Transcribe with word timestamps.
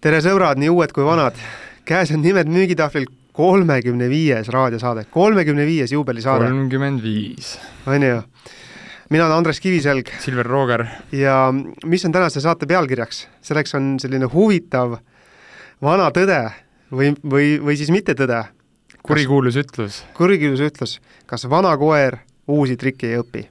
tere, 0.00 0.20
sõbrad, 0.24 0.56
nii 0.60 0.70
uued 0.72 0.92
kui 0.96 1.04
vanad. 1.04 1.36
käes 1.84 2.10
on 2.14 2.22
nimelt 2.24 2.48
müügitahvlil 2.48 3.04
kolmekümne 3.36 4.08
viies 4.08 4.48
raadiosaade, 4.48 5.04
kolmekümne 5.12 5.66
viies 5.68 5.92
juubelisaade, 5.92 6.46
kolmkümmend 6.48 7.02
viis. 7.02 7.58
on 7.86 8.02
ju. 8.02 8.22
mina 9.10 9.26
olen 9.26 9.36
Andres 9.36 9.60
Kiviselg 9.60 10.08
Silver 10.18 10.46
Rooger, 10.46 10.86
ja 11.12 11.52
mis 11.84 12.04
on 12.04 12.12
tänase 12.12 12.40
saate 12.40 12.66
pealkirjaks? 12.66 13.28
selleks 13.42 13.74
on 13.74 14.00
selline 14.00 14.24
huvitav 14.32 14.96
vana 15.82 16.08
tõde 16.10 16.40
või, 16.92 17.12
või, 17.20 17.60
või 17.60 17.76
siis 17.76 17.92
mittetõde. 17.92 18.44
kurikuulus 19.02 19.56
ütlus. 19.56 20.04
kurikuulus 20.16 20.60
ütlus, 20.60 21.00
kas 21.26 21.44
vana 21.44 21.76
koer 21.76 22.22
uusi 22.48 22.76
trikke 22.76 23.12
ei 23.12 23.20
õpi? 23.20 23.46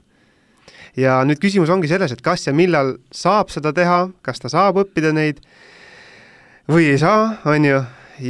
ja 0.96 1.22
nüüd 1.22 1.38
küsimus 1.38 1.70
ongi 1.70 1.88
selles, 1.88 2.10
et 2.10 2.20
kas 2.20 2.46
ja 2.46 2.52
millal 2.52 2.96
saab 3.12 3.54
seda 3.54 3.72
teha, 3.72 4.08
kas 4.22 4.42
ta 4.42 4.50
saab 4.50 4.82
õppida 4.82 5.14
neid 5.14 5.38
või 6.70 6.90
ei 6.92 6.98
saa, 6.98 7.34
on 7.50 7.64
ju, 7.64 7.80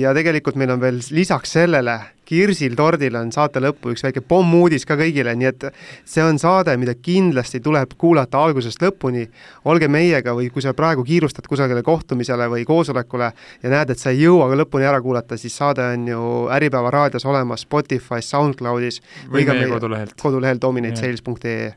ja 0.00 0.14
tegelikult 0.16 0.56
meil 0.56 0.72
on 0.72 0.80
veel 0.80 1.02
lisaks 1.12 1.52
sellele 1.58 1.98
kirsil 2.30 2.76
tordil 2.78 3.16
on 3.18 3.32
saate 3.34 3.58
lõppu 3.62 3.90
üks 3.90 4.04
väike 4.06 4.22
pommuudis 4.22 4.86
ka 4.86 4.94
kõigile, 4.98 5.32
nii 5.38 5.48
et 5.48 5.66
see 6.06 6.22
on 6.22 6.38
saade, 6.38 6.76
mida 6.78 6.94
kindlasti 6.94 7.58
tuleb 7.64 7.96
kuulata 7.98 8.38
algusest 8.46 8.82
lõpuni. 8.84 9.26
olge 9.64 9.88
meiega 9.90 10.34
või 10.38 10.50
kui 10.54 10.62
sa 10.62 10.74
praegu 10.74 11.02
kiirustad 11.04 11.48
kusagile 11.50 11.82
kohtumisele 11.82 12.46
või 12.52 12.64
koosolekule 12.64 13.32
ja 13.62 13.72
näed, 13.74 13.90
et 13.90 13.98
sa 13.98 14.14
ei 14.14 14.22
jõua 14.22 14.46
ka 14.50 14.60
lõpuni 14.62 14.86
ära 14.86 15.00
kuulata, 15.02 15.36
siis 15.36 15.56
saade 15.56 15.82
on 15.82 16.06
ju 16.08 16.20
Äripäeva 16.54 16.90
raadios 16.90 17.26
olemas 17.26 17.66
Spotify's, 17.66 18.30
SoundCloudis 18.30 19.02
või 19.26 19.46
meie 19.46 19.66
kodulehelt. 19.74 20.14
kodulehel 20.22 20.62
dominatesales.ee 20.62 21.72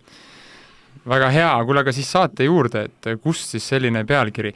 väga 1.10 1.30
hea, 1.34 1.52
kuule 1.68 1.84
aga 1.84 1.94
siis 1.96 2.10
saate 2.12 2.48
juurde, 2.48 2.86
et 2.88 3.10
kust 3.24 3.52
siis 3.54 3.66
selline 3.74 4.04
pealkiri. 4.08 4.54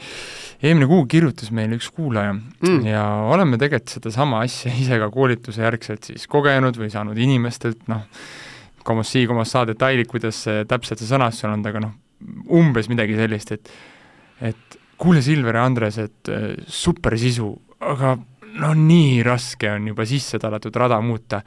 eelmine 0.64 0.88
kuu 0.90 1.06
kirjutas 1.06 1.52
meile 1.52 1.78
üks 1.78 1.90
kuulaja 1.94 2.34
mm. 2.34 2.86
ja 2.88 3.04
oleme 3.30 3.60
tegelikult 3.62 3.98
sedasama 3.98 4.42
asja 4.46 4.72
ise 4.74 5.00
ka 5.00 5.10
koolituse 5.14 5.62
järgselt 5.62 6.08
siis 6.12 6.28
kogenud 6.28 6.78
või 6.80 6.90
saanud 6.94 7.18
inimestelt, 7.18 7.84
noh, 7.92 8.08
kommas 8.88 9.12
saa 9.52 9.68
detailid, 9.68 10.08
kuidas 10.08 10.44
see 10.48 10.64
täpselt 10.66 11.02
see 11.02 11.10
sõnastus 11.10 11.46
on 11.46 11.58
olnud, 11.58 11.70
aga 11.70 11.84
noh, 11.84 11.96
umbes 12.58 12.90
midagi 12.90 13.18
sellist, 13.20 13.52
et 13.52 13.72
et 14.42 14.78
kuule, 14.98 15.22
Silver 15.22 15.56
ja 15.58 15.66
Andres, 15.66 15.98
et 16.02 16.30
äh, 16.30 16.54
super 16.68 17.18
sisu, 17.18 17.52
aga 17.80 18.16
no 18.58 18.72
nii 18.78 19.22
raske 19.26 19.70
on 19.72 19.92
juba 19.92 20.06
sisse 20.10 20.40
tallatud 20.42 20.76
rada 20.76 21.00
muuta. 21.02 21.42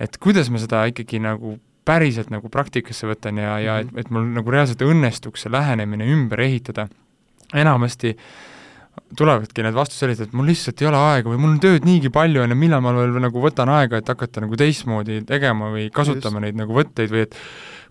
et 0.00 0.16
kuidas 0.18 0.48
ma 0.50 0.58
seda 0.58 0.86
ikkagi 0.90 1.20
nagu 1.22 1.58
päriselt 1.88 2.30
nagu 2.32 2.50
praktikasse 2.52 3.08
võtan 3.10 3.40
ja, 3.42 3.56
ja 3.62 3.76
et, 3.82 3.90
et 3.98 4.10
mul 4.14 4.28
nagu 4.36 4.54
reaalselt 4.54 4.82
õnnestuks 4.86 5.46
see 5.46 5.52
lähenemine 5.52 6.06
ümber 6.14 6.44
ehitada, 6.44 6.86
enamasti 7.52 8.14
tulevadki 9.16 9.64
need 9.64 9.76
vastused 9.76 10.04
sellised, 10.04 10.28
et 10.28 10.36
mul 10.36 10.48
lihtsalt 10.48 10.80
ei 10.82 10.88
ole 10.88 11.00
aega 11.00 11.32
või 11.32 11.40
mul 11.40 11.54
on 11.54 11.60
tööd 11.64 11.86
niigi 11.88 12.12
palju, 12.12 12.42
on 12.44 12.52
ju, 12.52 12.58
millal 12.60 12.82
ma 12.84 12.92
veel 12.96 13.18
nagu 13.24 13.42
võtan 13.44 13.72
aega, 13.72 14.00
et 14.00 14.08
hakata 14.08 14.44
nagu 14.44 14.56
teistmoodi 14.60 15.22
tegema 15.28 15.70
või 15.72 15.88
kasutama 15.92 16.38
Just. 16.40 16.46
neid 16.46 16.60
nagu 16.60 16.76
võtteid 16.76 17.12
või 17.12 17.26
et 17.26 17.38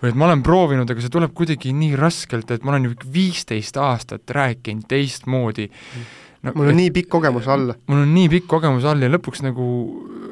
või 0.02 0.10
et 0.10 0.18
ma 0.18 0.26
olen 0.26 0.42
proovinud, 0.42 0.90
aga 0.90 1.04
see 1.04 1.14
tuleb 1.14 1.34
kuidagi 1.38 1.76
nii 1.78 1.94
raskelt, 2.00 2.50
et 2.50 2.64
ma 2.66 2.74
olen 2.74 2.88
ju 2.90 2.96
viisteist 3.14 3.78
aastat 3.78 4.34
rääkinud 4.34 4.88
teistmoodi. 4.90 5.68
Mm 5.70 6.10
no 6.46 6.54
mul 6.56 6.70
on 6.70 6.74
et, 6.74 6.80
nii 6.80 6.94
pikk 6.96 7.12
kogemus 7.14 7.48
all. 7.52 7.74
mul 7.92 8.04
on 8.04 8.14
nii 8.16 8.32
pikk 8.36 8.50
kogemus 8.52 8.88
all 8.90 9.04
ja 9.04 9.12
lõpuks 9.12 9.44
nagu, 9.46 9.68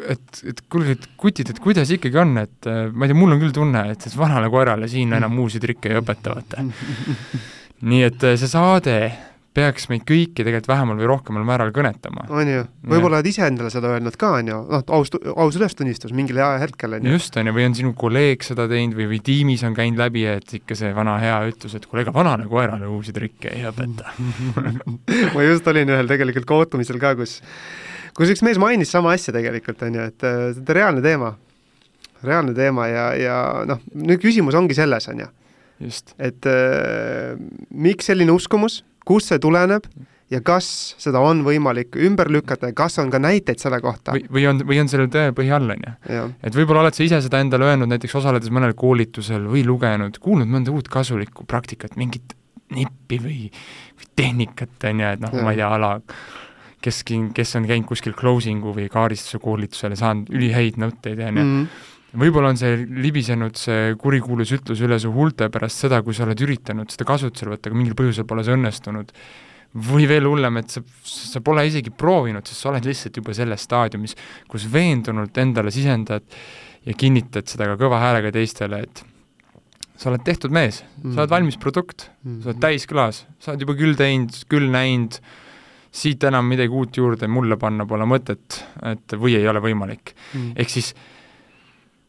et, 0.09 0.41
et 0.49 0.61
kuulge, 0.71 0.97
et 0.97 1.07
kutid, 1.19 1.53
et 1.53 1.61
kuidas 1.63 1.91
ikkagi 1.95 2.21
on, 2.21 2.35
et 2.41 2.69
äh, 2.69 2.87
ma 2.91 3.05
ei 3.05 3.13
tea, 3.13 3.19
mul 3.19 3.35
on 3.35 3.41
küll 3.43 3.55
tunne, 3.55 3.85
et 3.93 4.05
siis 4.05 4.17
vanale 4.19 4.51
koerale 4.53 4.89
siin 4.91 5.13
enam 5.17 5.37
uusi 5.43 5.61
trikke 5.63 5.91
ei 5.91 5.99
õpeta, 6.01 6.35
vaata. 6.35 6.65
nii 7.89 8.05
et 8.07 8.27
äh, 8.27 8.37
see 8.39 8.51
saade 8.51 8.99
peaks 9.57 9.87
meid 9.89 10.03
kõiki 10.07 10.43
tegelikult 10.43 10.69
vähemal 10.69 10.97
või 10.99 11.07
rohkemal 11.09 11.45
määral 11.47 11.71
kõnetama. 11.73 12.27
on 12.29 12.49
ju, 12.49 12.61
võib-olla 12.91 13.19
oled 13.19 13.29
ise 13.31 13.47
endale 13.47 13.71
seda 13.73 13.95
öelnud 13.95 14.15
ka, 14.19 14.31
on 14.37 14.51
ju, 14.51 14.59
noh, 14.69 14.83
aus, 14.95 15.11
aus 15.33 15.57
ülestunnistus 15.57 16.13
mingil 16.15 16.37
ajahetkel, 16.37 16.97
on 16.99 17.07
ju. 17.07 17.15
just, 17.17 17.37
on 17.39 17.49
ju, 17.49 17.55
või 17.57 17.65
on 17.69 17.77
sinu 17.79 17.93
kolleeg 17.97 18.45
seda 18.45 18.67
teinud 18.69 18.97
või, 18.99 19.09
või 19.15 19.21
tiimis 19.25 19.63
on 19.65 19.75
käinud 19.77 20.01
läbi, 20.01 20.25
et 20.29 20.53
ikka 20.59 20.77
see 20.77 20.91
vana 20.95 21.17
hea 21.21 21.39
ütlus, 21.49 21.73
et 21.77 21.87
kuule, 21.89 22.05
ega 22.05 22.13
vanale 22.15 22.45
koerale 22.49 22.89
uusi 22.89 23.15
trikke 23.15 23.53
ei 23.55 23.65
õpeta. 23.69 24.13
Ma 25.35 25.45
just 25.47 25.67
olin 25.71 25.95
ühel 25.95 26.11
tegelikult 26.11 26.47
kohtumisel 26.49 27.01
ka, 27.01 27.15
kus, 27.17 27.39
kus 28.17 28.33
üks 28.35 28.45
mees 28.45 28.61
mainis 28.61 28.93
sama 28.93 29.15
asja 29.17 29.33
tegelikult, 29.35 29.81
on 29.87 29.97
ju, 29.97 30.09
et 30.13 30.27
see 30.27 30.61
on 30.61 30.75
reaalne 30.77 31.05
teema, 31.05 31.33
reaalne 32.21 32.53
teema 32.53 32.85
ja, 32.91 33.09
ja 33.17 33.39
noh, 33.65 33.81
nüüd 33.97 34.21
küsimus 34.21 34.57
ongi 34.59 34.77
selles, 34.77 35.09
on 35.09 35.25
ju. 35.25 35.33
et 36.19 36.47
äh, 36.51 37.33
miks 37.71 38.09
selline 38.11 38.33
uskumus 38.35 38.83
kust 39.07 39.31
see 39.31 39.41
tuleneb 39.41 39.87
ja 40.29 40.41
kas 40.45 40.67
seda 41.01 41.21
on 41.25 41.41
võimalik 41.45 41.95
ümber 42.05 42.29
lükata 42.31 42.69
ja 42.69 42.77
kas 42.77 42.99
on 43.01 43.11
ka 43.13 43.21
näiteid 43.21 43.61
selle 43.61 43.79
kohta? 43.81 44.13
või, 44.15 44.25
või 44.37 44.47
on, 44.51 44.63
või 44.69 44.81
on 44.81 44.91
sellel 44.91 45.09
tõepõhi 45.13 45.53
all, 45.55 45.73
on 45.73 45.87
ju. 45.87 46.25
et 46.45 46.57
võib-olla 46.57 46.85
oled 46.85 46.97
sa 46.97 47.05
ise 47.05 47.21
seda 47.25 47.41
endale 47.43 47.69
öelnud 47.71 47.89
näiteks 47.91 48.19
osaledes 48.21 48.53
mõnel 48.53 48.75
koolitusel 48.77 49.47
või 49.49 49.65
lugenud, 49.67 50.19
kuulnud 50.21 50.49
mõnda 50.49 50.73
uut 50.75 50.91
kasulikku 50.91 51.47
praktikat, 51.49 51.97
mingit 51.99 52.35
nippi 52.75 53.17
või, 53.21 53.39
või 53.97 54.11
tehnikat, 54.19 54.75
on 54.91 55.01
ju, 55.01 55.13
et 55.15 55.23
noh, 55.23 55.39
ma 55.41 55.55
ei 55.55 55.61
tea, 55.61 55.71
a 55.73 55.79
la 55.81 55.93
kes, 56.85 57.01
kes 57.35 57.55
on 57.57 57.65
käinud 57.69 57.89
kuskil 57.89 58.13
closing'u 58.17 58.75
või 58.75 58.85
kaaristuse 58.93 59.41
koolitusel 59.41 59.95
ja 59.97 60.03
saanud 60.03 60.29
ülihäid 60.29 60.77
nõtteid, 60.81 61.25
on 61.25 61.41
ju 61.41 61.47
mhm 61.47 61.95
võib-olla 62.17 62.53
on 62.53 62.57
see 62.57 62.85
libisenud, 63.03 63.57
see 63.59 63.93
kurikuulus 64.01 64.53
ütlus 64.57 64.81
üle 64.85 64.97
su 65.01 65.11
huulte 65.13 65.49
pärast 65.53 65.85
seda, 65.85 66.01
kui 66.05 66.15
sa 66.17 66.25
oled 66.25 66.41
üritanud 66.41 66.89
seda 66.93 67.05
kasutusele 67.09 67.53
võtta, 67.53 67.69
aga 67.69 67.77
mingil 67.77 67.97
põhjusel 67.99 68.27
pole 68.29 68.45
see 68.45 68.55
õnnestunud. 68.57 69.13
või 69.85 70.07
veel 70.09 70.25
hullem, 70.25 70.55
et 70.57 70.71
sa, 70.73 70.81
sa 71.05 71.43
pole 71.45 71.61
isegi 71.67 71.91
proovinud, 71.93 72.41
sest 72.47 72.63
sa 72.63 72.71
oled 72.71 72.87
lihtsalt 72.89 73.19
juba 73.21 73.35
selles 73.37 73.61
staadiumis, 73.61 74.15
kus 74.49 74.65
veendunult 74.65 75.37
endale 75.37 75.69
sisendad 75.69 76.25
ja 76.85 76.95
kinnitad 76.97 77.45
seda 77.45 77.67
ka 77.69 77.75
kõva 77.77 77.99
häälega 78.01 78.31
teistele, 78.33 78.79
et 78.87 79.03
sa 79.99 80.09
oled 80.09 80.23
tehtud 80.25 80.49
mees 80.49 80.81
mm, 80.81 81.03
-hmm. 81.03 81.13
sa 81.13 81.21
oled 81.21 81.29
valmis 81.29 81.57
produkt 81.57 82.09
mm, 82.09 82.31
-hmm. 82.31 82.41
sa 82.41 82.49
oled 82.49 82.61
täisklaas, 82.65 83.27
sa 83.39 83.51
oled 83.51 83.61
juba 83.61 83.77
küll 83.77 83.93
teinud, 83.99 84.33
küll 84.49 84.71
näinud, 84.73 85.19
siit 85.91 86.23
enam 86.23 86.49
midagi 86.49 86.73
uut 86.73 86.97
juurde 86.97 87.27
mulle 87.27 87.57
panna 87.57 87.85
pole 87.85 88.05
mõtet, 88.09 88.63
et 88.81 89.13
või 89.13 89.37
ei 89.37 89.47
ole 89.47 89.61
võimalik 89.61 90.15
mm. 90.15 90.39
-hmm. 90.39 90.53
ehk 90.55 90.69
siis 90.69 90.95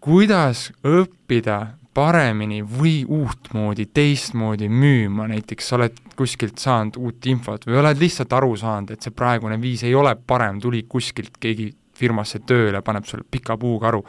kuidas 0.00 0.70
õppida 0.86 1.60
paremini 1.94 2.60
või 2.62 3.02
uutmoodi, 3.04 3.88
teistmoodi 3.94 4.68
müüma, 4.70 5.26
näiteks 5.30 5.68
sa 5.68 5.76
oled 5.76 5.96
kuskilt 6.16 6.60
saanud 6.62 6.96
uut 7.00 7.26
infot 7.26 7.66
või 7.66 7.80
oled 7.82 7.98
lihtsalt 8.00 8.32
aru 8.38 8.54
saanud, 8.60 8.94
et 8.94 9.02
see 9.02 9.14
praegune 9.14 9.58
viis 9.60 9.82
ei 9.84 9.94
ole 9.98 10.14
parem, 10.14 10.60
tuli 10.62 10.84
kuskilt 10.88 11.36
keegi 11.40 11.70
firmasse 12.00 12.40
tööle, 12.46 12.80
paneb 12.86 13.04
sulle 13.08 13.26
pika 13.28 13.58
puuga 13.60 13.90
aru, 13.90 14.00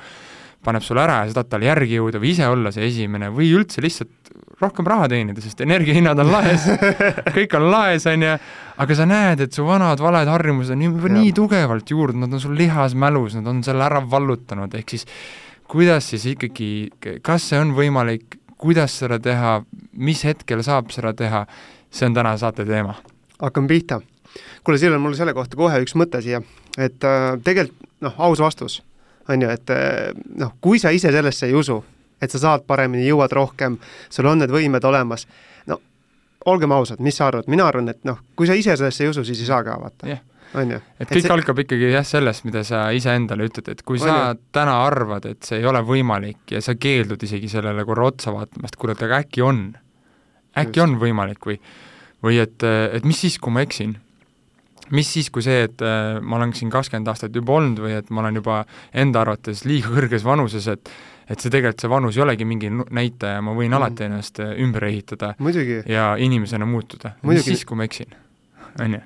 paneb 0.63 0.85
sulle 0.85 1.03
ära 1.03 1.23
ja 1.23 1.31
sa 1.31 1.39
tahad 1.39 1.51
talle 1.55 1.71
järgi 1.71 1.97
jõuda 1.97 2.21
või 2.21 2.31
ise 2.35 2.47
olla 2.47 2.71
see 2.71 2.85
esimene 2.87 3.31
või 3.33 3.49
üldse 3.57 3.81
lihtsalt 3.83 4.31
rohkem 4.61 4.85
raha 4.85 5.07
teenida, 5.09 5.41
sest 5.41 5.63
energiahinnad 5.65 6.21
on 6.21 6.31
laes 6.31 6.67
kõik 7.37 7.55
on 7.57 7.69
laes, 7.73 8.05
on 8.07 8.27
ju, 8.27 8.35
aga 8.85 8.97
sa 8.97 9.07
näed, 9.09 9.47
et 9.47 9.57
su 9.57 9.65
vanad 9.65 9.99
valed 9.99 10.29
harjumused 10.29 10.77
on 10.77 10.85
juba 10.85 11.15
nii 11.17 11.33
tugevalt 11.35 11.89
juurdunud, 11.91 12.29
nad 12.29 12.37
on 12.37 12.43
sul 12.43 12.53
lihasmälus, 12.59 13.39
nad 13.39 13.49
on 13.49 13.63
selle 13.65 13.89
ära 13.89 14.03
vallutanud, 14.05 14.77
ehk 14.77 14.93
siis 14.93 15.09
kuidas 15.71 16.09
siis 16.09 16.25
ikkagi, 16.25 16.89
kas 17.23 17.45
see 17.49 17.59
on 17.61 17.71
võimalik, 17.75 18.35
kuidas 18.59 18.97
seda 18.99 19.19
teha, 19.23 19.61
mis 19.95 20.23
hetkel 20.27 20.63
saab 20.67 20.91
seda 20.91 21.13
teha, 21.17 21.45
see 21.91 22.09
on 22.09 22.17
täna 22.17 22.33
saate 22.37 22.65
teema. 22.67 22.97
hakkame 23.39 23.67
pihta. 23.67 24.01
kuule, 24.63 24.77
Sill, 24.77 24.97
mul 24.99 25.15
selle 25.15 25.33
kohta 25.33 25.55
kohe 25.55 25.79
üks 25.83 25.95
mõte 25.95 26.21
siia, 26.21 26.41
et 26.77 27.03
äh, 27.07 27.37
tegelikult 27.43 27.87
noh, 28.01 28.17
aus 28.17 28.39
vastus 28.43 28.81
on 29.29 29.41
ju, 29.41 29.49
et 29.49 29.69
äh, 29.71 30.11
noh, 30.43 30.51
kui 30.61 30.79
sa 30.79 30.91
ise 30.91 31.11
sellesse 31.11 31.47
ei 31.47 31.55
usu, 31.55 31.79
et 32.21 32.31
sa 32.31 32.39
saad 32.39 32.67
paremini, 32.67 33.07
jõuad 33.07 33.31
rohkem, 33.31 33.79
sul 34.09 34.27
on 34.27 34.43
need 34.43 34.51
võimed 34.51 34.83
olemas, 34.83 35.27
no 35.71 35.79
olgem 36.51 36.75
ausad, 36.75 36.99
mis 36.99 37.15
sa 37.15 37.29
arvad, 37.31 37.47
mina 37.47 37.67
arvan, 37.71 37.89
et 37.89 38.03
noh, 38.03 38.19
kui 38.35 38.49
sa 38.49 38.59
ise 38.59 38.75
sellesse 38.75 39.07
ei 39.07 39.13
usu, 39.13 39.23
siis 39.23 39.39
ei 39.39 39.53
saa 39.53 39.63
ka 39.63 39.79
vaata 39.79 40.11
yeah 40.11 40.27
et 40.99 41.11
kõik 41.11 41.25
see... 41.25 41.33
algab 41.33 41.61
ikkagi 41.63 41.91
jah, 41.93 42.07
sellest, 42.07 42.45
mida 42.47 42.63
sa 42.67 42.87
iseendale 42.95 43.47
ütled, 43.47 43.69
et 43.71 43.85
kui 43.87 43.99
on 44.01 44.07
sa 44.07 44.17
ju. 44.17 44.41
täna 44.55 44.81
arvad, 44.85 45.29
et 45.31 45.47
see 45.47 45.61
ei 45.61 45.69
ole 45.69 45.83
võimalik 45.87 46.55
ja 46.57 46.61
sa 46.63 46.75
keeldud 46.75 47.23
isegi 47.23 47.49
sellele 47.51 47.85
korra 47.87 48.09
otsa 48.11 48.33
vaatamast, 48.35 48.75
kuule, 48.79 48.97
et 48.97 49.05
aga 49.07 49.21
äkki 49.23 49.45
on, 49.45 49.63
äkki 50.57 50.81
Just. 50.81 50.87
on 50.87 50.99
võimalik 51.01 51.47
või 51.47 51.59
või 52.21 52.37
et, 52.41 52.63
et 52.63 53.05
mis 53.07 53.17
siis, 53.17 53.39
kui 53.41 53.53
ma 53.53 53.63
eksin? 53.65 53.97
mis 54.91 55.07
siis, 55.07 55.29
kui 55.31 55.43
see, 55.45 55.63
et 55.69 55.81
äh, 55.85 56.17
ma 56.19 56.35
olen 56.35 56.51
siin 56.57 56.71
kakskümmend 56.73 57.07
aastat 57.07 57.35
juba 57.35 57.55
olnud 57.55 57.79
või 57.79 57.93
et 57.95 58.09
ma 58.11 58.25
olen 58.25 58.41
juba 58.41 58.57
enda 58.91 59.21
arvates 59.23 59.63
liiga 59.63 59.93
kõrges 59.93 60.25
vanuses, 60.27 60.67
et 60.71 60.91
et 61.31 61.39
see 61.39 61.51
tegelikult, 61.53 61.79
see 61.79 61.91
vanus 61.91 62.17
ei 62.17 62.23
olegi 62.25 62.43
mingi 62.43 62.67
näitaja, 62.67 63.39
ma 63.45 63.53
võin 63.55 63.69
mm. 63.69 63.77
alati 63.77 64.03
ennast 64.09 64.41
äh, 64.43 64.51
ümber 64.59 64.83
ehitada 64.89 65.31
Muidugi. 65.39 65.79
ja 65.87 66.11
inimesena 66.19 66.67
muutuda. 66.67 67.13
mis 67.23 67.45
siis, 67.45 67.63
kui 67.65 67.79
ma 67.79 67.87
eksin? 67.87 68.11
on 68.83 68.97
ju? 68.97 69.01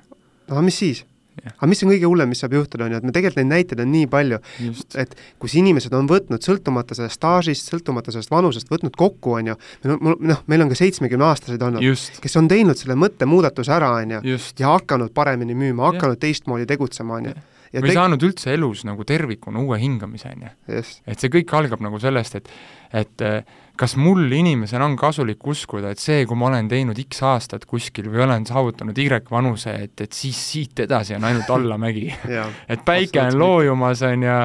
aga 0.50 0.64
mis 0.66 0.80
siis? 0.82 1.04
Aga 1.44 1.68
mis 1.70 1.82
on 1.84 1.92
kõige 1.92 2.08
hullem, 2.08 2.30
mis 2.32 2.42
saab 2.42 2.54
juhtuda, 2.56 2.86
on 2.86 2.94
ju, 2.94 3.00
et 3.00 3.06
me 3.06 3.14
tegelikult 3.14 3.42
neid 3.42 3.52
näiteid 3.52 3.82
on 3.84 3.90
nii 3.92 4.10
palju, 4.12 4.38
et 5.02 5.16
kus 5.42 5.56
inimesed 5.60 5.96
on 5.96 6.08
võtnud 6.10 6.44
sõltumata 6.44 6.96
sellest 6.98 7.20
staažist, 7.20 7.72
sõltumata 7.72 8.14
sellest 8.14 8.32
vanusest, 8.32 8.70
võtnud 8.72 8.96
kokku, 8.98 9.36
on 9.40 9.52
ju, 9.52 9.58
noh, 9.96 10.44
meil 10.50 10.64
on 10.64 10.72
ka 10.72 10.78
seitsmekümneaastaseid 10.78 11.66
olnud, 11.68 12.06
kes 12.22 12.40
on 12.40 12.48
teinud 12.52 12.78
selle 12.80 12.98
mõttemuudatuse 13.00 13.74
ära, 13.76 13.92
on 14.00 14.16
ju, 14.18 14.38
ja 14.62 14.72
hakanud 14.76 15.12
paremini 15.16 15.56
müüma, 15.58 15.92
hakanud 15.92 16.20
teistmoodi 16.22 16.68
tegutsema, 16.68 17.20
on 17.20 17.30
ju. 17.30 17.36
Ja 17.74 17.82
või 17.82 17.90
teg... 17.90 17.98
saanud 17.98 18.22
üldse 18.22 18.52
elus 18.54 18.84
nagu 18.86 19.04
tervikuna 19.04 19.60
uue 19.60 19.76
hingamise, 19.82 20.30
on 20.32 20.46
ju. 20.46 20.82
et 21.10 21.20
see 21.20 21.32
kõik 21.34 21.50
algab 21.58 21.82
nagu 21.84 21.98
sellest, 22.00 22.38
et 22.38 22.52
et 22.94 23.22
äh, 23.26 23.42
kas 23.76 23.96
mul 24.00 24.32
inimesena 24.32 24.86
on 24.86 24.96
kasulik 24.98 25.46
uskuda, 25.46 25.92
et 25.92 26.02
see, 26.02 26.24
kui 26.28 26.38
ma 26.38 26.48
olen 26.50 26.68
teinud 26.70 26.98
X 27.02 27.22
aastat 27.28 27.66
kuskil 27.68 28.08
või 28.12 28.24
olen 28.26 28.46
saavutanud 28.48 28.98
Y 28.98 29.20
vanuse, 29.30 29.74
et, 29.86 30.00
et 30.00 30.16
siis 30.16 30.38
siit 30.52 30.84
edasi 30.86 31.16
on 31.18 31.26
ainult 31.28 31.50
allamägi 31.52 32.08
et 32.72 32.84
päike 32.86 33.22
on 33.22 33.38
loojumas, 33.38 34.02
on 34.08 34.26
ju, 34.26 34.36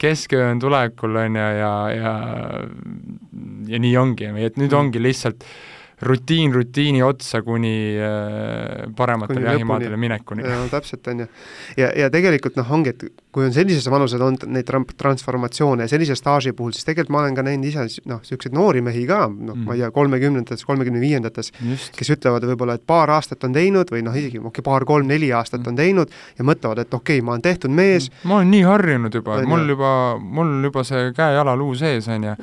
kesköö 0.00 0.50
on 0.52 0.62
tulekul, 0.62 1.16
on 1.24 1.40
ju, 1.40 1.48
ja, 1.62 1.72
ja 1.94 2.14
ja 3.68 3.80
nii 3.82 3.96
ongi, 4.00 4.30
et 4.44 4.56
nüüd 4.56 4.72
mm. 4.72 4.78
ongi 4.78 5.02
lihtsalt 5.02 5.44
rutiin 6.02 6.54
rutiini 6.54 7.02
otsa 7.02 7.42
kuni 7.42 7.96
äh, 7.98 8.94
parematele 8.96 9.40
jahimaadele 9.40 9.96
minekuni. 9.96 10.42
no 10.42 10.68
täpselt, 10.70 11.06
on 11.06 11.20
ju. 11.20 11.26
ja, 11.76 11.90
ja 11.96 12.10
tegelikult 12.10 12.56
noh, 12.56 12.70
ongi, 12.72 12.94
et 12.94 13.04
kui 13.34 13.46
on 13.46 13.52
sellises 13.54 13.86
vanuses 13.90 14.20
olnud 14.20 14.46
neid 14.50 14.70
transformatsioone 14.98 15.86
ja 15.86 15.90
sellise 15.90 16.16
staaži 16.18 16.52
puhul, 16.56 16.72
siis 16.76 16.86
tegelikult 16.86 17.14
ma 17.14 17.22
olen 17.24 17.36
ka 17.38 17.44
näinud 17.46 17.66
ise 17.68 17.86
noh, 18.10 18.22
niisuguseid 18.22 18.54
noori 18.54 18.82
mehi 18.84 19.04
ka, 19.08 19.24
noh 19.28 19.56
mm., 19.56 19.66
ma 19.66 19.76
ei 19.76 19.82
tea, 19.82 19.90
kolmekümnendates, 19.94 20.64
kolmekümne 20.68 21.02
viiendates, 21.02 21.52
kes 21.96 22.14
ütlevad 22.14 22.46
võib-olla, 22.52 22.78
et 22.78 22.86
paar 22.86 23.10
aastat 23.18 23.44
on 23.48 23.56
teinud 23.56 23.90
või 23.94 24.04
noh, 24.06 24.16
isegi 24.16 24.38
okei 24.38 24.52
okay,, 24.52 24.66
paar-kolm-neli 24.70 25.32
aastat 25.34 25.64
mm. 25.64 25.72
on 25.72 25.82
teinud 25.82 26.16
ja 26.38 26.46
mõtlevad, 26.46 26.84
et 26.84 26.94
okei 26.94 27.18
okay,, 27.18 27.26
ma 27.26 27.34
olen 27.34 27.46
tehtud 27.46 27.74
mees 27.74 28.10
mm.. 28.10 28.30
ma 28.30 28.40
olen 28.40 28.52
nii 28.54 28.64
harjunud 28.70 29.20
juba, 29.20 29.42
mul 29.50 29.74
juba, 29.74 29.92
mul 30.18 30.58
juba 30.70 30.86
see 30.86 31.10
käe-jala-luu 31.16 31.74
sees, 31.78 32.06
on 32.14 32.30
ju 32.30 32.36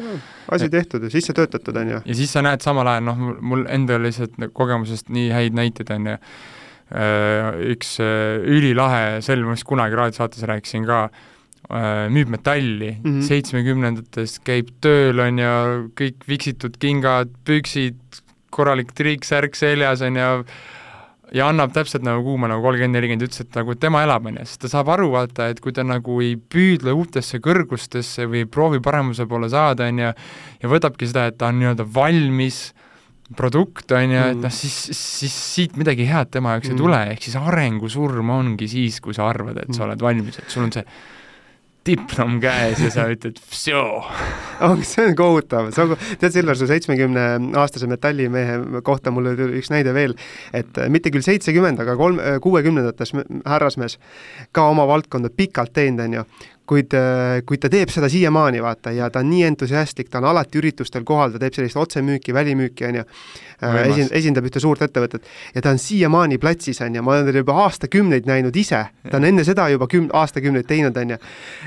asi 0.51 0.69
tehtud 0.69 1.03
ja 1.03 1.09
sisse 1.09 1.33
töötatud, 1.33 1.75
on 1.75 1.89
ju. 1.89 1.99
ja 2.05 2.15
siis 2.15 2.33
sa 2.33 2.43
näed 2.45 2.61
samal 2.61 2.87
ajal, 2.87 3.05
noh, 3.07 3.21
mul 3.45 3.65
endal 3.71 4.03
lihtsalt 4.05 4.37
kogemusest 4.57 5.11
nii 5.13 5.29
häid 5.33 5.57
näiteid, 5.57 5.91
on 5.95 6.11
ju, 6.11 6.17
äh, 6.91 7.47
üks 7.75 7.95
äh, 8.03 8.41
ülilahe 8.41 9.21
sel, 9.25 9.45
ma 9.45 9.55
vist 9.55 9.67
kunagi 9.69 9.97
raadiosaates 9.97 10.45
rääkisin 10.49 10.85
ka, 10.89 11.07
äh, 11.69 12.05
müüb 12.13 12.31
metalli 12.33 12.95
mm 12.95 13.03
-hmm., 13.03 13.27
seitsmekümnendates 13.29 14.39
käib 14.45 14.71
tööl, 14.81 15.19
on 15.19 15.41
ju, 15.41 15.57
kõik 16.01 16.29
viksitud 16.29 16.77
kingad, 16.81 17.33
püksid, 17.45 17.99
korralik 18.55 18.93
triiksärk 18.95 19.55
seljas, 19.55 20.01
on 20.05 20.15
ju, 20.15 20.31
ja 21.33 21.49
annab 21.49 21.73
täpselt 21.73 22.05
nagu 22.05 22.23
kuuma 22.25 22.49
nagu 22.49 22.63
kolmkümmend, 22.63 22.95
nelikümmend, 22.97 23.25
ütles, 23.27 23.41
et 23.43 23.57
nagu 23.57 23.75
tema 23.79 24.03
elab, 24.05 24.27
on 24.29 24.39
ju, 24.39 24.45
sest 24.45 24.61
ta 24.65 24.71
saab 24.71 24.91
aru, 24.95 25.09
vaata, 25.15 25.49
et 25.51 25.61
kui 25.63 25.73
ta 25.75 25.85
nagu 25.85 26.19
ei 26.23 26.35
püüdle 26.37 26.93
uutesse 26.95 27.41
kõrgustesse 27.43 28.27
või 28.29 28.43
ei 28.43 28.49
proovi 28.49 28.81
paremuse 28.83 29.27
poole 29.29 29.49
saada, 29.51 29.89
on 29.89 30.03
ju, 30.03 30.11
ja 30.61 30.71
võtabki 30.71 31.09
seda, 31.09 31.27
et 31.31 31.39
ta 31.41 31.49
on 31.51 31.59
nii-öelda 31.61 31.87
valmis 31.95 32.67
produkt, 33.33 33.89
on 33.91 34.11
ju, 34.11 34.21
et 34.21 34.37
mm. 34.37 34.45
noh, 34.45 34.53
siis, 34.53 34.75
siis 34.93 35.33
siit 35.55 35.77
midagi 35.81 36.05
head 36.05 36.29
tema 36.35 36.55
jaoks 36.55 36.69
mm. 36.69 36.75
ei 36.75 36.83
tule, 36.83 37.01
ehk 37.15 37.25
siis 37.25 37.37
arengusurm 37.39 38.29
ongi 38.35 38.69
siis, 38.69 39.01
kui 39.01 39.17
sa 39.17 39.29
arvad, 39.31 39.63
et 39.63 39.71
sa 39.73 39.81
mm. 39.81 39.85
oled 39.87 40.05
valmis, 40.05 40.41
et 40.41 40.53
sul 40.53 40.67
on 40.67 40.73
see 40.75 40.85
diplom 41.85 42.39
käes 42.41 42.79
ja 42.81 42.89
sa 42.93 43.05
ütled 43.13 43.37
vsjoo. 43.51 43.99
oh, 44.65 44.75
see 44.85 45.07
on 45.09 45.17
kohutav, 45.17 45.71
see 45.73 45.85
on, 45.85 45.95
tead, 46.21 46.33
Silver, 46.33 46.57
su 46.57 46.69
seitsmekümne 46.69 47.25
aastase 47.61 47.89
metallimehe 47.89 48.81
kohta 48.85 49.13
mul 49.13 49.31
oli 49.33 49.49
üks 49.61 49.71
näide 49.73 49.93
veel, 49.97 50.15
et 50.53 50.81
mitte 50.93 51.13
küll 51.13 51.25
seitsekümmend, 51.25 51.81
aga 51.81 51.97
kolm, 51.99 52.21
kuuekümnendates 52.45 53.13
härrasmees 53.45 53.99
ka 54.55 54.69
oma 54.73 54.87
valdkonda 54.89 55.33
pikalt 55.33 55.73
teinud, 55.77 56.05
on 56.05 56.19
ju, 56.19 56.25
kuid, 56.69 56.93
äh, 56.97 57.41
kuid 57.45 57.61
ta 57.63 57.69
teeb 57.71 57.91
seda 57.93 58.09
siiamaani, 58.11 58.61
vaata, 58.63 58.91
ja 58.95 59.09
ta 59.13 59.21
on 59.21 59.29
nii 59.29 59.43
entusiastlik, 59.49 60.09
ta 60.11 60.19
on 60.21 60.29
alati 60.31 60.59
üritustel 60.61 61.05
kohal, 61.07 61.33
ta 61.33 61.41
teeb 61.41 61.57
sellist 61.57 61.79
otsemüüki, 61.79 62.33
välimüüki, 62.35 62.87
on 62.89 62.99
ju, 62.99 63.05
äh, 63.61 63.79
esin-, 63.89 64.11
esindab 64.19 64.47
ühte 64.49 64.61
suurt 64.63 64.83
ettevõtet. 64.85 65.27
Ja 65.55 65.63
ta 65.65 65.73
on 65.75 65.81
siiamaani 65.81 66.39
platsis, 66.41 66.81
on 66.85 66.95
ju, 66.95 67.03
ma 67.05 67.15
olen 67.15 67.29
teda 67.29 67.43
juba 67.43 67.57
aastakümneid 67.65 68.29
näinud 68.29 68.55
ise, 68.55 68.85
ta 69.09 69.19
on 69.19 69.29
enne 69.31 69.45
seda 69.47 69.69
juba 69.73 69.89
küm-, 69.91 70.09
aastakümneid 70.13 70.69
teinud, 70.69 70.97
on 71.01 71.15
ju, 71.15 71.19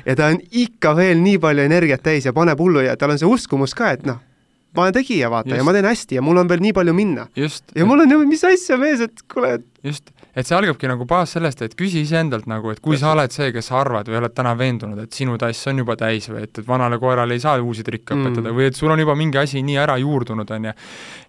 ja 0.07 0.19
ta 0.19 0.33
on 0.33 0.41
ikka 0.51 0.97
veel 0.99 1.23
nii 1.23 1.39
palju 1.43 1.69
energiat 1.69 2.03
täis 2.03 2.27
ja 2.29 2.35
paneb 2.37 2.59
hullu 2.61 2.87
ja 2.87 2.97
tal 2.97 3.15
on 3.15 3.21
see 3.21 3.29
uskumus 3.29 3.77
ka, 3.79 3.93
et 3.95 4.07
noh, 4.09 4.23
ma 4.77 4.85
olen 4.85 4.95
tegija, 4.99 5.31
vaata, 5.33 5.57
ja 5.57 5.65
ma 5.65 5.73
teen 5.75 5.89
hästi 5.89 6.19
ja 6.19 6.23
mul 6.25 6.39
on 6.43 6.49
veel 6.51 6.63
nii 6.63 6.75
palju 6.77 6.95
minna. 6.97 7.27
ja 7.37 7.89
mul 7.89 8.05
on 8.05 8.15
mis 8.29 8.45
asja, 8.45 8.77
mees, 8.81 9.01
et 9.05 9.23
kuule, 9.33 9.55
et 9.59 9.89
just, 9.89 10.13
et 10.37 10.47
see 10.47 10.57
algabki 10.57 10.91
nagu 10.91 11.07
baas 11.09 11.33
sellest, 11.35 11.63
et 11.65 11.75
küsi 11.79 12.03
iseendalt 12.05 12.47
nagu, 12.51 12.71
et 12.75 12.83
kui 12.85 12.99
sa 13.01 13.15
oled 13.15 13.33
see, 13.35 13.49
kes 13.55 13.71
sa 13.71 13.81
arvad 13.81 14.11
või 14.11 14.21
oled 14.21 14.35
täna 14.37 14.53
veendunud, 14.59 15.01
et 15.03 15.17
sinu 15.17 15.39
tass 15.41 15.71
on 15.71 15.83
juba 15.83 15.97
täis 15.99 16.29
või 16.31 16.45
et, 16.45 16.53
et 16.61 16.69
vanale 16.69 17.01
koerale 17.01 17.39
ei 17.39 17.43
saa 17.43 17.57
uusi 17.63 17.87
trikke 17.87 18.15
mm. 18.15 18.29
õpetada 18.29 18.55
või 18.55 18.69
et 18.69 18.79
sul 18.79 18.93
on 18.93 19.03
juba 19.03 19.17
mingi 19.19 19.41
asi 19.41 19.65
nii 19.67 19.81
ära 19.81 19.97
juurdunud, 20.03 20.53
on 20.59 20.71
ju, 20.71 20.77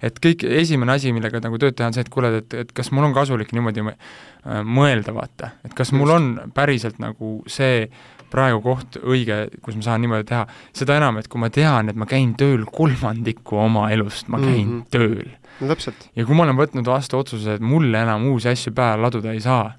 et 0.09 0.21
kõik, 0.27 0.45
esimene 0.61 0.97
asi, 0.97 1.15
millega 1.15 1.41
nagu 1.45 1.61
tööd 1.61 1.79
teha, 1.79 1.89
on 1.89 1.97
see, 1.97 2.05
et 2.05 2.13
kuule, 2.13 2.33
et, 2.43 2.59
et 2.65 2.75
kas 2.75 2.91
mul 2.95 3.07
on 3.07 3.15
kasulik 3.15 3.55
niimoodi 3.55 3.87
mõelda, 4.67 5.15
vaata, 5.15 5.55
et 5.65 5.75
kas 5.77 5.93
mul 5.95 6.15
on 6.15 6.31
päriselt 6.55 6.99
nagu 7.01 7.39
see 7.49 7.87
praegu 8.31 8.61
koht 8.63 8.99
õige, 9.01 9.41
kus 9.65 9.77
ma 9.79 9.85
saan 9.87 10.03
niimoodi 10.05 10.27
teha, 10.29 10.45
seda 10.75 10.97
enam, 10.99 11.19
et 11.21 11.27
kui 11.31 11.41
ma 11.41 11.49
tean, 11.53 11.91
et 11.91 11.99
ma 11.99 12.07
käin 12.09 12.35
tööl 12.39 12.65
kolmandiku 12.69 13.59
oma 13.65 13.89
elust, 13.93 14.27
ma 14.27 14.39
käin 14.41 14.67
mm 14.67 14.79
-hmm. 14.79 14.87
tööl 14.93 15.27
no 15.59 15.73
täpselt. 15.73 16.09
ja 16.15 16.25
kui 16.25 16.35
ma 16.35 16.45
olen 16.47 16.59
võtnud 16.59 16.87
vastu 16.87 17.19
otsuse, 17.19 17.57
et 17.57 17.61
mulle 17.61 18.01
enam 18.01 18.25
uusi 18.31 18.49
asju 18.49 18.73
peale 18.75 19.01
laduda 19.01 19.33
ei 19.33 19.41
saa, 19.43 19.73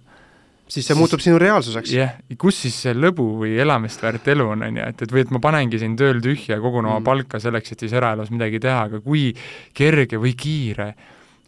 siis 0.71 0.87
see 0.87 0.95
siis, 0.95 0.99
muutub 0.99 1.23
sinu 1.23 1.39
reaalsuseks. 1.39 1.93
jah 1.93 2.13
yeah., 2.15 2.39
kus 2.39 2.61
siis 2.65 2.77
see 2.85 2.95
lõbu 2.95 3.27
või 3.43 3.57
elamist 3.63 4.03
väärt 4.03 4.29
elu 4.29 4.47
on, 4.55 4.63
on 4.67 4.77
ju, 4.77 4.91
et, 4.93 5.03
et 5.03 5.15
või 5.15 5.25
et 5.25 5.33
ma 5.35 5.43
panengi 5.43 5.81
siin 5.83 5.97
tööl 5.97 6.23
tühja 6.25 6.57
ja 6.57 6.61
kogun 6.61 6.87
oma 6.87 7.01
mm. 7.01 7.09
palka 7.09 7.41
selleks, 7.43 7.73
et 7.73 7.87
siis 7.87 7.97
eraelus 7.97 8.31
midagi 8.31 8.61
teha, 8.63 8.87
aga 8.91 9.03
kui 9.05 9.31
kerge 9.75 10.21
või 10.21 10.37
kiire 10.39 10.95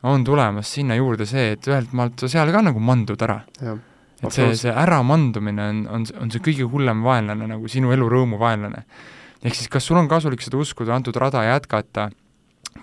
on 0.02 0.24
tulemas 0.26 0.72
sinna 0.74 0.98
juurde 0.98 1.26
see, 1.28 1.52
et 1.54 1.70
ühelt 1.70 1.92
maalt 1.94 2.22
sa 2.22 2.30
seal 2.30 2.50
ka 2.52 2.62
nagu 2.64 2.82
mandud 2.82 3.22
ära. 3.22 3.42
Et 4.22 4.34
see, 4.34 4.48
see 4.58 4.72
äramandumine 4.84 5.68
on, 5.72 5.82
on, 5.90 6.06
on 6.22 6.32
see 6.32 6.42
kõige 6.44 6.66
hullem 6.70 7.02
vaenlane, 7.06 7.48
nagu 7.50 7.70
sinu 7.70 7.92
elu 7.94 8.08
rõõmu 8.08 8.38
vaenlane. 8.40 8.84
ehk 9.42 9.58
siis 9.58 9.68
kas 9.68 9.86
sul 9.86 9.98
on 9.98 10.08
kasulik 10.08 10.42
seda 10.44 10.60
uskuda, 10.62 10.94
antud 10.94 11.16
rada 11.18 11.42
jätkata 11.48 12.10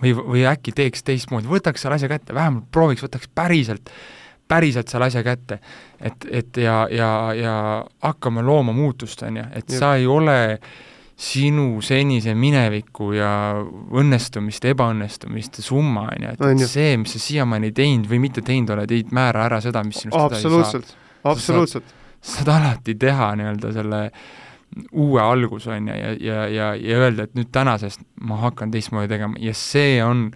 või, 0.02 0.14
või 0.14 0.44
äkki 0.48 0.74
teeks 0.76 1.04
teistmoodi, 1.06 1.48
võtaks 1.50 1.84
selle 1.84 1.96
asja 1.96 2.10
kätte, 2.10 2.36
vähemalt 2.36 2.68
prooviks, 2.72 3.04
võtaks 3.06 3.30
päriselt, 3.34 3.90
päriselt 4.50 4.92
selle 4.92 5.08
asja 5.10 5.24
kätte. 5.26 5.60
et, 6.00 6.28
et 6.30 6.60
ja, 6.60 6.84
ja, 6.90 7.10
ja 7.36 7.56
hakkame 8.02 8.42
looma 8.42 8.72
muutust, 8.76 9.22
on 9.22 9.40
ju, 9.40 9.48
et 9.52 9.68
Jep. 9.68 9.78
sa 9.78 9.94
ei 9.96 10.06
ole 10.06 10.38
sinu 11.20 11.82
senise 11.84 12.32
mineviku 12.34 13.10
ja 13.12 13.30
õnnestumiste, 13.92 14.72
ebaõnnestumiste 14.72 15.60
summa, 15.62 16.06
on 16.08 16.24
ju, 16.24 16.30
et 16.32 16.64
see, 16.64 16.94
mis 17.00 17.12
sa 17.12 17.20
siiamaani 17.20 17.74
teinud 17.76 18.08
või 18.08 18.22
mitte 18.24 18.44
teinud 18.44 18.72
oled, 18.72 18.94
ei 18.96 19.04
määra 19.12 19.44
ära 19.50 19.60
seda, 19.60 19.82
mis 19.84 20.00
sinust 20.00 20.16
absoluutselt, 20.16 20.94
absoluutselt. 21.24 21.96
saad 22.20 22.48
alati 22.48 22.94
teha 22.94 23.34
nii-öelda 23.40 23.72
selle 23.72 24.04
uue 24.92 25.22
alguse, 25.22 25.70
on 25.74 25.88
ju, 25.88 25.94
ja, 25.94 26.14
ja, 26.20 26.46
ja, 26.48 26.70
ja 26.78 27.02
öelda, 27.02 27.26
et 27.26 27.34
nüüd 27.34 27.50
tänasest 27.52 28.04
ma 28.22 28.38
hakkan 28.44 28.70
teistmoodi 28.70 29.10
tegema 29.10 29.40
ja 29.42 29.54
see 29.56 29.98
on 30.04 30.28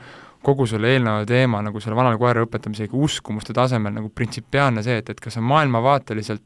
kogu 0.44 0.66
selle 0.68 0.90
eelneva 0.92 1.22
teema 1.28 1.62
nagu 1.64 1.80
selle 1.80 1.96
vanale 1.96 2.18
koera 2.20 2.42
õpetamisega 2.44 2.98
uskumuste 3.06 3.54
tasemel 3.56 3.94
nagu 3.94 4.10
printsipiaalne 4.10 4.82
see, 4.84 4.98
et, 5.00 5.14
et 5.14 5.22
kas 5.22 5.38
sa 5.38 5.44
maailmavaateliselt 5.44 6.44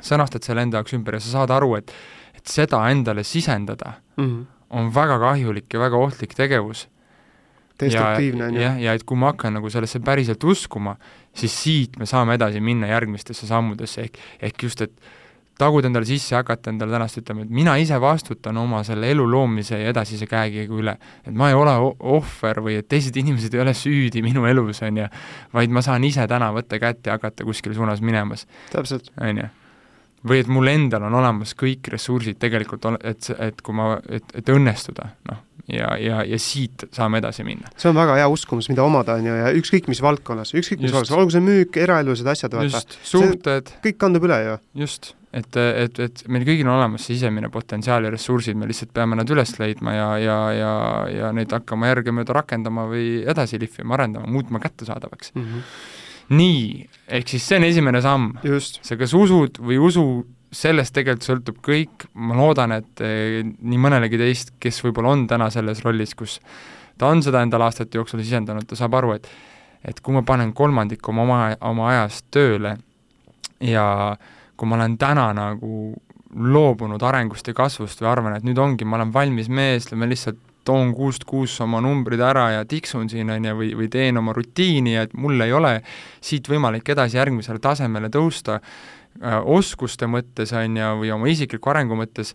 sõnastad 0.00 0.46
selle 0.46 0.64
enda 0.64 0.80
jaoks 0.80 0.94
ümber 0.96 1.18
ja 1.18 1.22
sa 1.24 1.40
saad 1.40 1.52
aru, 1.58 1.74
et 1.80 1.92
et 2.40 2.48
seda 2.48 2.80
endale 2.88 3.24
sisendada 3.24 3.92
mm 4.16 4.24
-hmm. 4.24 4.44
on 4.70 4.94
väga 4.94 5.18
kahjulik 5.18 5.74
ja 5.74 5.80
väga 5.80 5.96
ohtlik 5.96 6.34
tegevus. 6.34 6.88
Destruktiivne, 7.80 8.50
on 8.50 8.58
ju. 8.58 8.64
jah, 8.64 8.76
ja 8.80 8.96
et 8.96 9.06
kui 9.06 9.18
ma 9.20 9.32
hakkan 9.32 9.58
nagu 9.58 9.70
sellesse 9.72 10.02
päriselt 10.04 10.44
uskuma, 10.44 10.96
siis 11.36 11.54
siit 11.62 11.98
me 12.00 12.08
saame 12.08 12.36
edasi 12.38 12.60
minna 12.64 12.90
järgmistesse 12.90 13.48
sammudesse, 13.48 14.06
ehk, 14.08 14.20
ehk 14.48 14.68
just, 14.68 14.84
et 14.86 15.18
taguda 15.60 15.90
endale 15.90 16.08
sisse, 16.08 16.34
hakata 16.38 16.72
endale 16.72 16.94
tänast 16.94 17.20
ütlema, 17.20 17.44
et 17.44 17.52
mina 17.52 17.74
ise 17.80 17.98
vastutan 18.00 18.56
oma 18.60 18.80
selle 18.86 19.10
elu 19.12 19.26
loomise 19.28 19.78
ja 19.80 19.92
edasise 19.92 20.28
käekäigu 20.30 20.80
üle. 20.80 20.96
et 21.26 21.34
ma 21.36 21.50
ei 21.50 21.58
ole 21.58 21.74
ohver 22.00 22.62
või 22.64 22.78
et 22.80 22.88
teised 22.88 23.16
inimesed 23.20 23.54
ei 23.54 23.62
ole 23.64 23.74
süüdi 23.76 24.22
minu 24.24 24.46
elus, 24.48 24.82
on 24.86 25.02
ju, 25.02 25.08
vaid 25.52 25.72
ma 25.74 25.84
saan 25.84 26.04
ise 26.08 26.26
täna 26.30 26.52
võtta 26.56 26.80
kätte 26.80 27.10
ja 27.10 27.18
hakata 27.18 27.44
kuskile 27.44 27.76
suunas 27.76 28.00
minemas. 28.00 28.46
on 29.20 29.44
ju 29.44 29.48
või 30.26 30.42
et 30.42 30.50
mul 30.52 30.68
endal 30.68 31.06
on 31.08 31.14
olemas 31.16 31.54
kõik 31.56 31.88
ressursid 31.94 32.36
tegelikult, 32.40 32.84
et, 33.00 33.30
et 33.38 33.62
kui 33.64 33.76
ma, 33.76 33.94
et, 34.08 34.34
et 34.36 34.50
õnnestuda, 34.52 35.06
noh, 35.30 35.38
ja, 35.74 35.92
ja, 36.00 36.24
ja 36.26 36.40
siit 36.40 36.86
saame 36.94 37.20
edasi 37.22 37.46
minna. 37.46 37.70
see 37.76 37.92
on 37.92 37.98
väga 37.98 38.18
hea 38.20 38.26
uskumus, 38.32 38.70
mida 38.72 38.84
omada, 38.86 39.18
on 39.20 39.30
ju, 39.30 39.38
ja 39.38 39.54
ükskõik 39.60 39.88
mis 39.92 40.02
valdkonnas, 40.04 40.54
ükskõik 40.56 40.84
mis 40.84 40.94
valdkonnas, 40.94 41.22
olgu 41.22 41.36
see 41.36 41.44
müük, 41.44 41.80
eraelused 41.80 42.28
asjad, 42.34 42.58
vaata. 42.58 43.00
suhted. 43.06 43.72
kõik 43.84 43.98
kandub 44.00 44.28
üle 44.28 44.42
ju. 44.46 44.60
just 44.84 45.14
et, 45.30 45.56
et, 45.56 45.98
et 46.02 46.22
meil 46.26 46.44
kõigil 46.46 46.66
on 46.66 46.74
olemas 46.74 47.04
see 47.06 47.14
sisemine 47.14 47.50
potentsiaal 47.54 48.06
ja 48.06 48.10
ressursid, 48.10 48.58
me 48.58 48.66
lihtsalt 48.70 48.90
peame 48.96 49.18
nad 49.18 49.30
üles 49.30 49.52
leidma 49.60 49.94
ja, 49.94 50.08
ja, 50.18 50.38
ja, 50.56 50.74
ja 51.14 51.30
neid 51.36 51.54
hakkama 51.54 51.92
järgemööda 51.92 52.34
rakendama 52.40 52.88
või 52.90 53.20
edasi 53.30 53.60
lihvima, 53.62 53.94
arendama, 53.98 54.30
muutma 54.30 54.62
kättesaadavaks 54.62 55.34
mm. 55.36 55.48
-hmm 55.48 55.98
nii, 56.30 56.84
ehk 57.10 57.30
siis 57.32 57.42
see 57.42 57.58
on 57.58 57.64
esimene 57.66 58.00
samm. 58.04 58.36
sa 58.60 58.96
kas 58.98 59.14
usud 59.18 59.58
või 59.58 59.80
usu, 59.82 60.04
sellest 60.50 60.94
tegelikult 60.96 61.26
sõltub 61.26 61.60
kõik, 61.64 62.08
ma 62.14 62.36
loodan, 62.38 62.74
et 62.80 63.02
eh, 63.06 63.40
nii 63.44 63.80
mõnelegi 63.80 64.18
teist, 64.18 64.54
kes 64.62 64.82
võib-olla 64.84 65.14
on 65.14 65.24
täna 65.30 65.50
selles 65.54 65.84
rollis, 65.86 66.16
kus 66.18 66.40
ta 66.98 67.10
on 67.10 67.22
seda 67.24 67.44
endale 67.44 67.68
aastate 67.68 67.98
jooksul 67.98 68.22
sisendanud, 68.24 68.66
ta 68.68 68.78
saab 68.78 68.98
aru, 68.98 69.14
et 69.18 69.30
et 69.80 69.96
kui 70.04 70.12
ma 70.12 70.20
panen 70.26 70.50
kolmandiku 70.52 71.14
oma, 71.14 71.22
oma, 71.24 71.38
oma 71.70 71.86
ajast 71.88 72.26
tööle 72.34 72.74
ja 73.64 73.84
kui 74.60 74.68
ma 74.68 74.76
olen 74.76 74.98
täna 75.00 75.30
nagu 75.32 75.94
loobunud 76.30 77.02
arengust 77.02 77.48
ja 77.48 77.54
kasvust 77.56 78.02
või 78.02 78.10
arvan, 78.10 78.36
et 78.36 78.44
nüüd 78.44 78.60
ongi, 78.60 78.84
ma 78.84 78.98
olen 78.98 79.14
valmis 79.14 79.48
mees, 79.48 79.88
ma 79.96 80.08
lihtsalt 80.08 80.38
toon 80.68 80.92
kuust 80.94 81.24
kuusse 81.24 81.64
oma 81.64 81.80
numbrid 81.80 82.20
ära 82.20 82.50
ja 82.52 82.64
tiksun 82.68 83.08
siin, 83.10 83.30
on 83.32 83.48
ju, 83.48 83.56
või, 83.56 83.70
või 83.78 83.88
teen 83.90 84.20
oma 84.20 84.34
rutiini 84.36 84.94
ja 84.94 85.06
et 85.06 85.14
mul 85.16 85.40
ei 85.40 85.54
ole 85.56 85.78
siit 86.20 86.48
võimalik 86.50 86.92
edasi 86.92 87.16
järgmisele 87.16 87.62
tasemele 87.64 88.10
tõusta 88.12 88.60
oskuste 89.44 90.08
mõttes, 90.10 90.52
on 90.56 90.76
ju, 90.76 90.90
või 91.02 91.14
oma 91.14 91.30
isikliku 91.30 91.72
arengu 91.72 91.98
mõttes, 91.98 92.34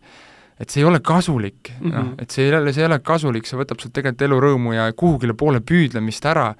et 0.60 0.72
see 0.72 0.84
ei 0.84 0.88
ole 0.88 1.01
kasulik 1.03 1.72
mm, 1.74 1.86
-hmm. 1.86 1.96
noh, 1.96 2.12
et 2.22 2.32
see 2.32 2.46
ei 2.46 2.55
ole, 2.55 2.74
see 2.74 2.84
ei 2.84 2.89
ole 2.89 3.00
kasulik, 3.00 3.48
see 3.48 3.60
võtab 3.60 3.82
sult 3.82 3.94
tegelikult 3.94 4.27
elurõõmu 4.27 4.75
ja 4.75 4.91
kuhugile 4.94 5.34
poole 5.34 5.60
püüdlemist 5.60 6.25
ära, 6.25 6.53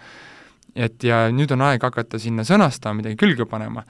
et 0.76 1.04
ja 1.04 1.26
nüüd 1.32 1.52
on 1.56 1.62
aeg 1.62 1.84
hakata 1.84 2.20
sinna 2.20 2.44
sõnastama, 2.44 3.00
midagi 3.02 3.16
külge 3.16 3.46
panema. 3.46 3.86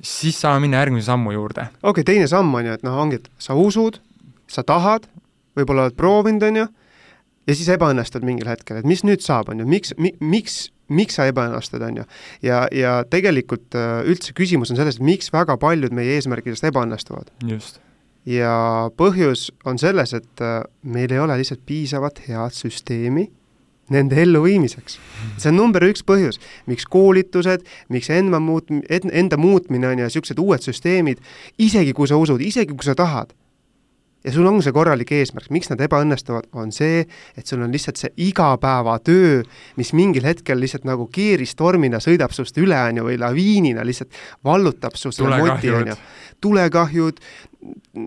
siis 0.00 0.40
saame 0.40 0.60
minna 0.60 0.78
järgmise 0.78 1.06
sammu 1.06 1.32
juurde. 1.32 1.68
okei 1.82 1.90
okay,, 1.90 2.04
teine 2.04 2.26
samm 2.26 2.54
on 2.54 2.66
ju, 2.66 2.72
et 2.72 2.82
noh, 2.82 2.96
ongi, 2.96 3.16
et 3.16 3.30
sa 3.38 3.54
usud, 3.54 4.00
sa 4.46 4.62
tahad, 4.62 5.08
võib-olla 5.56 5.88
oled 5.88 5.96
proovinud, 5.96 6.42
on 6.42 6.56
ju, 6.56 6.66
ja 7.48 7.54
siis 7.54 7.68
ebaõnnestud 7.68 8.24
mingil 8.24 8.48
hetkel, 8.48 8.80
et 8.80 8.86
mis 8.88 9.04
nüüd 9.04 9.24
saab, 9.24 9.50
on 9.52 9.60
ju, 9.60 9.66
miks 9.68 9.94
mi,, 9.98 10.14
miks, 10.20 10.70
miks 10.88 11.18
sa 11.18 11.28
ebaõnnestud, 11.28 11.82
on 11.84 12.00
ju. 12.02 12.06
ja, 12.44 12.62
ja 12.74 12.94
tegelikult 13.10 13.76
äh, 13.76 14.00
üldse 14.08 14.34
küsimus 14.36 14.72
on 14.72 14.80
selles, 14.80 14.98
et 14.98 15.04
miks 15.04 15.32
väga 15.34 15.58
paljud 15.60 15.94
meie 15.94 16.16
eesmärkidest 16.18 16.68
ebaõnnestuvad. 16.70 17.32
just. 17.48 17.80
ja 18.28 18.52
põhjus 18.96 19.48
on 19.68 19.80
selles, 19.80 20.14
et 20.16 20.44
äh, 20.44 20.62
meil 20.82 21.12
ei 21.12 21.20
ole 21.22 21.40
lihtsalt 21.40 21.64
piisavat 21.68 22.22
head 22.28 22.56
süsteemi 22.56 23.28
nende 23.92 24.20
elluviimiseks. 24.22 24.98
see 25.36 25.50
on 25.50 25.56
number 25.56 25.84
üks 25.88 26.04
põhjus, 26.04 26.40
miks 26.68 26.86
koolitused, 26.88 27.64
miks 27.92 28.10
enda 28.12 28.40
muut-, 28.42 28.72
enda 28.88 29.38
muutmine 29.40 29.88
on 29.88 30.02
ju, 30.02 30.08
niisugused 30.08 30.40
uued 30.42 30.64
süsteemid, 30.64 31.22
isegi 31.58 31.94
kui 31.96 32.08
sa 32.08 32.20
usud, 32.20 32.42
isegi 32.44 32.74
kui 32.74 32.84
sa 32.84 32.96
tahad, 32.98 33.32
ja 34.24 34.32
sul 34.32 34.46
on 34.50 34.58
see 34.62 34.74
korralik 34.74 35.12
eesmärk, 35.14 35.50
miks 35.54 35.70
nad 35.70 35.80
ebaõnnestuvad, 35.84 36.48
on 36.58 36.72
see, 36.74 37.04
et 37.38 37.46
sul 37.46 37.62
on 37.62 37.72
lihtsalt 37.74 38.00
see 38.00 38.10
igapäevatöö, 38.28 39.42
mis 39.78 39.92
mingil 39.96 40.26
hetkel 40.26 40.58
lihtsalt 40.60 40.88
nagu 40.88 41.06
keeristormina 41.14 42.00
sõidab 42.02 42.34
sinust 42.34 42.58
üle, 42.58 42.78
on 42.90 42.98
ju, 42.98 43.06
või 43.10 43.18
laviinina 43.22 43.86
lihtsalt 43.86 44.18
vallutab 44.44 44.98
su 44.98 45.12
selle 45.14 45.38
moti, 45.38 45.70
on 45.70 45.92
ju. 45.92 45.98
tulekahjud. 46.42 47.22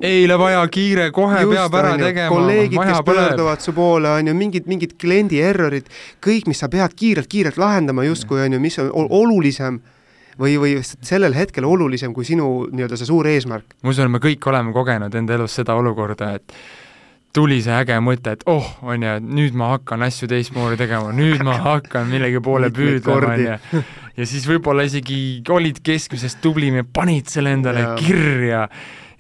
eile 0.08 0.38
vaja 0.40 0.66
kiire, 0.72 1.10
kohe 1.16 1.42
just, 1.46 1.56
peab 1.56 1.80
ära 1.80 1.96
tegema. 2.00 2.36
kolleegid, 2.36 2.84
kes 2.92 3.02
pöörduvad 3.08 3.64
su 3.64 3.74
poole, 3.76 4.12
on 4.20 4.28
ju, 4.28 4.36
mingid, 4.36 4.68
mingid 4.68 4.98
kliendi 5.00 5.40
errorid, 5.44 5.88
kõik, 6.24 6.52
mis 6.52 6.60
sa 6.60 6.70
pead 6.72 6.96
kiirelt-kiirelt 6.96 7.60
lahendama 7.60 8.04
justkui, 8.08 8.44
on 8.44 8.60
ju, 8.60 8.62
mis 8.64 8.80
on 8.84 9.08
olulisem 9.08 9.80
või, 10.40 10.58
või 10.62 10.76
sellel 10.84 11.36
hetkel 11.38 11.66
olulisem 11.68 12.14
kui 12.16 12.28
sinu 12.28 12.68
nii-öelda 12.72 13.00
see 13.00 13.10
suur 13.10 13.28
eesmärk? 13.32 13.76
ma 13.82 13.94
usun, 13.94 14.12
me 14.12 14.22
kõik 14.24 14.48
oleme 14.52 14.74
kogenud 14.76 15.16
enda 15.16 15.38
elus 15.38 15.58
seda 15.60 15.76
olukorda, 15.80 16.36
et 16.40 16.56
tuli 17.36 17.62
see 17.64 17.76
äge 17.76 17.98
mõte, 18.04 18.36
et 18.36 18.46
oh, 18.52 18.66
on 18.84 19.04
ju, 19.04 19.18
et 19.20 19.28
nüüd 19.40 19.58
ma 19.58 19.74
hakkan 19.76 20.04
asju 20.08 20.30
teistmoodi 20.32 20.80
tegema, 20.80 21.14
nüüd 21.16 21.44
ma 21.48 21.58
hakkan 21.64 22.10
millegi 22.12 22.42
poole 22.44 22.72
püüdlema, 22.76 23.36
on 23.36 23.46
ju. 23.46 23.84
ja 24.20 24.28
siis 24.28 24.48
võib-olla 24.50 24.86
isegi 24.88 25.20
olid 25.50 25.80
keskmisest 25.86 26.42
tublim 26.44 26.82
ja 26.82 26.88
panid 26.88 27.32
selle 27.32 27.56
endale 27.56 27.86
ja. 27.86 27.94
kirja 28.00 28.66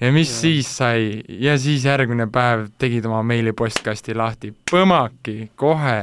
ja 0.01 0.12
mis 0.12 0.32
ja. 0.32 0.39
siis 0.41 0.74
sai 0.82 1.22
ja 1.41 1.56
siis 1.62 1.86
järgmine 1.88 2.27
päev 2.34 2.68
tegid 2.82 3.06
oma 3.10 3.22
meilipostkasti 3.27 4.18
lahti, 4.18 4.51
põmaki, 4.72 5.51
kohe 5.56 6.01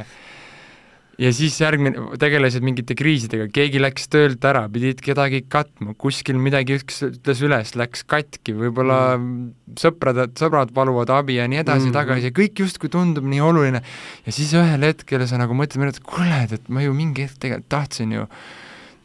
ja 1.19 1.31
siis 1.35 1.57
järgmine, 1.59 1.99
tegelesid 2.21 2.63
mingite 2.65 2.95
kriisidega, 2.99 3.49
keegi 3.55 3.81
läks 3.83 4.07
töölt 4.13 4.45
ära, 4.47 4.65
pidid 4.73 5.01
kedagi 5.03 5.43
katma, 5.51 5.95
kuskil 5.99 6.39
midagi 6.41 6.79
üks 6.79 7.03
ütles 7.09 7.43
üles, 7.45 7.75
läks 7.79 8.05
katki, 8.09 8.55
võib-olla 8.59 9.01
mm. 9.17 9.75
sõprad, 9.83 10.23
sõbrad 10.39 10.73
paluvad 10.77 11.11
abi 11.15 11.41
ja 11.41 11.49
nii 11.51 11.63
edasi 11.65 11.89
mm. 11.89 11.97
tagasi 11.97 12.31
ja 12.31 12.37
kõik 12.39 12.63
justkui 12.63 12.93
tundub 12.93 13.27
nii 13.27 13.43
oluline. 13.43 13.83
ja 14.27 14.35
siis 14.35 14.55
ühel 14.59 14.87
hetkel 14.87 15.27
sa 15.27 15.43
nagu 15.43 15.59
mõtled, 15.59 15.91
et 15.91 16.01
kuule, 16.07 16.45
et 16.47 16.73
ma 16.73 16.87
ju 16.87 16.95
mingi 16.97 17.27
hetk 17.27 17.43
tegelikult 17.43 17.71
tahtsin 17.75 18.15
ju 18.15 18.31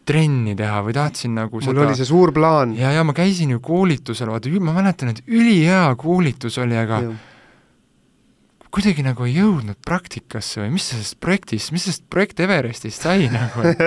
trenni 0.06 0.54
teha 0.60 0.82
või 0.84 0.94
tahtsin 0.94 1.34
nagu 1.40 1.58
mul 1.58 1.66
seda... 1.66 1.86
oli 1.88 1.98
see 1.98 2.08
suur 2.08 2.34
plaan. 2.36 2.78
ja, 2.78 2.94
ja 2.94 3.04
ma 3.08 3.16
käisin 3.18 3.56
ju 3.56 3.64
koolitusel, 3.64 4.30
vaata, 4.30 4.54
ma 4.62 4.78
mäletan, 4.78 5.16
et 5.16 5.24
ülihea 5.26 5.88
koolitus 5.98 6.62
oli, 6.62 6.78
aga 6.78 7.06
ja 7.08 7.22
kuidagi 8.74 9.04
nagu 9.06 9.28
ei 9.28 9.36
jõudnud 9.38 9.78
praktikasse 9.86 10.64
või 10.64 10.74
mis 10.76 10.88
sellest 10.90 11.20
projektist, 11.22 11.70
mis 11.76 11.86
sellest 11.86 12.08
projekt 12.12 12.42
Everestist 12.42 13.06
sai 13.06 13.28
nagu, 13.34 13.68
et 13.70 13.84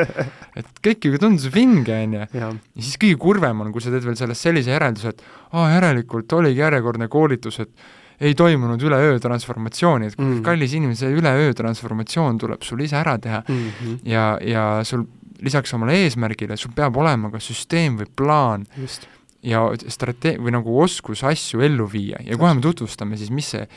et 0.56 0.80
kõik 0.84 1.08
ju 1.08 1.18
tundus 1.20 1.50
vinge, 1.52 1.92
on 1.92 2.16
ju. 2.16 2.26
ja 2.38 2.50
siis 2.78 2.96
kõige 3.02 3.18
kurvem 3.20 3.64
on, 3.64 3.72
kui 3.74 3.82
sa 3.84 3.92
teed 3.92 4.06
veel 4.06 4.16
sellest 4.18 4.46
sellise 4.46 4.72
järelduse, 4.72 5.12
et 5.12 5.24
aa, 5.52 5.68
järelikult 5.74 6.32
oligi 6.38 6.62
järjekordne 6.62 7.10
koolitus, 7.12 7.60
et 7.66 8.24
ei 8.24 8.32
toimunud 8.38 8.80
üleöö 8.80 9.18
transformatsiooni, 9.20 10.08
et 10.08 10.16
mm. 10.16 10.38
kallis 10.46 10.72
inimene, 10.78 10.96
see 10.96 11.10
üleöö 11.12 11.52
transformatsioon 11.56 12.38
tuleb 12.40 12.64
sul 12.64 12.80
ise 12.86 12.96
ära 12.96 13.18
teha 13.20 13.42
mm 13.42 13.66
-hmm. 13.66 13.98
ja, 14.08 14.38
ja 14.40 14.64
sul 14.88 15.04
lisaks 15.44 15.74
omale 15.76 15.98
eesmärgile, 16.06 16.56
sul 16.56 16.72
peab 16.72 16.96
olema 16.96 17.30
ka 17.30 17.42
süsteem 17.42 17.98
või 18.00 18.08
plaan 18.16 18.64
Just. 18.76 19.08
ja 19.42 19.66
strate-, 19.92 20.38
või 20.40 20.54
nagu 20.56 20.80
oskus 20.80 21.24
asju 21.24 21.60
ellu 21.60 21.90
viia 21.92 22.22
ja 22.24 22.38
kohe 22.38 22.54
me 22.54 22.60
tutvustame 22.64 23.16
siis, 23.16 23.30
mis 23.30 23.50
see 23.50 23.68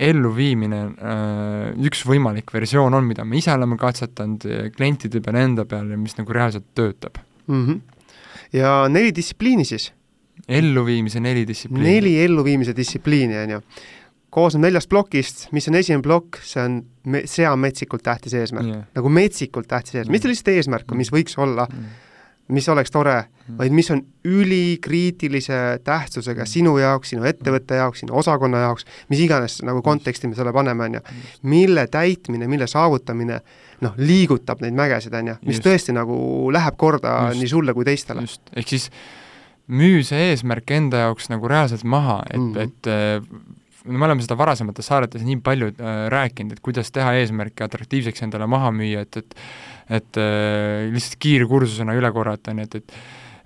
elluviimine, 0.00 0.80
äh, 0.96 1.84
üks 1.86 2.02
võimalik 2.08 2.52
versioon 2.54 2.96
on, 2.96 3.06
mida 3.08 3.26
me 3.28 3.40
ise 3.40 3.52
oleme 3.54 3.78
katsetanud 3.80 4.46
klientide 4.76 5.22
peal, 5.24 5.40
enda 5.42 5.66
peal 5.68 5.92
ja 5.92 6.00
mis 6.00 6.16
nagu 6.18 6.36
reaalselt 6.36 6.68
töötab 6.74 7.20
mm. 7.46 7.64
-hmm. 7.66 7.80
ja 8.56 8.74
neli 8.88 9.14
distsipliini 9.16 9.64
siis? 9.68 9.90
elluviimise 10.48 11.20
neli 11.20 11.46
distsipliini. 11.46 11.88
neli 11.88 12.18
elluviimise 12.24 12.76
distsipliini, 12.76 13.38
on 13.44 13.56
ju. 13.56 13.60
koosneb 14.30 14.62
neljast 14.68 14.88
plokist, 14.88 15.48
mis 15.52 15.68
on 15.68 15.74
esimene 15.74 16.02
plokk, 16.02 16.38
see 16.42 16.62
on, 16.64 16.82
see 17.24 17.48
on 17.48 17.58
metsikult 17.58 18.02
tähtis 18.02 18.34
eesmärk 18.34 18.66
yeah., 18.66 18.84
nagu 18.94 19.08
metsikult 19.08 19.68
tähtis 19.68 19.94
eesmärk, 19.94 20.12
mitte 20.16 20.30
lihtsalt 20.30 20.54
eesmärk, 20.54 20.94
mis 20.94 21.12
võiks 21.12 21.36
olla 21.38 21.68
mm 21.70 22.08
mis 22.50 22.68
oleks 22.72 22.92
tore, 22.92 23.16
mm. 23.46 23.56
vaid 23.58 23.74
mis 23.74 23.90
on 23.94 24.02
ülikriitilise 24.26 25.80
tähtsusega 25.86 26.44
mm. 26.44 26.50
sinu 26.50 26.76
jaoks, 26.80 27.12
sinu 27.14 27.26
ettevõtte 27.28 27.78
jaoks, 27.80 28.02
sinu 28.04 28.16
osakonna 28.20 28.64
jaoks, 28.66 28.86
mis 29.12 29.22
iganes 29.24 29.60
nagu 29.66 29.82
konteksti 29.86 30.30
me 30.30 30.38
selle 30.38 30.52
paneme, 30.56 30.88
on 30.88 30.98
ju, 30.98 31.04
mille 31.50 31.86
täitmine, 31.92 32.48
mille 32.50 32.68
saavutamine 32.70 33.40
noh, 33.84 33.96
liigutab 34.00 34.62
neid 34.64 34.76
mägesid, 34.78 35.14
on 35.16 35.32
ju, 35.32 35.38
mis 35.46 35.58
Just. 35.60 35.68
tõesti 35.68 35.96
nagu 35.96 36.18
läheb 36.52 36.76
korda 36.80 37.16
Just. 37.30 37.42
nii 37.42 37.54
sulle 37.54 37.76
kui 37.76 37.88
teistele. 37.88 38.26
ehk 38.56 38.74
siis 38.74 38.90
müü 39.70 40.02
see 40.06 40.30
eesmärk 40.32 40.70
enda 40.74 41.06
jaoks 41.06 41.30
nagu 41.32 41.48
reaalselt 41.50 41.86
maha, 41.86 42.20
et 42.30 42.40
mm, 42.40 42.60
et 42.66 42.90
äh, 42.90 43.58
me 43.84 44.04
oleme 44.04 44.22
seda 44.24 44.36
varasemates 44.38 44.88
saadetes 44.90 45.24
nii 45.24 45.40
palju 45.44 45.70
äh, 45.72 46.06
rääkinud, 46.12 46.56
et 46.56 46.64
kuidas 46.64 46.90
teha 46.94 47.14
eesmärke 47.20 47.64
atraktiivseks 47.64 48.26
endale 48.26 48.48
maha 48.50 48.72
müüa, 48.74 49.04
et, 49.06 49.22
et 49.22 49.36
et 49.90 50.20
äh, 50.20 50.86
lihtsalt 50.94 51.18
kiirkursusena 51.22 51.96
üle 51.98 52.12
korrata, 52.14 52.54
nii 52.54 52.68
et, 52.68 52.78
et 52.80 52.96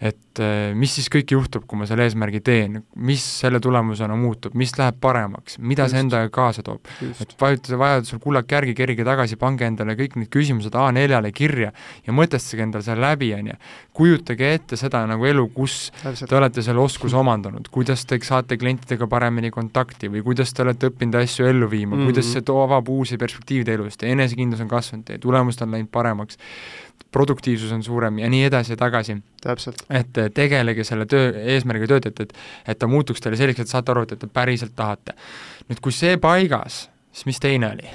et 0.05 0.41
äh, 0.43 0.75
mis 0.77 0.93
siis 0.99 1.07
kõik 1.13 1.33
juhtub, 1.33 1.65
kui 1.69 1.79
ma 1.81 1.87
selle 1.89 2.05
eesmärgi 2.05 2.43
teen, 2.45 2.77
mis 3.09 3.23
selle 3.41 3.61
tulemusena 3.65 4.17
muutub, 4.21 4.53
mis 4.59 4.75
läheb 4.77 4.99
paremaks, 5.01 5.57
mida 5.59 5.87
Just. 5.87 5.95
see 5.95 6.03
endaga 6.05 6.29
kaasa 6.35 6.65
toob. 6.67 6.91
et 7.23 7.33
vajutage 7.41 7.79
vajadusel 7.81 8.21
kullake 8.21 8.59
järgi, 8.59 8.75
kerige 8.77 9.07
tagasi, 9.07 9.39
pange 9.41 9.65
endale 9.65 9.97
kõik 9.97 10.19
need 10.21 10.31
küsimused 10.35 10.77
A4-le 10.77 11.33
kirja 11.33 11.71
ja 12.05 12.17
mõtestage 12.17 12.67
endale 12.67 12.85
selle 12.85 13.01
läbi, 13.07 13.31
on 13.39 13.49
ju. 13.55 13.57
kujutage 13.97 14.53
ette 14.59 14.77
seda 14.81 15.07
nagu 15.09 15.25
elu, 15.31 15.47
kus 15.57 15.89
Täpselt. 16.03 16.29
te 16.29 16.37
olete 16.37 16.67
selle 16.67 16.85
oskuse 16.85 17.17
omandanud, 17.17 17.73
kuidas 17.73 18.05
te 18.05 18.21
saate 18.21 18.61
klientidega 18.61 19.09
paremini 19.09 19.53
kontakti 19.55 20.13
või 20.13 20.25
kuidas 20.27 20.53
te 20.53 20.67
olete 20.67 20.93
õppinud 20.93 21.17
asju 21.23 21.49
ellu 21.49 21.71
viima 21.71 21.95
mm, 21.95 22.01
-hmm. 22.01 22.13
kuidas 22.13 22.33
see 22.35 22.45
too 22.45 22.61
avab 22.67 22.93
uusi 22.93 23.17
perspektiive 23.17 23.65
teie 23.65 23.81
elus, 23.81 23.97
teie 23.97 24.13
enesekindlus 24.13 24.61
on 24.61 24.69
kasvanud, 24.69 25.09
teie 25.09 25.23
tulemused 25.23 25.65
on 25.65 25.73
läinud 25.73 25.93
paremaks 25.93 26.37
produktiivsus 27.15 27.73
on 27.73 27.83
suurem 27.87 28.19
ja 28.19 28.29
nii 28.31 28.49
edasi 28.49 28.75
ja 28.75 28.77
tagasi. 28.81 29.17
et 29.91 30.23
tegelege 30.35 30.85
selle 30.85 31.07
töö, 31.07 31.31
eesmärgiga 31.55 31.95
tööd, 31.95 32.09
et, 32.11 32.21
et 32.21 32.73
et 32.73 32.79
ta 32.79 32.89
muutuks 32.91 33.23
teile 33.23 33.39
selliseks, 33.39 33.69
et 33.69 33.75
saate 33.77 33.93
aru, 33.93 34.03
et, 34.07 34.17
et 34.17 34.25
te 34.25 34.27
päriselt 34.27 34.75
tahate. 34.77 35.15
nüüd, 35.69 35.81
kui 35.85 35.95
see 35.95 36.17
paigas, 36.19 36.89
siis 37.13 37.31
mis 37.31 37.41
teine 37.43 37.71
oli? 37.71 37.93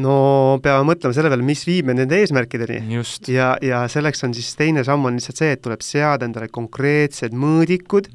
no 0.00 0.14
peame 0.62 0.86
mõtlema 0.92 1.16
selle 1.16 1.32
peale, 1.32 1.46
mis 1.46 1.64
viib 1.66 1.88
meid 1.88 2.02
nende 2.02 2.20
eesmärkideni. 2.20 3.00
ja, 3.32 3.54
ja 3.62 3.84
selleks 3.88 4.24
on 4.28 4.36
siis 4.36 4.52
teine 4.58 4.84
samm 4.84 5.08
on 5.08 5.18
lihtsalt 5.18 5.40
see, 5.40 5.52
et 5.56 5.62
tuleb 5.64 5.84
seada 5.84 6.28
endale 6.28 6.48
konkreetsed 6.52 7.32
mõõdikud, 7.32 8.10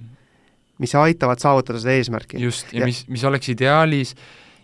mis 0.83 0.95
aitavad 0.99 1.41
saavutada 1.41 1.81
seda 1.81 1.97
eesmärki. 1.97 2.39
just, 2.43 2.71
ja, 2.73 2.83
ja 2.83 2.91
mis, 2.91 3.05
mis 3.09 3.23
oleks 3.23 3.49
ideaalis 3.55 4.15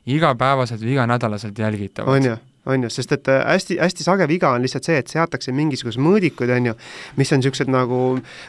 igapäevaselt 0.06 0.82
või 0.82 0.96
iganädalaselt 0.96 1.58
jälgitavad. 1.58 2.16
on 2.16 2.32
ju 2.32 2.38
on 2.66 2.84
ju, 2.86 2.90
sest 2.94 3.16
et 3.16 3.30
äh, 3.32 3.94
sage 3.96 4.28
viga 4.30 4.52
on 4.54 4.62
lihtsalt 4.62 4.86
see, 4.86 4.98
et 5.02 5.10
seatakse 5.10 5.54
mingisugused 5.56 6.02
mõõdikud, 6.02 6.52
on 6.54 6.72
ju, 6.72 6.74
mis 7.18 7.32
on 7.34 7.42
niisugused 7.42 7.72
nagu 7.74 8.02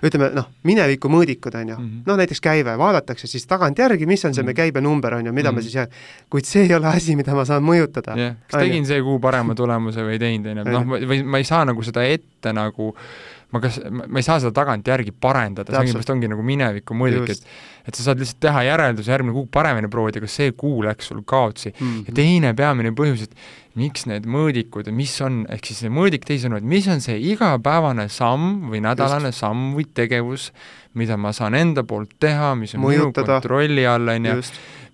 ütleme 0.05 0.29
noh, 0.37 0.51
mineviku 0.69 1.09
mõõdikud, 1.13 1.57
on 1.57 1.73
ju 1.73 1.77
mm 1.79 1.87
-hmm., 1.87 2.05
noh 2.11 2.21
näiteks 2.21 2.41
käive, 2.45 2.77
vaadatakse 2.79 3.27
siis 3.27 3.47
tagantjärgi, 3.49 4.07
mis 4.07 4.25
on 4.25 4.35
see 4.35 4.43
mm 4.43 4.49
-hmm. 4.49 4.57
käibenumber, 4.57 5.15
on 5.15 5.27
ju, 5.27 5.33
mida 5.33 5.51
mm 5.51 5.53
-hmm. 5.53 5.55
ma 5.55 5.61
mhm. 5.61 5.63
siis 5.63 5.75
jään, 5.75 5.89
kuid 6.31 6.45
see 6.45 6.63
ei 6.63 6.75
ole 6.75 6.87
asi, 6.87 7.17
mida 7.17 7.35
ma 7.35 7.45
saan 7.45 7.63
mõjutada. 7.63 8.19
jah, 8.19 8.37
kas 8.47 8.61
tegin 8.61 8.87
see 8.87 9.03
kuu 9.03 9.19
parema 9.19 9.55
tulemuse 9.55 10.01
või 10.01 10.13
ei 10.13 10.19
teinud, 10.19 10.47
on 10.47 10.57
ju, 10.59 10.73
noh, 10.73 11.09
või 11.09 11.25
ma 11.25 11.39
ei 11.39 11.45
saa 11.45 11.65
nagu 11.65 11.83
seda 11.83 12.05
ette 12.05 12.53
nagu 12.53 12.95
ma 13.53 13.61
kas, 13.61 13.79
ma 13.91 14.21
ei 14.21 14.25
saa 14.25 14.39
seda 14.41 14.53
tagantjärgi 14.57 15.15
parendada, 15.21 15.75
sellepärast 15.75 16.13
ongi 16.15 16.31
nagu 16.33 16.45
mineviku 16.47 16.97
mõõdik, 16.97 17.37
et 17.37 17.47
et 17.83 17.99
sa 17.99 18.05
saad 18.07 18.21
lihtsalt 18.23 18.39
teha 18.45 18.61
järelduse 18.63 19.11
järgmine 19.11 19.35
kuu 19.35 19.49
paremini 19.51 19.89
proovida, 19.91 20.21
kas 20.23 20.37
see 20.39 20.53
kuu 20.55 20.85
läks 20.87 21.09
sul 21.11 21.25
kaotsi 21.27 21.73
mm. 21.73 21.79
-hmm. 21.81 22.05
ja 22.07 22.15
teine 22.15 22.53
peamine 22.55 22.93
põhjus, 22.95 23.25
et 23.27 23.35
miks 23.75 24.07
need 24.07 24.29
mõõdikud 24.31 24.91
mis 24.95 25.15
on, 25.25 25.43
ehk 25.51 25.67
siis 25.67 25.83
see 25.83 25.91
mõõdik 25.91 26.23
teisisõnu, 26.29 26.61
et 26.61 26.69
mis 26.75 26.87
on 26.93 27.03
see 27.03 27.19
igapäevane 27.33 28.07
samm 28.09 28.71
või 28.71 28.85
nädalane 28.87 29.33
Just. 29.33 29.43
samm 29.43 29.73
või 29.75 29.89
tegevus, 29.95 30.53
mida 30.95 31.17
ma 31.17 31.33
saan 31.33 31.59
enda 31.59 31.83
poolt 31.83 32.15
teha, 32.21 32.55
mis 32.55 32.77
on 32.77 32.85
mõjutada. 32.87 33.27
minu 33.27 33.33
kontrolli 33.33 33.87
all, 33.87 34.15
on 34.15 34.31
ju, 34.31 34.39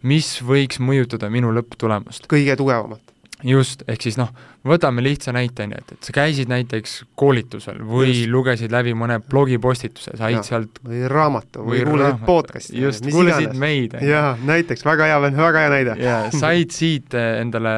mis 0.02 0.32
võiks 0.42 0.80
mõjutada 0.80 1.30
minu 1.30 1.52
lõpptulemust. 1.52 2.26
kõige 2.30 2.56
tugevamalt 2.56 3.07
just, 3.44 3.82
ehk 3.88 4.02
siis 4.02 4.16
noh, 4.18 4.30
võtame 4.66 5.02
lihtsa 5.04 5.32
näite, 5.34 5.66
on 5.66 5.74
ju, 5.74 5.80
et, 5.82 5.92
et 5.94 6.08
sa 6.08 6.14
käisid 6.16 6.50
näiteks 6.50 6.94
koolitusel 7.18 7.80
või 7.86 8.10
just. 8.10 8.30
lugesid 8.32 8.74
läbi 8.74 8.94
mõne 8.98 9.18
blogipostituse, 9.22 10.16
said 10.18 10.38
ja, 10.38 10.44
sealt 10.46 10.80
või 10.84 11.04
raamatu 11.10 11.62
või, 11.62 11.82
või 11.82 11.92
kuulasid 11.92 12.24
podcast'i. 12.26 12.78
just, 12.82 13.06
kuulasid 13.06 13.58
meid. 13.58 13.98
jaa, 14.02 14.32
näiteks, 14.48 14.84
väga 14.86 15.10
hea, 15.10 15.20
väga 15.28 15.64
hea 15.64 15.74
näide. 15.74 15.98
jaa, 16.02 16.22
said 16.34 16.74
siit 16.74 17.14
eh, 17.18 17.40
endale 17.42 17.74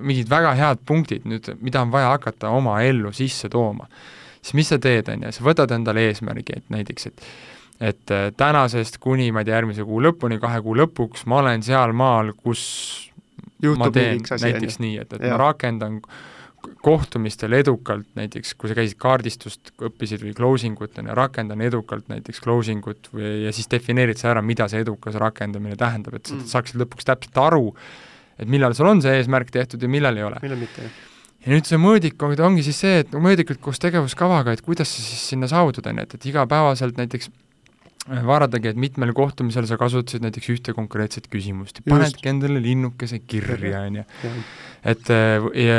mingid 0.00 0.28
väga 0.30 0.54
head 0.58 0.82
punktid 0.88 1.28
nüüd, 1.28 1.48
mida 1.60 1.84
on 1.84 1.92
vaja 1.92 2.12
hakata 2.14 2.52
oma 2.56 2.80
ellu 2.84 3.12
sisse 3.16 3.48
tooma. 3.52 3.88
siis 4.40 4.56
mis 4.58 4.68
sa 4.72 4.80
teed, 4.80 5.08
on 5.12 5.28
ju, 5.28 5.32
sa 5.36 5.46
võtad 5.48 5.72
endale 5.76 6.10
eesmärgi, 6.10 6.60
et 6.60 6.68
näiteks, 6.72 7.08
et 7.12 7.24
et 7.80 8.12
eh, 8.12 8.26
tänasest 8.36 8.98
kuni, 9.00 9.30
ma 9.32 9.40
ei 9.40 9.48
tea, 9.48 9.56
järgmise 9.56 9.86
kuu 9.88 10.02
lõpuni, 10.04 10.36
kahe 10.40 10.60
kuu 10.60 10.74
lõpuks 10.76 11.24
ma 11.32 11.38
olen 11.40 11.62
sealmaal, 11.64 12.34
kus 12.36 13.09
Juhtub 13.62 13.80
ma 13.82 13.90
teen 13.94 14.20
näiteks 14.20 14.78
nii, 14.82 15.00
et, 15.02 15.16
et 15.16 15.24
ja. 15.24 15.34
ma 15.34 15.40
rakendan 15.48 16.00
kohtumistel 16.84 17.54
edukalt 17.56 18.08
näiteks, 18.18 18.52
kui 18.60 18.68
sa 18.68 18.76
käisid 18.76 18.98
kaardistust, 19.00 19.72
õppisid 19.80 20.24
või 20.26 20.34
closing 20.36 20.80
ut, 20.80 20.98
on 21.00 21.08
ju, 21.08 21.16
rakendan 21.16 21.60
edukalt 21.64 22.08
näiteks 22.12 22.42
closing 22.44 22.84
ut 22.90 23.08
või, 23.14 23.46
ja 23.46 23.52
siis 23.56 23.70
defineerid 23.72 24.20
sa 24.20 24.34
ära, 24.34 24.42
mida 24.44 24.68
see 24.68 24.82
edukas 24.84 25.16
rakendamine 25.20 25.78
tähendab, 25.80 26.18
et 26.20 26.28
sa 26.28 26.36
mm. 26.36 26.48
saaksid 26.52 26.80
lõpuks 26.82 27.08
täpselt 27.08 27.40
aru, 27.40 27.70
et 28.40 28.48
millal 28.52 28.76
sul 28.76 28.92
on 28.92 29.00
see 29.04 29.16
eesmärk 29.20 29.52
tehtud 29.54 29.80
ja 29.80 29.88
millal 29.92 30.20
ei 30.20 30.28
ole. 30.28 30.42
millal 30.44 30.60
mitte, 30.60 30.84
jah 30.84 31.06
ja 31.40 31.54
nüüd 31.54 31.68
see 31.68 31.80
mõõdik 31.80 32.20
ongi 32.20 32.64
siis 32.66 32.80
see, 32.82 32.98
et 33.04 33.14
mõõdikud 33.16 33.60
koos 33.64 33.80
tegevuskavaga, 33.82 34.52
et 34.52 34.64
kuidas 34.64 34.90
sa 34.92 35.04
siis 35.04 35.22
sinna 35.32 35.48
saavutada, 35.50 35.92
on 35.92 36.02
ju, 36.02 36.08
et, 36.08 36.16
et 36.18 36.26
igapäevaselt 36.32 37.00
näiteks 37.00 37.30
et 38.10 38.80
mitmel 38.80 39.12
kohtumisel 39.14 39.66
sa 39.68 39.78
kasutasid 39.80 40.24
näiteks 40.24 40.50
ühte 40.54 40.74
konkreetset 40.74 41.28
küsimust, 41.30 41.80
panedki 41.86 42.30
endale 42.30 42.60
linnukese 42.62 43.20
kirja, 43.22 43.84
on 43.86 44.00
ju. 44.00 44.04
et 44.90 45.10
äh, 45.14 45.46
ja, 45.62 45.78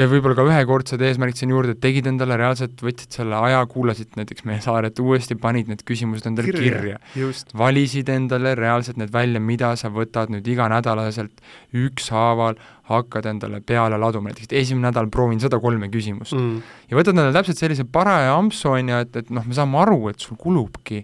ja 0.00 0.08
võib-olla 0.10 0.36
ka 0.36 0.44
ühekordsed 0.48 1.02
eesmärgid 1.08 1.40
sinna 1.40 1.56
juurde, 1.56 1.76
et 1.76 1.82
tegid 1.82 2.10
endale 2.10 2.36
reaalselt, 2.40 2.76
võtsid 2.84 3.20
selle 3.20 3.38
aja, 3.48 3.62
kuulasid 3.70 4.18
näiteks 4.18 4.44
meie 4.48 4.60
saaret 4.64 5.00
uuesti, 5.00 5.38
panid 5.40 5.70
need 5.72 5.84
küsimused 5.88 6.28
endale 6.28 6.52
kirja, 6.52 6.98
kirja.. 7.14 7.30
valisid 7.56 8.12
endale 8.12 8.52
reaalselt 8.58 9.00
need 9.00 9.14
välja, 9.14 9.40
mida 9.40 9.72
sa 9.80 9.92
võtad 9.94 10.34
nüüd 10.34 10.48
iganädalaselt 10.52 11.40
ükshaaval 11.76 12.60
hakkad 12.88 13.28
endale 13.28 13.60
peale 13.64 13.98
laduma, 14.00 14.32
näiteks 14.32 14.52
esimene 14.56 14.88
nädal 14.88 15.10
proovin 15.12 15.40
sada 15.40 15.60
kolme 15.60 15.90
küsimust. 15.92 16.36
Mm. 16.36 16.60
ja 16.90 17.00
võtad 17.00 17.16
endale 17.16 17.34
täpselt 17.36 17.60
sellise 17.60 17.88
paraja 17.88 18.36
ampsu, 18.36 18.72
on 18.74 18.92
ju, 18.92 19.02
et, 19.04 19.18
et 19.22 19.34
noh, 19.34 19.44
me 19.48 19.56
saame 19.56 19.80
aru, 19.82 20.06
et 20.12 20.24
sul 20.24 20.38
kulubki 20.40 21.02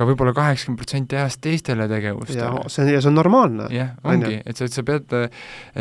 ka 0.00 0.06
võib-olla 0.08 0.32
kaheksakümmend 0.36 0.80
protsenti 0.80 1.18
ajast 1.18 1.42
teistele 1.44 1.84
tegevustele. 1.90 2.48
see 2.72 2.84
on, 2.86 2.90
ja 2.94 3.02
see 3.02 3.10
on 3.10 3.18
normaalne. 3.18 3.68
jah, 3.74 3.92
ongi, 4.08 4.38
et 4.40 4.56
sa, 4.56 4.68
et 4.70 4.76
sa 4.76 4.84
pead, 4.86 5.12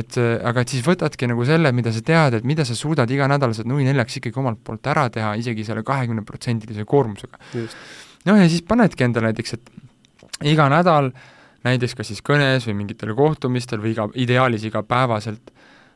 et 0.02 0.20
aga 0.20 0.66
et 0.66 0.76
siis 0.76 0.84
võtadki 0.84 1.30
nagu 1.32 1.48
selle, 1.48 1.72
mida 1.76 1.94
sa 1.96 2.04
tead, 2.06 2.40
et 2.42 2.48
mida 2.48 2.68
sa 2.68 2.76
suudad 2.76 3.10
iganädalaselt 3.16 3.70
nui 3.70 3.88
neljaks 3.88 4.20
ikkagi 4.20 4.42
omalt 4.44 4.60
poolt 4.66 4.92
ära 4.92 5.08
teha, 5.14 5.34
isegi 5.40 5.64
selle 5.68 5.86
kahekümneprotsendilise 5.88 6.84
koormusega. 6.90 7.40
noh, 7.56 8.42
ja 8.44 8.48
siis 8.52 8.66
panedki 8.68 9.08
endale 9.08 9.32
näiteks, 9.32 9.56
et 9.56 10.50
iga 10.52 10.68
nädal 10.72 11.14
näiteks 11.68 11.96
kas 12.00 12.12
siis 12.12 12.22
kõnes 12.26 12.68
või 12.68 12.78
mingitel 12.84 13.16
kohtumistel 13.16 13.82
või 13.84 13.94
iga, 13.96 14.08
ideaalis 14.20 14.68
igapäevaselt 14.68 15.52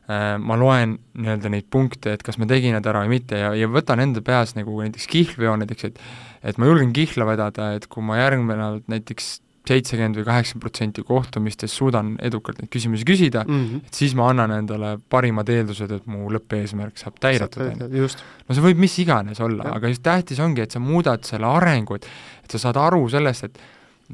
ma 0.08 0.56
loen 0.60 0.98
nii-öelda 1.16 1.48
neid 1.48 1.70
punkte, 1.72 2.12
et 2.12 2.22
kas 2.22 2.36
ma 2.36 2.48
tegin 2.50 2.74
need 2.76 2.86
ära 2.90 3.04
või 3.04 3.14
mitte 3.16 3.38
ja, 3.40 3.54
ja 3.56 3.68
võtan 3.72 4.02
enda 4.04 4.20
peas 4.24 4.52
nagu 4.58 4.76
näiteks 4.82 5.08
kihlveo 5.08 5.56
näiteks, 5.62 5.88
et 5.88 6.02
et 6.44 6.58
ma 6.60 6.68
julgen 6.68 6.92
kihla 6.92 7.24
vedada, 7.24 7.70
et 7.78 7.86
kui 7.88 8.04
ma 8.04 8.18
järgmine 8.20 8.84
näiteks 8.92 9.30
seitsekümmend 9.64 10.18
või 10.18 10.26
kaheksakümmend 10.28 10.64
protsenti 10.64 11.02
kohtumistes 11.08 11.72
suudan 11.72 12.14
edukalt 12.22 12.58
neid 12.60 12.68
küsimusi 12.72 13.06
küsida 13.08 13.46
mm, 13.46 13.62
-hmm. 13.62 13.86
et 13.88 14.00
siis 14.00 14.12
ma 14.18 14.28
annan 14.28 14.52
endale 14.58 14.98
parimad 15.08 15.48
eeldused, 15.48 15.94
et 15.96 16.10
mu 16.10 16.28
lõppeesmärk 16.34 17.00
saab 17.00 17.16
täidetud, 17.20 17.64
on 17.72 17.96
ju. 17.96 18.08
no 18.48 18.56
see 18.56 18.64
võib 18.66 18.82
mis 18.84 18.98
iganes 19.00 19.40
olla, 19.40 19.70
aga 19.78 19.88
just 19.88 20.04
tähtis 20.04 20.42
ongi, 20.44 20.66
et 20.66 20.76
sa 20.76 20.84
muudad 20.84 21.24
selle 21.24 21.48
arengu, 21.48 21.96
et 21.96 22.08
et 22.44 22.52
sa 22.52 22.60
saad 22.66 22.76
aru 22.76 23.06
sellest, 23.08 23.48
et 23.48 23.58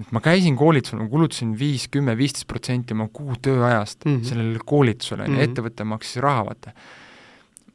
et 0.04 0.12
ma 0.16 0.22
käisin 0.24 0.56
koolitusel, 0.58 1.00
ma 1.02 1.08
kulutasin 1.10 1.52
viis, 1.58 1.86
kümme, 1.92 2.16
viisteist 2.18 2.48
protsenti 2.50 2.96
oma 2.96 3.08
kuu 3.12 3.36
tööajast 3.42 4.04
mm 4.04 4.16
-hmm. 4.16 4.28
sellele 4.28 4.64
koolitusele, 4.64 5.24
on 5.24 5.30
ju, 5.30 5.38
mhm. 5.38 5.48
ettevõte 5.48 5.84
maksis 5.84 6.22
raha, 6.22 6.44
vaata. 6.46 6.72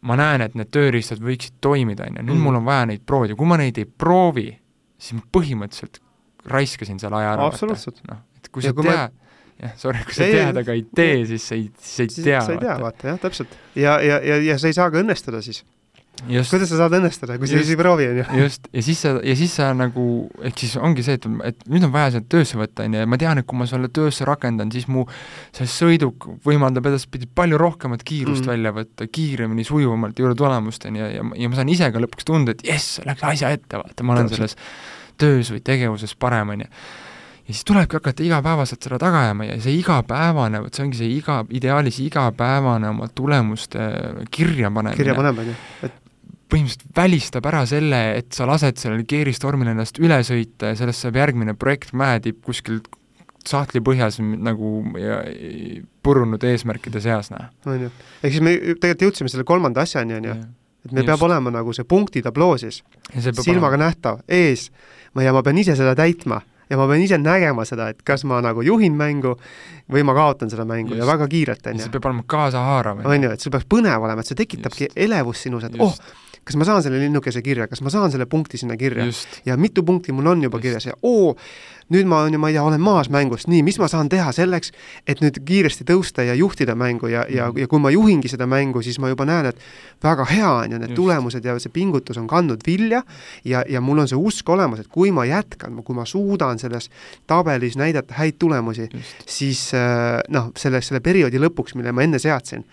ma 0.06 0.16
näen, 0.16 0.42
et 0.42 0.56
need 0.56 0.70
tööriistad 0.70 1.18
võiksid 1.18 1.58
toimida, 1.62 2.06
on 2.06 2.18
ju, 2.18 2.22
nüüd 2.22 2.24
mm 2.24 2.40
-hmm. 2.40 2.44
mul 2.44 2.56
on 2.56 2.66
vaja 2.66 2.86
neid 2.86 3.02
proovida, 3.06 3.36
kui 3.36 3.48
ma 3.48 3.58
neid 3.58 3.78
ei 3.78 3.86
proovi, 3.86 4.60
siis 4.98 5.14
ma 5.14 5.22
põhimõtteliselt 5.38 6.02
raiskasin 6.46 7.00
selle 7.00 7.16
aja 7.16 7.34
ära, 7.34 7.50
vaata. 7.50 7.66
noh, 8.10 8.18
et 8.38 8.50
kui 8.50 8.64
ja 8.64 8.70
sa 8.70 8.74
kui 8.74 8.84
tead 8.84 8.98
ma... 8.98 9.10
jah, 9.62 9.78
sorry, 9.78 10.04
kui 10.04 10.14
sa 10.14 10.24
tead, 10.24 10.58
aga 10.58 10.72
ei 10.72 10.86
tee, 10.96 11.26
siis 11.26 11.48
sa 11.48 11.56
ei, 11.56 11.72
siis 11.78 12.20
ei 12.20 12.24
tea. 12.24 12.42
sa 12.42 12.52
ei 12.52 12.58
tea, 12.58 12.80
vaata, 12.82 13.08
jah, 13.08 13.20
täpselt. 13.20 13.58
ja, 13.76 14.02
ja, 14.02 14.20
ja, 14.22 14.38
ja 14.38 14.60
sa 14.60 14.68
ei 14.68 14.74
saa 14.74 14.92
ka 14.92 15.02
õnnestuda 15.02 15.42
siis 15.42 15.66
kuidas 16.24 16.70
sa 16.72 16.80
saad 16.80 16.96
õnnestada, 16.98 17.38
kui 17.40 17.50
sa 17.50 17.60
just, 17.60 17.72
ei 17.74 17.80
proovi, 17.80 18.08
on 18.10 18.20
ju. 18.22 18.26
just, 18.42 18.70
ja 18.74 18.84
siis 18.86 19.02
sa, 19.04 19.14
ja 19.20 19.36
siis 19.38 19.56
sa 19.60 19.70
nagu, 19.78 20.06
ehk 20.48 20.64
siis 20.64 20.76
ongi 20.82 21.06
see, 21.06 21.18
et, 21.20 21.28
et 21.50 21.66
nüüd 21.72 21.88
on 21.88 21.94
vaja 21.94 22.16
seda 22.16 22.30
töösse 22.36 22.60
võtta, 22.60 22.86
on 22.88 22.98
ju, 22.98 23.04
ja 23.04 23.10
ma 23.12 23.20
tean, 23.22 23.42
et 23.42 23.48
kui 23.50 23.60
ma 23.60 23.68
selle 23.70 23.92
töösse 23.94 24.28
rakendan, 24.28 24.74
siis 24.74 24.88
mu 24.92 25.06
see 25.56 25.70
sõiduk 25.70 26.30
võimaldab 26.48 26.90
edaspidi 26.92 27.30
palju 27.30 27.60
rohkemat 27.62 28.06
kiirust 28.08 28.46
mm. 28.46 28.52
välja 28.54 28.76
võtta, 28.76 29.10
kiiremini, 29.20 29.68
sujuvamalt 29.68 30.22
jõuda 30.22 30.38
tulemusteni 30.40 31.04
ja, 31.04 31.10
ja, 31.20 31.26
ja 31.46 31.52
ma 31.52 31.60
saan 31.60 31.74
ise 31.74 31.92
ka 31.94 32.04
lõpuks 32.04 32.28
tunda, 32.28 32.56
et 32.56 32.66
jess, 32.68 33.02
läks 33.06 33.26
asja 33.36 33.52
ette, 33.56 33.82
vaata, 33.82 34.08
ma 34.08 34.18
olen 34.18 34.32
selles 34.32 34.58
töös 35.22 35.52
või 35.54 35.64
tegevuses 35.64 36.16
parem, 36.20 36.56
on 36.56 36.66
ju 36.66 36.72
ja 37.46 37.54
siis 37.54 37.66
tulebki 37.66 38.00
hakata 38.00 38.24
igapäevaselt 38.26 38.84
seda 38.84 38.98
taga 39.02 39.22
ajama 39.28 39.46
ja 39.46 39.60
see 39.62 39.76
igapäevane, 39.78 40.64
vot 40.64 40.74
see 40.74 40.86
ongi 40.86 40.98
see 40.98 41.12
iga, 41.20 41.44
ideaalis 41.54 42.00
igapäevane 42.02 42.90
oma 42.90 43.08
tulemuste 43.08 43.86
kirja 44.34 44.72
panemine. 44.74 44.98
kirja 44.98 45.16
panemine, 45.16 45.54
et 45.86 45.94
põhimõtteliselt 46.56 46.96
välistab 46.96 47.48
ära 47.52 47.64
selle, 47.70 48.02
et 48.20 48.36
sa 48.36 48.48
lased 48.48 48.80
sellel 48.80 49.04
keeristormil 49.10 49.74
ennast 49.74 50.00
üle 50.00 50.22
sõita 50.26 50.72
ja 50.72 50.80
sellest 50.80 51.04
saab 51.04 51.20
järgmine 51.20 51.56
projekt 51.60 51.92
mäetipp 51.98 52.42
kuskil 52.46 52.80
sahtli 53.46 53.82
põhjas 53.86 54.18
nagu 54.22 54.80
ja, 54.98 55.20
purunud 56.06 56.44
eesmärkide 56.48 57.02
seas, 57.04 57.30
noh. 57.34 57.50
on 57.70 57.86
ju, 57.86 57.92
ehk 58.22 58.34
siis 58.34 58.44
me 58.46 58.56
tegelikult 58.58 59.06
jõudsime 59.06 59.32
selle 59.32 59.46
kolmanda 59.48 59.84
asjani, 59.86 60.18
on 60.18 60.30
ju, 60.32 60.40
et 60.88 60.96
meil 60.96 61.04
Just. 61.04 61.12
peab 61.12 61.28
olema 61.28 61.54
nagu 61.54 61.76
see 61.76 61.86
punktitabloo 61.90 62.58
siis, 62.62 62.82
silmaga 63.14 63.76
olema. 63.76 63.84
nähtav, 63.86 64.26
ees, 64.26 64.72
ja 65.22 65.36
ma 65.36 65.46
pean 65.46 65.62
ise 65.62 65.78
seda 65.78 65.94
täitma 65.98 66.42
ja 66.70 66.80
ma 66.80 66.88
pean 66.90 67.04
ise 67.06 67.20
nägema 67.22 67.66
seda, 67.70 67.92
et 67.94 68.02
kas 68.06 68.26
ma 68.26 68.40
nagu 68.42 68.64
juhin 68.66 68.96
mängu 68.98 69.36
või 69.92 70.06
ma 70.08 70.16
kaotan 70.18 70.50
seda 70.50 70.66
mängu 70.66 70.96
Just. 70.96 71.04
ja 71.04 71.10
väga 71.12 71.28
kiirelt, 71.30 71.68
on 71.70 71.78
ju. 71.78 71.86
see 71.86 71.94
peab 71.94 72.10
olema 72.10 72.26
kaasahaarav. 72.34 73.06
on 73.06 73.28
ju, 73.28 73.34
et 73.36 73.46
sul 73.46 73.54
peaks 73.54 73.70
põnev 73.70 74.08
olema, 74.08 74.26
et 74.26 74.32
see 74.32 74.40
tekitabki 74.40 74.88
Just. 74.90 75.02
elevust 75.06 75.46
sinus, 75.46 75.68
et 75.68 75.78
Just. 75.78 76.02
oh, 76.02 76.25
kas 76.46 76.58
ma 76.62 76.66
saan 76.68 76.84
selle 76.86 77.00
linnukese 77.02 77.42
kirja, 77.42 77.66
kas 77.68 77.82
ma 77.82 77.90
saan 77.94 78.12
selle 78.14 78.28
punkti 78.30 78.60
sinna 78.62 78.78
kirja 78.78 79.08
Just. 79.10 79.40
ja 79.46 79.58
mitu 79.58 79.84
punkti 79.84 80.14
mul 80.14 80.28
on 80.30 80.44
juba 80.46 80.58
Just. 80.58 80.68
kirjas 80.68 80.86
ja 80.86 80.94
oo, 81.02 81.34
nüüd 81.94 82.06
ma 82.10 82.24
on 82.26 82.34
ju, 82.34 82.40
ma 82.42 82.50
ei 82.50 82.56
tea, 82.56 82.64
olen 82.66 82.82
maas 82.82 83.10
mängust, 83.14 83.50
nii, 83.50 83.62
mis 83.66 83.78
ma 83.82 83.90
saan 83.90 84.10
teha 84.10 84.32
selleks, 84.34 84.72
et 85.10 85.22
nüüd 85.22 85.38
kiiresti 85.46 85.86
tõusta 85.90 86.26
ja 86.26 86.36
juhtida 86.38 86.76
mängu 86.78 87.10
ja, 87.10 87.26
ja, 87.30 87.50
mhm. 87.50 87.64
ja 87.64 87.70
kui 87.70 87.82
ma 87.82 87.92
juhingi 87.94 88.30
seda 88.32 88.48
mängu, 88.50 88.82
siis 88.86 88.98
ma 89.02 89.10
juba 89.12 89.28
näen, 89.30 89.50
et 89.52 90.06
väga 90.06 90.26
hea 90.30 90.52
on 90.52 90.78
ju, 90.78 90.82
need 90.82 90.94
Just. 90.94 91.02
tulemused 91.02 91.46
ja 91.46 91.58
see 91.62 91.74
pingutus 91.74 92.22
on 92.22 92.30
kandnud 92.30 92.66
vilja 92.66 93.04
ja, 93.46 93.64
ja 93.70 93.82
mul 93.82 94.06
on 94.06 94.10
see 94.10 94.18
usk 94.18 94.50
olemas, 94.54 94.86
et 94.86 94.90
kui 94.94 95.14
ma 95.16 95.26
jätkan, 95.30 95.82
kui 95.86 95.98
ma 95.98 96.06
suudan 96.10 96.62
selles 96.62 96.90
tabelis 97.30 97.78
näidata 97.82 98.18
häid 98.22 98.38
tulemusi, 98.42 98.90
siis 99.26 99.68
äh, 99.78 100.22
noh, 100.34 100.52
selle, 100.58 100.82
selle 100.86 101.02
perioodi 101.06 101.42
lõpuks, 101.42 101.78
mille 101.78 101.94
ma 101.94 102.06
enne 102.06 102.22
seadsin, 102.22 102.66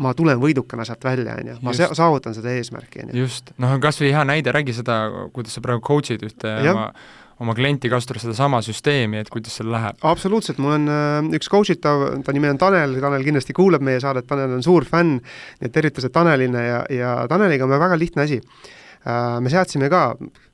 ma 0.00 0.12
tulen 0.16 0.38
võidukana 0.40 0.84
sealt 0.88 1.04
välja, 1.04 1.34
on 1.40 1.50
ju, 1.52 1.56
ma 1.64 1.74
just. 1.74 1.96
saavutan 1.98 2.36
seda 2.36 2.52
eesmärki, 2.56 3.04
on 3.04 3.14
ju. 3.14 3.24
just, 3.24 3.50
noh, 3.60 3.74
kas 3.82 4.00
või 4.00 4.12
hea 4.14 4.22
näide, 4.28 4.54
räägi 4.54 4.76
seda, 4.76 5.02
kuidas 5.34 5.56
sa 5.56 5.64
praegu 5.64 5.82
coach'id 5.86 6.22
ühte 6.26 6.54
ja. 6.64 6.76
oma 6.76 6.92
oma 7.40 7.54
klienti 7.56 7.88
kasutada 7.88 8.20
sedasama 8.20 8.60
süsteemi, 8.64 9.20
et 9.22 9.30
kuidas 9.32 9.54
seal 9.56 9.70
läheb? 9.72 9.96
absoluutselt, 10.04 10.58
mul 10.60 10.76
on 10.76 10.90
äh, 10.92 11.30
üks 11.38 11.48
coach 11.52 11.72
itav, 11.72 12.04
ta 12.24 12.34
nimi 12.36 12.50
on 12.52 12.60
Tanel, 12.60 12.98
Tanel 13.00 13.24
kindlasti 13.24 13.56
kuulab 13.56 13.84
meie 13.84 14.00
saadet, 14.02 14.28
Tanel 14.28 14.58
on 14.58 14.64
suur 14.64 14.84
fänn, 14.88 15.16
nii 15.60 15.70
et 15.70 15.74
tervitused 15.74 16.12
Tanelile 16.12 16.66
ja, 16.66 16.82
ja 16.92 17.14
Taneliga 17.32 17.64
on 17.64 17.72
väga 17.72 17.96
lihtne 18.00 18.26
asi 18.26 18.40
äh, 18.42 19.40
me 19.40 19.52
seadsime 19.52 19.88
ka 19.92 20.04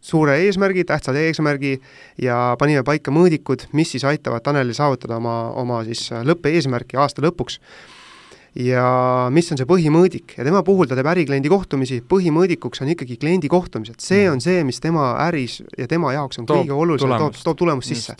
suure 0.07 0.39
eesmärgi, 0.45 0.87
tähtsad 0.87 1.19
eesmärgi 1.19 1.75
ja 2.23 2.39
panime 2.61 2.87
paika 2.87 3.15
mõõdikud, 3.15 3.67
mis 3.75 3.97
siis 3.97 4.07
aitavad 4.07 4.47
Tanelil 4.47 4.79
saavutada 4.79 5.19
oma, 5.19 5.37
oma 5.59 5.83
siis 5.89 6.07
lõppeesmärki 6.23 7.03
aasta 7.03 7.25
lõpuks 7.27 7.59
ja 8.57 8.87
mis 9.35 9.51
on 9.53 9.61
see 9.61 9.69
põhimõõdik? 9.69 10.37
Ja 10.39 10.47
tema 10.47 10.63
puhul 10.67 10.89
ta 10.89 10.97
teeb 10.97 11.09
ärikliendi 11.13 11.51
kohtumisi, 11.53 12.01
põhimõõdikuks 12.09 12.83
on 12.85 12.93
ikkagi 12.95 13.19
kliendi 13.21 13.51
kohtumised, 13.53 14.01
see 14.01 14.25
mm. 14.25 14.37
on 14.37 14.45
see, 14.45 14.63
mis 14.69 14.81
tema 14.83 15.13
äris 15.27 15.61
ja 15.77 15.89
tema 15.91 16.15
jaoks 16.17 16.41
on 16.41 16.49
toob 16.49 16.65
kõige 16.65 16.77
olulisem, 16.77 17.17
toob, 17.21 17.37
toob 17.45 17.61
tulemust 17.61 17.93
sisse. 17.93 18.17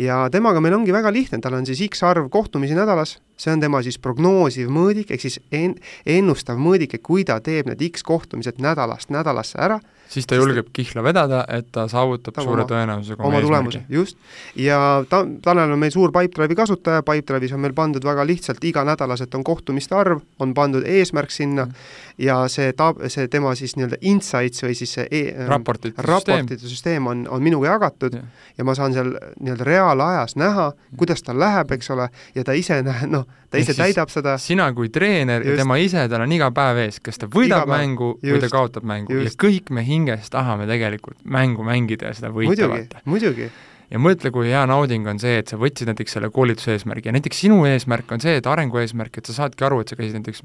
ja 0.00 0.24
temaga 0.32 0.62
meil 0.64 0.74
ongi 0.78 0.94
väga 0.94 1.12
lihtne, 1.14 1.40
tal 1.44 1.58
on 1.60 1.68
siis 1.68 1.84
X 1.86 2.02
arv 2.06 2.28
kohtumisi 2.32 2.74
nädalas, 2.78 3.18
see 3.40 3.54
on 3.54 3.62
tema 3.62 3.80
siis 3.84 3.96
prognoosiv 4.02 4.68
mõõdik, 4.72 5.14
ehk 5.14 5.24
siis 5.24 5.40
en-, 5.54 5.78
ennustav 6.18 6.60
mõõdik, 6.60 6.98
et 6.98 7.04
kui 7.06 7.24
ta 7.28 7.40
teeb 7.44 7.70
need 7.70 7.82
X 7.90 8.04
kohtumised 8.06 8.60
nädalast 8.62 9.12
nädalasse 9.14 9.58
ära, 9.60 9.80
siis 10.10 10.26
ta 10.26 10.38
julgeb 10.38 10.66
ta... 10.68 10.74
kihla 10.74 11.04
vedada, 11.04 11.40
et 11.52 11.68
ta 11.72 11.86
saavutab 11.90 12.34
ta 12.34 12.44
suure 12.44 12.64
oma, 12.64 12.68
tõenäosusega 12.70 13.26
oma 13.26 13.40
tulemuse, 13.44 13.82
just. 13.92 14.18
ja 14.58 14.78
ta, 15.10 15.22
Tanel 15.44 15.74
on 15.74 15.80
meil 15.80 15.94
suur 15.94 16.12
Pipedrive'i 16.14 16.58
kasutaja, 16.58 17.04
Pipedrive'is 17.06 17.54
on 17.56 17.62
meil 17.64 17.74
pandud 17.76 18.04
väga 18.06 18.24
lihtsalt 18.26 18.64
iganädalaselt 18.66 19.34
on 19.38 19.44
kohtumiste 19.46 19.96
arv, 19.96 20.22
on 20.42 20.54
pandud 20.56 20.86
eesmärk 20.86 21.32
sinna 21.34 21.68
mm. 21.68 21.90
ja 22.26 22.40
see 22.52 22.74
ta-, 22.76 22.94
see 23.12 23.28
tema 23.32 23.54
siis 23.58 23.76
nii-öelda 23.78 24.00
insights 24.10 24.66
või 24.66 24.76
siis 24.78 24.96
see 24.98 25.06
e 25.06 25.22
raportite, 25.50 26.02
raportite 26.06 26.58
süsteem, 26.58 26.74
süsteem 26.74 27.10
on, 27.10 27.26
on 27.30 27.44
minuga 27.44 27.74
jagatud 27.74 28.18
ja. 28.18 28.24
ja 28.58 28.66
ma 28.66 28.74
saan 28.78 28.96
seal 28.96 29.14
nii-öelda 29.14 29.68
reaalajas 29.68 30.36
näha, 30.40 30.72
kuidas 30.98 31.22
tal 31.26 31.38
läheb, 31.40 31.70
eks 31.78 31.94
ole, 31.94 32.10
ja 32.34 32.46
ta 32.46 32.56
ise 32.58 32.82
näe-, 32.86 33.10
noh, 33.14 33.29
ta 33.50 33.58
ise 33.58 33.74
täidab 33.74 34.12
seda. 34.12 34.36
sina 34.38 34.68
kui 34.76 34.90
treener 34.94 35.42
just. 35.42 35.54
ja 35.54 35.64
tema 35.64 35.78
ise, 35.82 36.04
tal 36.10 36.24
on 36.26 36.36
iga 36.36 36.50
päev 36.54 36.84
ees, 36.84 37.00
kas 37.02 37.18
ta 37.18 37.30
võidab 37.30 37.66
iga 37.66 37.78
mängu 37.78 38.12
just. 38.18 38.30
või 38.34 38.44
ta 38.44 38.52
kaotab 38.52 38.86
mängu 38.86 39.16
just. 39.16 39.34
ja 39.34 39.42
kõik 39.46 39.74
me 39.74 39.84
hinges 39.86 40.30
tahame 40.30 40.68
tegelikult 40.70 41.18
mängu 41.24 41.66
mängida 41.66 42.12
ja 42.12 42.20
seda 42.20 42.32
võita 42.34 42.70
vaata. 42.70 43.02
muidugi 43.10 43.50
ja 43.90 43.98
mõtle, 43.98 44.30
kui 44.34 44.50
hea 44.52 44.62
nauding 44.70 45.08
on 45.10 45.18
see, 45.22 45.40
et 45.42 45.50
sa 45.50 45.58
võtsid 45.60 45.90
näiteks 45.90 46.16
selle 46.16 46.30
koolituse 46.34 46.76
eesmärgi 46.76 47.10
ja 47.10 47.16
näiteks 47.16 47.42
sinu 47.46 47.64
eesmärk 47.68 48.12
on 48.14 48.22
see, 48.22 48.36
et 48.38 48.46
arengu 48.46 48.78
eesmärk, 48.82 49.18
et 49.18 49.30
sa 49.30 49.42
saadki 49.42 49.66
aru, 49.66 49.80
et 49.82 49.90
sa 49.90 49.98
käisid 49.98 50.20
näiteks 50.20 50.44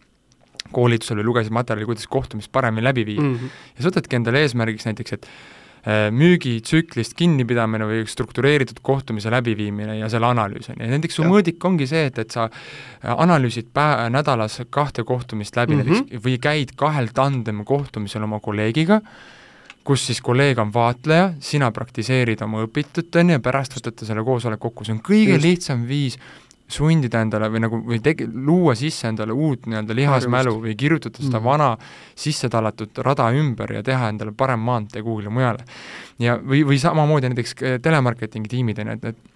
koolitusel 0.74 1.22
või 1.22 1.28
lugesid 1.30 1.54
materjali, 1.54 1.86
kuidas 1.86 2.08
kohtumist 2.10 2.52
paremini 2.52 2.88
läbi 2.88 3.06
viia 3.06 3.22
mm. 3.22 3.36
-hmm. 3.36 3.60
ja 3.78 3.84
sa 3.84 3.92
võtadki 3.92 4.18
endale 4.18 4.42
eesmärgiks 4.46 4.88
näiteks, 4.90 5.14
et 5.14 5.30
müügitsüklist 5.86 7.14
kinnipidamine 7.18 7.86
või 7.86 8.06
struktureeritud 8.10 8.80
kohtumise 8.86 9.30
läbiviimine 9.34 10.00
ja 10.00 10.10
selle 10.10 10.32
analüüs, 10.32 10.72
on 10.72 10.80
ju, 10.80 10.88
ja 10.88 10.96
näiteks 10.96 11.20
su 11.20 11.22
ja. 11.22 11.30
mõõdik 11.30 11.68
ongi 11.68 11.86
see, 11.90 12.08
et, 12.10 12.18
et 12.24 12.34
sa 12.34 12.48
äh, 12.50 13.12
analüüsid 13.14 13.70
pä-, 13.76 14.08
nädalas 14.14 14.62
kahte 14.74 15.06
kohtumist 15.06 15.56
läbi 15.56 15.76
mm 15.76 15.82
-hmm. 15.82 16.02
näiteks 16.02 16.26
või 16.26 16.40
käid 16.42 16.74
kahel 16.76 17.12
tandem 17.14 17.62
kohtumisel 17.66 18.26
oma 18.26 18.40
kolleegiga, 18.40 19.02
kus 19.86 20.08
siis 20.08 20.22
kolleeg 20.22 20.58
on 20.58 20.74
vaatleja, 20.74 21.34
sina 21.40 21.70
praktiseerid 21.72 22.42
oma 22.42 22.64
õpitut, 22.66 23.20
on 23.20 23.30
ju, 23.30 23.38
ja 23.38 23.40
pärast 23.40 23.78
võtate 23.78 24.06
selle 24.06 24.24
koosoleku 24.24 24.70
kokku, 24.70 24.84
see 24.84 24.98
on 24.98 25.04
kõige 25.06 25.38
Just. 25.38 25.46
lihtsam 25.46 25.86
viis 25.88 26.18
sundida 26.68 27.22
endale 27.22 27.50
või 27.54 27.62
nagu, 27.62 27.80
või 27.86 28.00
tegi-, 28.04 28.28
luua 28.28 28.74
sisse 28.78 29.08
endale 29.12 29.36
uut 29.36 29.68
nii-öelda 29.70 29.98
lihasmälu 29.98 30.56
või 30.64 30.74
kirjutada 30.80 31.22
seda 31.22 31.38
mm. 31.40 31.46
vana 31.46 31.70
sisse 32.18 32.50
tallatud 32.50 33.04
rada 33.06 33.30
ümber 33.38 33.76
ja 33.78 33.84
teha 33.86 34.10
endale 34.10 34.34
parem 34.34 34.64
maantee 34.66 35.04
kuhugile 35.06 35.34
mujale. 35.34 35.66
ja 36.20 36.40
või, 36.42 36.64
või 36.66 36.80
samamoodi 36.82 37.32
näiteks 37.32 37.56
telemarketingi 37.86 38.50
tiimid, 38.50 38.82
on 38.82 38.94
ju, 38.94 38.98
et, 38.98 39.06
et 39.14 39.35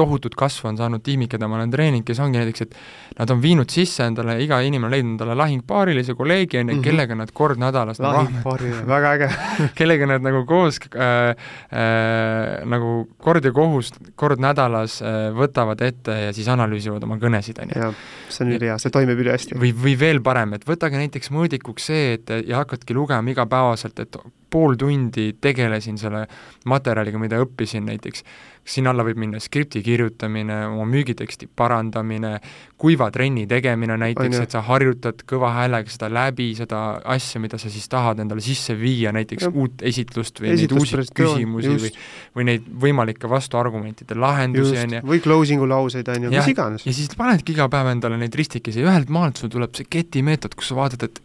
tohutut 0.00 0.36
kasvu 0.38 0.70
on 0.72 0.80
saanud 0.80 1.04
tiimid, 1.04 1.30
keda 1.34 1.48
ma 1.50 1.58
olen 1.60 1.72
treeninud, 1.72 2.06
kes 2.08 2.20
ongi 2.24 2.40
näiteks, 2.40 2.66
et 2.66 3.18
nad 3.20 3.32
on 3.34 3.42
viinud 3.42 3.70
sisse 3.72 4.06
endale, 4.08 4.38
iga 4.42 4.60
inimene 4.64 4.88
on 4.88 4.94
leidnud 4.94 5.14
endale 5.14 5.36
lahingpaarilise 5.38 6.16
kolleegi, 6.18 6.60
on 6.60 6.72
ju, 6.72 6.76
mhm. 6.78 6.84
kellega 6.84 7.18
nad 7.18 7.32
kord 7.36 7.60
nädalas 7.60 8.00
lahingpaariline, 8.02 8.86
väga 8.88 9.12
äge 9.16 9.30
kellega 9.78 10.08
nad 10.10 10.24
nagu 10.26 10.42
koos 10.48 10.80
äh, 10.88 11.34
äh, 11.70 12.64
nagu 12.70 12.94
kord 13.22 13.44
ja 13.44 13.54
kohus, 13.56 13.92
kord 14.20 14.42
nädalas 14.42 15.00
äh, 15.04 15.20
võtavad 15.36 15.84
ette 15.86 16.16
ja 16.26 16.34
siis 16.36 16.48
analüüsivad 16.52 17.04
oma 17.06 17.20
kõnesid, 17.22 17.60
on 17.62 17.74
ju. 17.74 17.92
see 18.30 18.46
on 18.46 18.52
ülihea, 18.56 18.78
see 18.82 18.94
toimib 18.94 19.20
ülihästi. 19.20 19.58
või, 19.60 19.74
või 19.86 19.96
veel 20.00 20.24
parem, 20.24 20.56
et 20.58 20.66
võtage 20.68 21.00
näiteks 21.00 21.32
mõõdikuks 21.34 21.90
see, 21.92 22.12
et 22.18 22.36
ja 22.46 22.62
hakkadki 22.62 22.96
lugema 22.96 23.34
igapäevaselt, 23.34 23.98
et 24.02 24.20
pool 24.50 24.76
tundi 24.80 25.32
tegelesin 25.40 25.98
selle 26.00 26.26
materjaliga, 26.70 27.20
mida 27.22 27.40
õppisin 27.42 27.86
näiteks, 27.88 28.24
sinna 28.70 28.92
alla 28.92 29.04
võib 29.06 29.18
minna 29.18 29.40
skripti 29.42 29.82
kirjutamine, 29.82 30.56
oma 30.68 30.84
müügiteksti 30.90 31.48
parandamine, 31.56 32.34
kuiva 32.80 33.10
trenni 33.14 33.46
tegemine 33.50 33.96
näiteks, 34.00 34.42
et 34.44 34.54
sa 34.54 34.62
harjutad 34.66 35.24
kõva 35.28 35.52
häälega 35.56 35.90
seda 35.90 36.10
läbi, 36.12 36.50
seda 36.58 36.82
asja, 37.14 37.40
mida 37.42 37.58
sa 37.60 37.72
siis 37.72 37.88
tahad 37.90 38.20
endale 38.22 38.44
sisse 38.44 38.76
viia, 38.78 39.14
näiteks 39.16 39.48
ja. 39.48 39.52
uut 39.54 39.84
esitlust 39.86 40.42
või 40.42 40.54
neid 40.54 40.76
uusi 40.76 41.04
küsimusi 41.16 41.72
just. 41.72 41.86
või 41.86 42.40
või 42.40 42.46
neid 42.46 42.68
võimalikke 42.84 43.30
vastuargumentide 43.30 44.18
lahendusi, 44.18 44.76
on 44.84 44.98
ju. 44.98 45.02
või 45.12 45.22
closing'u 45.24 45.66
lauseid, 45.70 46.08
on 46.12 46.28
ju, 46.28 46.34
mis 46.34 46.52
iganes. 46.52 46.86
ja 46.86 46.94
siis 46.94 47.10
panedki 47.18 47.56
iga 47.56 47.66
päev 47.72 47.90
endale 47.94 48.20
neid 48.20 48.34
ristikesi 48.38 48.84
ühelt 48.84 49.10
maalt 49.12 49.40
sul 49.40 49.52
tuleb 49.52 49.74
see 49.76 49.88
keti 49.90 50.22
meetod, 50.26 50.54
kus 50.58 50.70
sa 50.70 50.78
vaatad, 50.78 51.08
et 51.08 51.22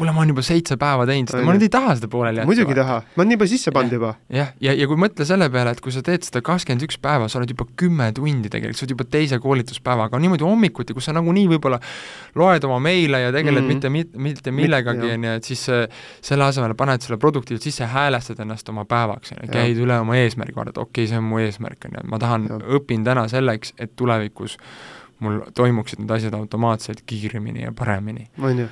kuule, 0.00 0.14
ma 0.16 0.22
olen 0.22 0.32
juba 0.32 0.44
seitse 0.44 0.76
päeva 0.80 1.04
teinud 1.08 1.30
seda, 1.30 1.42
ma 1.44 1.54
nüüd 1.54 1.66
ei 1.66 1.72
taha 1.72 1.94
seda 1.98 2.08
pooleli 2.10 2.40
jätta. 2.40 2.48
muidugi 2.48 2.74
ei 2.74 2.78
taha, 2.78 2.96
ma 3.04 3.22
olen 3.22 3.30
nii 3.32 3.40
palju 3.40 3.52
sisse 3.52 3.72
pannud 3.76 3.96
juba. 3.96 4.12
jah, 4.32 4.52
ja, 4.60 4.72
ja, 4.72 4.76
ja 4.80 4.88
kui 4.90 5.00
mõtle 5.00 5.26
selle 5.28 5.48
peale, 5.52 5.74
et 5.76 5.82
kui 5.84 5.94
sa 5.94 6.02
teed 6.06 6.26
seda 6.26 6.42
kakskümmend 6.46 6.86
üks 6.86 6.98
päeva, 7.02 7.28
sa 7.30 7.40
oled 7.40 7.52
juba 7.52 7.66
kümme 7.80 8.08
tundi 8.16 8.52
tegelikult, 8.52 8.80
sa 8.80 8.86
oled 8.86 8.94
juba 8.96 9.06
teise 9.16 9.40
koolituspäevaga, 9.42 10.10
aga 10.14 10.22
niimoodi 10.24 10.46
hommikuti, 10.46 10.96
kus 10.96 11.10
sa 11.10 11.14
nagunii 11.16 11.46
võib-olla 11.54 11.80
loed 12.40 12.68
oma 12.68 12.78
meile 12.84 13.22
ja 13.26 13.34
tegeled 13.34 13.62
mm 13.62 13.80
-hmm. 13.80 13.96
mitte, 13.96 14.22
mitte 14.28 14.54
millegagi, 14.54 15.12
on 15.16 15.28
ju, 15.28 15.34
et 15.40 15.50
siis 15.50 15.66
selle 15.66 16.46
asemel 16.48 16.74
paned 16.74 17.04
selle 17.04 17.18
produktiivselt 17.20 17.68
sisse, 17.68 17.90
häälestad 17.90 18.40
ennast 18.40 18.68
oma 18.68 18.84
päevaks, 18.84 19.34
on 19.36 19.44
ju, 19.44 19.52
käid 19.52 19.80
üle 19.80 20.00
oma 20.00 20.16
eesmärgi, 20.16 20.56
vaatad, 20.56 20.78
okei 20.78 21.04
okay,, 21.04 21.10
see 21.10 21.18
on 21.18 21.28
mu 21.28 21.42
eesmärk, 21.42 21.84
on 21.84 21.98
ju, 21.98 22.08
ma 22.10 22.18
tahan, 22.18 22.48
õpin 22.78 23.04
täna 23.04 23.28
selleks, 23.28 23.74
et 23.78 23.96
tulevikus 23.96 24.58
mul 25.20 25.42
toimuksid 25.54 26.00
need 26.00 26.10
asjad 26.10 26.34
automaatselt 26.34 27.02
kiiremini 27.06 27.66
ja 27.66 27.72
paremini. 27.76 28.30
on 28.40 28.58
ju 28.58 28.68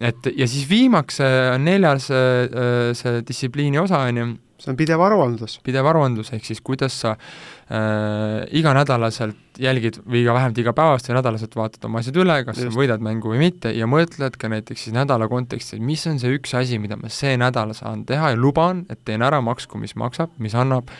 et 0.00 0.28
ja 0.36 0.48
siis 0.48 0.66
viimaks 0.68 1.20
äh, 1.24 1.54
neljas 1.62 2.10
äh, 2.12 2.92
see 2.96 3.22
distsipliini 3.26 3.80
osa, 3.80 4.02
on 4.10 4.20
ju, 4.20 4.26
see 4.60 4.72
on 4.72 4.78
pidev 4.78 5.02
aruandlus. 5.06 5.58
pidev 5.64 5.88
aruandlus, 5.88 6.32
ehk 6.36 6.44
siis 6.44 6.60
kuidas 6.64 6.98
sa 7.00 7.14
äh, 7.16 8.44
iganädalaselt 8.58 9.60
jälgid 9.62 10.02
või 10.04 10.20
iga, 10.24 10.34
vähemalt 10.36 10.60
igapäevast 10.60 11.08
või 11.08 11.16
nädalaselt 11.16 11.56
vaatad 11.56 11.88
oma 11.88 12.02
asjad 12.02 12.20
üle, 12.20 12.38
kas 12.44 12.60
Just. 12.60 12.74
sa 12.74 12.80
võidad 12.80 13.04
mängu 13.04 13.32
või 13.32 13.40
mitte, 13.46 13.72
ja 13.72 13.88
mõtled 13.88 14.36
ka 14.40 14.52
näiteks 14.52 14.88
siis 14.88 14.96
nädala 14.96 15.30
kontekstis, 15.32 15.80
mis 15.80 16.04
on 16.10 16.20
see 16.20 16.36
üks 16.36 16.52
asi, 16.58 16.80
mida 16.82 17.00
ma 17.00 17.12
see 17.12 17.38
nädal 17.40 17.72
saan 17.78 18.04
teha 18.08 18.34
ja 18.34 18.40
luban, 18.40 18.84
et 18.92 19.00
teen 19.08 19.24
ära, 19.24 19.40
maksku 19.44 19.80
mis 19.80 19.96
maksab, 19.96 20.36
mis 20.42 20.56
annab 20.56 20.92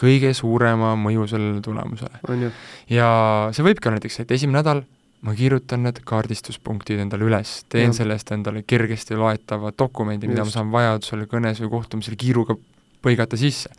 kõige 0.00 0.30
suurema 0.38 0.94
mõju 0.96 1.26
sellele 1.28 1.60
tulemusele. 1.64 2.22
ja 2.88 3.10
see 3.52 3.66
võibki 3.66 3.90
olla 3.90 3.98
näiteks, 3.98 4.22
et 4.22 4.38
esimene 4.38 4.62
nädal 4.62 4.86
ma 5.26 5.34
kirjutan 5.36 5.84
need 5.84 6.00
kaardistuspunktid 6.08 7.02
endale 7.02 7.26
üles, 7.28 7.60
teen 7.68 7.90
ja. 7.90 7.96
sellest 8.00 8.32
endale 8.32 8.64
kergesti 8.66 9.18
loetava 9.20 9.72
dokumendi, 9.76 10.30
mida 10.30 10.46
ma 10.46 10.52
saan 10.52 10.70
vajadusel 10.72 11.26
kõnes 11.30 11.60
või 11.64 11.72
kohtumisel 11.76 12.16
kiiruga 12.20 12.56
põigata 13.04 13.38
sisse. 13.40 13.72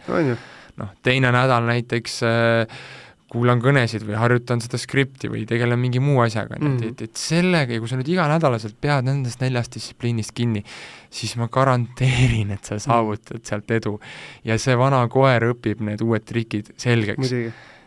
noh, 0.77 0.91
teine 1.03 1.31
nädal 1.33 1.65
näiteks 1.67 2.19
äh, 2.27 2.81
kuulan 3.31 3.61
kõnesid 3.63 4.03
või 4.03 4.17
harjutan 4.19 4.61
seda 4.63 4.79
skripti 4.81 5.29
või 5.31 5.45
tegelen 5.47 5.79
mingi 5.79 6.01
muu 6.03 6.19
asjaga 6.23 6.57
mm, 6.57 6.67
-hmm. 6.67 6.91
et, 6.91 7.03
et 7.07 7.19
sellega 7.19 7.75
ja 7.75 7.81
kui 7.81 7.89
sa 7.89 7.99
nüüd 7.99 8.11
iganädalaselt 8.11 8.75
pead 8.83 9.07
nendest 9.07 9.43
neljast 9.43 9.77
distsipliinist 9.77 10.35
kinni, 10.35 10.63
siis 11.09 11.37
ma 11.39 11.47
garanteerin, 11.51 12.51
et 12.51 12.63
sa 12.67 12.75
mhm. 12.75 12.85
saavutad 12.85 13.43
sealt 13.47 13.71
edu. 13.71 13.97
ja 14.43 14.59
see 14.59 14.75
vana 14.77 15.05
koer 15.11 15.47
õpib 15.53 15.83
need 15.87 16.03
uued 16.03 16.27
trikid 16.27 16.73
selgeks 16.81 17.31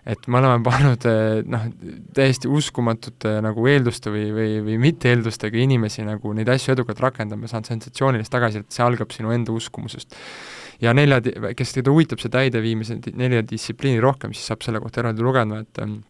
et 0.06 0.26
me 0.28 0.40
oleme 0.40 0.60
pannud 0.66 1.06
eh, 1.08 1.42
noh, 1.48 1.68
täiesti 2.16 2.50
uskumatute 2.50 3.38
nagu 3.44 3.68
eelduste 3.70 4.12
või, 4.12 4.26
või, 4.36 4.50
või 4.66 4.78
mitte-eeldustega 4.82 5.60
inimesi 5.62 6.04
nagu 6.04 6.34
neid 6.36 6.50
asju 6.52 6.74
edukalt 6.76 7.00
rakendama, 7.04 7.48
saanud 7.50 7.70
sensatsioonilist 7.72 8.32
tagasisidet, 8.32 8.72
see 8.74 8.84
algab 8.84 9.14
sinu 9.16 9.32
enda 9.34 9.54
uskumusest. 9.56 10.16
ja 10.84 10.92
nelja, 10.92 11.20
kes 11.56 11.76
teda 11.78 11.92
huvitab 11.94 12.20
see 12.20 12.32
täideviimise 12.34 12.98
nelja 13.16 13.44
distsipliini 13.48 14.02
rohkem, 14.02 14.34
siis 14.36 14.50
saab 14.52 14.66
selle 14.66 14.82
kohta 14.84 15.00
eraldi 15.04 15.24
lugeda, 15.24 15.62
et 15.64 15.80
ähm, 15.84 16.02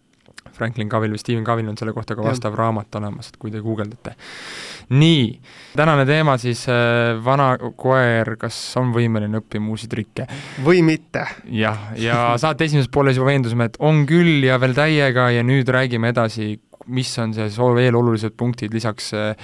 Franklin 0.52 0.88
Covil 0.88 1.14
või 1.14 1.20
Steven 1.20 1.44
Covil 1.44 1.68
on 1.68 1.78
selle 1.78 1.92
kohta 1.92 2.16
ka 2.16 2.24
vastav 2.24 2.54
ja. 2.54 2.62
raamat 2.62 2.98
olemas, 3.00 3.30
et 3.30 3.38
kui 3.40 3.50
te 3.50 3.62
guugeldate. 3.64 4.14
nii, 4.94 5.26
tänane 5.76 6.04
teema 6.06 6.36
siis 6.38 6.66
äh, 6.68 7.14
vana 7.24 7.54
koer, 7.76 8.36
kas 8.40 8.58
on 8.80 8.92
võimeline 8.94 9.40
õppima 9.42 9.72
uusi 9.72 9.88
trikke? 9.90 10.28
või 10.64 10.84
mitte. 10.86 11.26
jah, 11.50 11.90
ja 12.00 12.22
saate 12.42 12.68
esimeses 12.68 12.92
pooles 12.92 13.18
juba 13.18 13.32
veendusime, 13.32 13.70
et 13.70 13.80
on 13.80 14.04
küll 14.08 14.44
ja 14.46 14.60
veel 14.62 14.76
täiega 14.76 15.30
ja 15.34 15.42
nüüd 15.46 15.68
räägime 15.68 16.12
edasi, 16.14 16.54
mis 16.86 17.12
on 17.18 17.32
see 17.34 17.48
veel 17.74 17.96
olulised 17.96 18.36
punktid 18.36 18.74
lisaks 18.74 19.12
äh, 19.16 19.34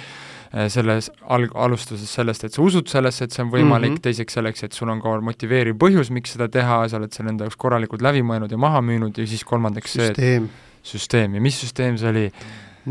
äh, 0.53 0.67
selles 0.69 1.09
alg-, 1.27 1.53
alustuses 1.55 2.09
sellest, 2.13 2.45
et 2.45 2.55
sa 2.55 2.61
usud 2.63 2.89
sellesse, 2.91 3.25
et 3.25 3.35
see 3.35 3.43
on 3.43 3.51
võimalik 3.51 3.95
mm, 3.95 3.97
-hmm. 3.97 4.07
teiseks 4.07 4.37
selleks, 4.37 4.63
et 4.63 4.73
sul 4.73 4.89
on 4.93 5.01
ka 5.01 5.19
motiveeriv 5.21 5.79
põhjus, 5.81 6.11
miks 6.13 6.37
seda 6.37 6.47
teha, 6.47 6.83
sa 6.87 7.01
oled 7.01 7.13
selle 7.13 7.33
enda 7.33 7.47
jaoks 7.47 7.57
korralikult 7.57 8.01
läbi 8.01 8.21
mõelnud 8.21 8.51
ja 8.51 8.57
maha 8.57 8.81
müünud 8.85 9.17
ja 9.17 9.27
siis 9.27 9.43
kolmandaks 9.43 9.97
see, 9.97 10.11
et 10.11 10.43
süsteem 10.83 11.35
ja 11.37 11.41
mis 11.41 11.61
süsteem 11.61 11.97
see 11.97 12.09
oli? 12.09 12.27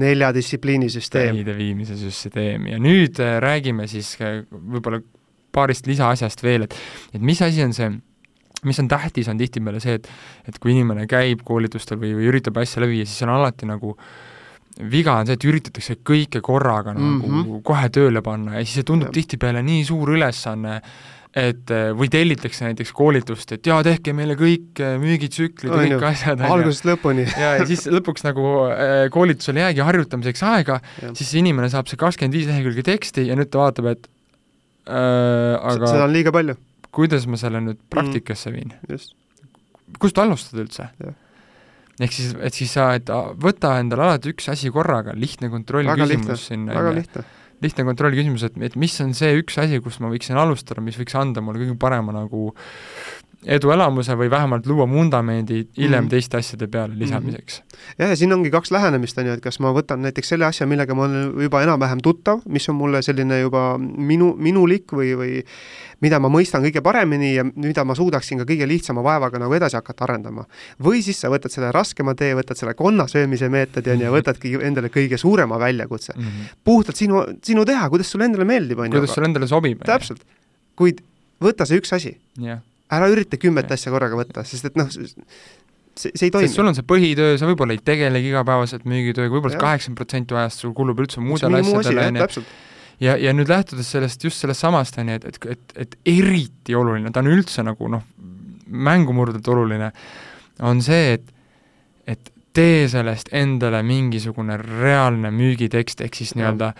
nelja 0.00 0.30
distsipliini 0.34 0.90
süsteem. 0.90 1.34
täide 1.34 1.56
viimise 1.58 1.96
süsteem 1.98 2.68
ja 2.70 2.78
nüüd 2.78 3.18
äh, 3.22 3.38
räägime 3.42 3.88
siis 3.90 4.14
äh, 4.22 4.44
võib-olla 4.50 5.00
paarist 5.52 5.88
lisaasjast 5.90 6.44
veel, 6.46 6.68
et 6.68 6.76
et 7.14 7.22
mis 7.22 7.40
asi 7.42 7.64
on 7.64 7.74
see, 7.74 7.90
mis 8.66 8.78
on 8.82 8.88
tähtis, 8.90 9.28
on 9.28 9.38
tihtipeale 9.40 9.80
see, 9.82 9.98
et 9.98 10.10
et 10.48 10.58
kui 10.62 10.74
inimene 10.76 11.06
käib 11.10 11.42
koolitustel 11.46 11.98
või, 11.98 12.14
või 12.18 12.30
üritab 12.30 12.60
asja 12.62 12.84
läbi 12.84 13.00
viia, 13.00 13.08
siis 13.08 13.26
on 13.26 13.34
alati 13.34 13.66
nagu 13.66 13.96
viga 14.90 15.18
on 15.18 15.26
see, 15.26 15.36
et 15.36 15.46
üritatakse 15.50 15.98
kõike 16.06 16.40
korraga 16.44 16.94
nagu 16.94 17.26
mm 17.26 17.40
-hmm. 17.40 17.62
kohe 17.66 17.88
tööle 17.90 18.22
panna 18.22 18.58
ja 18.58 18.64
siis 18.64 18.80
see 18.80 18.86
tundub 18.86 19.10
tihtipeale 19.12 19.62
nii 19.62 19.84
suur 19.84 20.14
ülesanne, 20.14 20.80
et 21.30 21.70
äh, 21.70 21.90
või 21.94 22.08
tellitakse 22.10 22.66
näiteks 22.66 22.90
koolitust, 22.96 23.52
et 23.54 23.68
jaa, 23.70 23.78
tehke 23.86 24.12
meile 24.16 24.34
kõik 24.38 24.80
äh, 24.82 24.96
müügitsüklid 24.98 25.70
ja 25.70 25.78
kõik 25.94 26.06
asjad. 26.08 26.42
algusest 26.42 26.88
lõpuni 26.88 27.26
ja, 27.42 27.52
ja 27.60 27.68
siis 27.68 27.86
lõpuks 27.90 28.26
nagu 28.26 28.46
äh, 28.66 29.04
koolitusel 29.14 29.60
ei 29.60 29.68
jäägi 29.68 29.84
harjutamiseks 29.86 30.42
aega, 30.50 30.80
siis 31.14 31.30
inimene 31.38 31.70
saab 31.70 31.90
see 31.90 32.00
kakskümmend 32.00 32.34
viis 32.34 32.50
lehekülge 32.50 32.82
teksti 32.90 33.28
ja 33.28 33.38
nüüd 33.38 33.52
ta 33.52 33.62
vaatab, 33.62 33.92
et 33.94 34.10
äh, 34.90 35.54
aga 35.54 35.94
seda 35.94 36.08
on 36.08 36.14
liiga 36.18 36.34
palju. 36.34 36.58
kuidas 36.90 37.30
ma 37.30 37.38
selle 37.38 37.62
nüüd 37.62 37.78
mm. 37.78 37.90
praktikasse 37.94 38.50
viin 38.56 38.74
mm,? 38.74 39.10
kust 40.02 40.18
alustada 40.18 40.66
üldse? 40.66 40.90
ehk 42.00 42.16
siis, 42.16 42.34
et 42.42 42.58
siis 42.58 42.74
sa, 42.74 42.90
et 42.98 43.10
võta 43.38 43.76
endale 43.78 44.08
alati 44.08 44.34
üks 44.34 44.50
asi 44.50 44.74
korraga, 44.74 45.14
lihtne 45.14 45.52
kontrollküsimus 45.52 46.50
sinna. 46.50 46.74
väga 46.74 46.96
lihtne 46.98 47.30
lihtne 47.64 47.84
kontrollküsimus, 47.88 48.44
et, 48.48 48.56
et 48.64 48.76
mis 48.80 48.94
on 49.04 49.12
see 49.16 49.34
üks 49.40 49.58
asi, 49.60 49.80
kus 49.84 50.00
ma 50.00 50.10
võiksin 50.12 50.38
alustada, 50.40 50.82
mis 50.84 50.98
võiks 51.00 51.16
anda 51.18 51.42
mulle 51.44 51.62
kõige 51.62 51.76
parema 51.80 52.14
nagu 52.16 52.50
eduelamuse 53.46 54.14
või 54.20 54.28
vähemalt 54.30 54.66
luua 54.68 54.88
vundamendi 54.88 55.62
hiljem 55.78 56.04
mm 56.04 56.08
teiste 56.10 56.36
asjade 56.40 56.66
peale 56.66 56.96
lisamiseks 56.98 57.60
mm. 57.60 57.66
-hmm. 57.66 57.94
jah, 57.98 58.08
ja 58.10 58.16
siin 58.16 58.32
ongi 58.32 58.50
kaks 58.50 58.70
lähenemist, 58.70 59.18
on 59.18 59.26
ju, 59.26 59.32
et 59.32 59.40
kas 59.40 59.60
ma 59.60 59.70
võtan 59.72 60.02
näiteks 60.02 60.28
selle 60.28 60.44
asja, 60.44 60.66
millega 60.66 60.94
ma 60.94 61.04
olen 61.04 61.42
juba 61.44 61.62
enam-vähem 61.62 62.00
tuttav, 62.02 62.40
mis 62.48 62.68
on 62.68 62.74
mulle 62.74 63.02
selline 63.02 63.40
juba 63.40 63.78
minu, 63.78 64.34
minulik 64.36 64.92
või, 64.92 65.12
või 65.16 65.42
mida 66.00 66.18
ma 66.18 66.28
mõistan 66.28 66.64
kõige 66.64 66.82
paremini 66.82 67.34
ja 67.34 67.44
mida 67.44 67.84
ma 67.84 67.94
suudaksin 67.94 68.42
ka 68.42 68.48
kõige 68.48 68.68
lihtsama 68.68 69.04
vaevaga 69.06 69.38
nagu 69.38 69.54
edasi 69.54 69.76
hakata 69.76 70.04
arendama. 70.04 70.44
või 70.82 71.02
siis 71.02 71.20
sa 71.20 71.30
võtad 71.30 71.52
selle 71.52 71.72
raskema 71.72 72.14
tee, 72.14 72.34
võtad 72.34 72.58
selle 72.58 72.74
konna 72.74 73.06
söömise 73.06 73.48
meetodi, 73.48 73.90
on 73.90 74.00
ju, 74.00 74.08
ja 74.08 74.14
võtadki 74.18 74.56
endale 74.60 74.88
kõige 74.88 75.16
suurema 75.16 75.58
väljakutse 75.58 76.12
mm. 76.16 76.24
-hmm. 76.24 76.56
puhtalt 76.64 76.96
sinu, 76.96 77.24
sinu 77.42 77.64
teha, 77.64 77.88
kuidas 77.88 78.10
sulle 78.10 78.24
endale 78.24 78.44
meeldib, 78.44 78.78
on 78.78 78.86
ju. 78.86 78.98
kuidas 78.98 79.14
sulle 79.14 79.28
endale 79.28 79.46
sobib. 79.46 79.84
täpselt. 79.84 80.24
kuid 80.76 81.00
võta 81.40 81.66
see 81.66 81.78
üks 81.78 81.92
asi 81.94 82.18
yeah 82.40 82.60
ära 82.90 83.10
ürita 83.12 83.38
kümmet 83.40 83.70
asja 83.72 83.92
korraga 83.92 84.18
võtta, 84.18 84.44
sest 84.46 84.70
et 84.70 84.78
noh, 84.78 84.88
see, 84.90 86.10
see 86.14 86.28
ei 86.28 86.34
toimi. 86.34 86.50
sul 86.50 86.70
on 86.70 86.76
see 86.76 86.86
põhitöö, 86.86 87.36
sa 87.40 87.48
võib-olla 87.48 87.76
ei 87.76 87.82
tegelegi 87.84 88.32
igapäevaselt 88.32 88.86
müügitööga, 88.88 89.32
võib-olla 89.34 89.60
kaheksakümmend 89.60 90.00
protsenti 90.00 90.36
ajast 90.38 90.64
sul 90.64 90.74
kulub 90.76 91.02
üldse 91.04 91.22
muudele 91.24 91.62
asjadele, 91.62 92.06
on 92.08 92.20
ju, 92.20 92.46
ja, 93.06 93.16
ja 93.20 93.34
nüüd 93.36 93.50
lähtudes 93.50 93.90
sellest, 93.94 94.24
just 94.26 94.42
sellest 94.42 94.64
samast, 94.64 94.98
on 95.02 95.12
ju, 95.12 95.20
et, 95.20 95.28
et, 95.30 95.46
et, 95.54 95.76
et 95.86 96.16
eriti 96.16 96.76
oluline, 96.78 97.12
ta 97.14 97.22
on 97.24 97.30
üldse 97.32 97.64
nagu 97.66 97.92
noh, 97.92 98.04
mängumurdelt 98.70 99.46
oluline, 99.50 99.92
on 100.66 100.82
see, 100.84 101.16
et, 101.18 101.30
et 102.10 102.34
tee 102.56 102.84
sellest 102.90 103.30
endale 103.36 103.82
mingisugune 103.86 104.58
reaalne 104.58 105.30
müügitekst, 105.34 106.02
ehk 106.06 106.18
siis 106.18 106.34
nii-öelda 106.38 106.72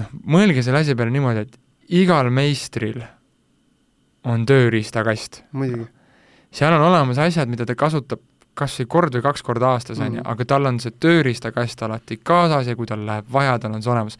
noh, 0.00 0.14
mõelge 0.36 0.62
selle 0.64 0.84
asja 0.84 0.96
peale 0.98 1.14
niimoodi, 1.14 1.44
et 1.46 1.60
igal 2.00 2.30
meistril 2.34 3.02
on 4.24 4.46
tööriistakast. 4.46 5.42
seal 6.54 6.72
on 6.72 6.86
olemas 6.86 7.18
asjad, 7.18 7.48
mida 7.50 7.66
ta 7.66 7.74
kasutab 7.74 8.20
kas 8.54 8.76
või 8.78 8.86
kord 8.90 9.16
või 9.16 9.24
kaks 9.24 9.42
korda 9.42 9.72
aastas, 9.74 9.98
on 9.98 10.18
ju, 10.18 10.20
mhm. 10.20 10.28
aga 10.30 10.44
tal 10.46 10.68
on 10.70 10.76
see 10.82 10.94
tööriistakast 11.02 11.80
alati 11.82 12.20
kaasas 12.22 12.68
ja 12.70 12.76
kui 12.78 12.86
tal 12.86 13.02
läheb 13.06 13.26
vaja, 13.32 13.56
tal 13.62 13.74
on 13.74 13.82
see 13.82 13.90
olemas. 13.90 14.18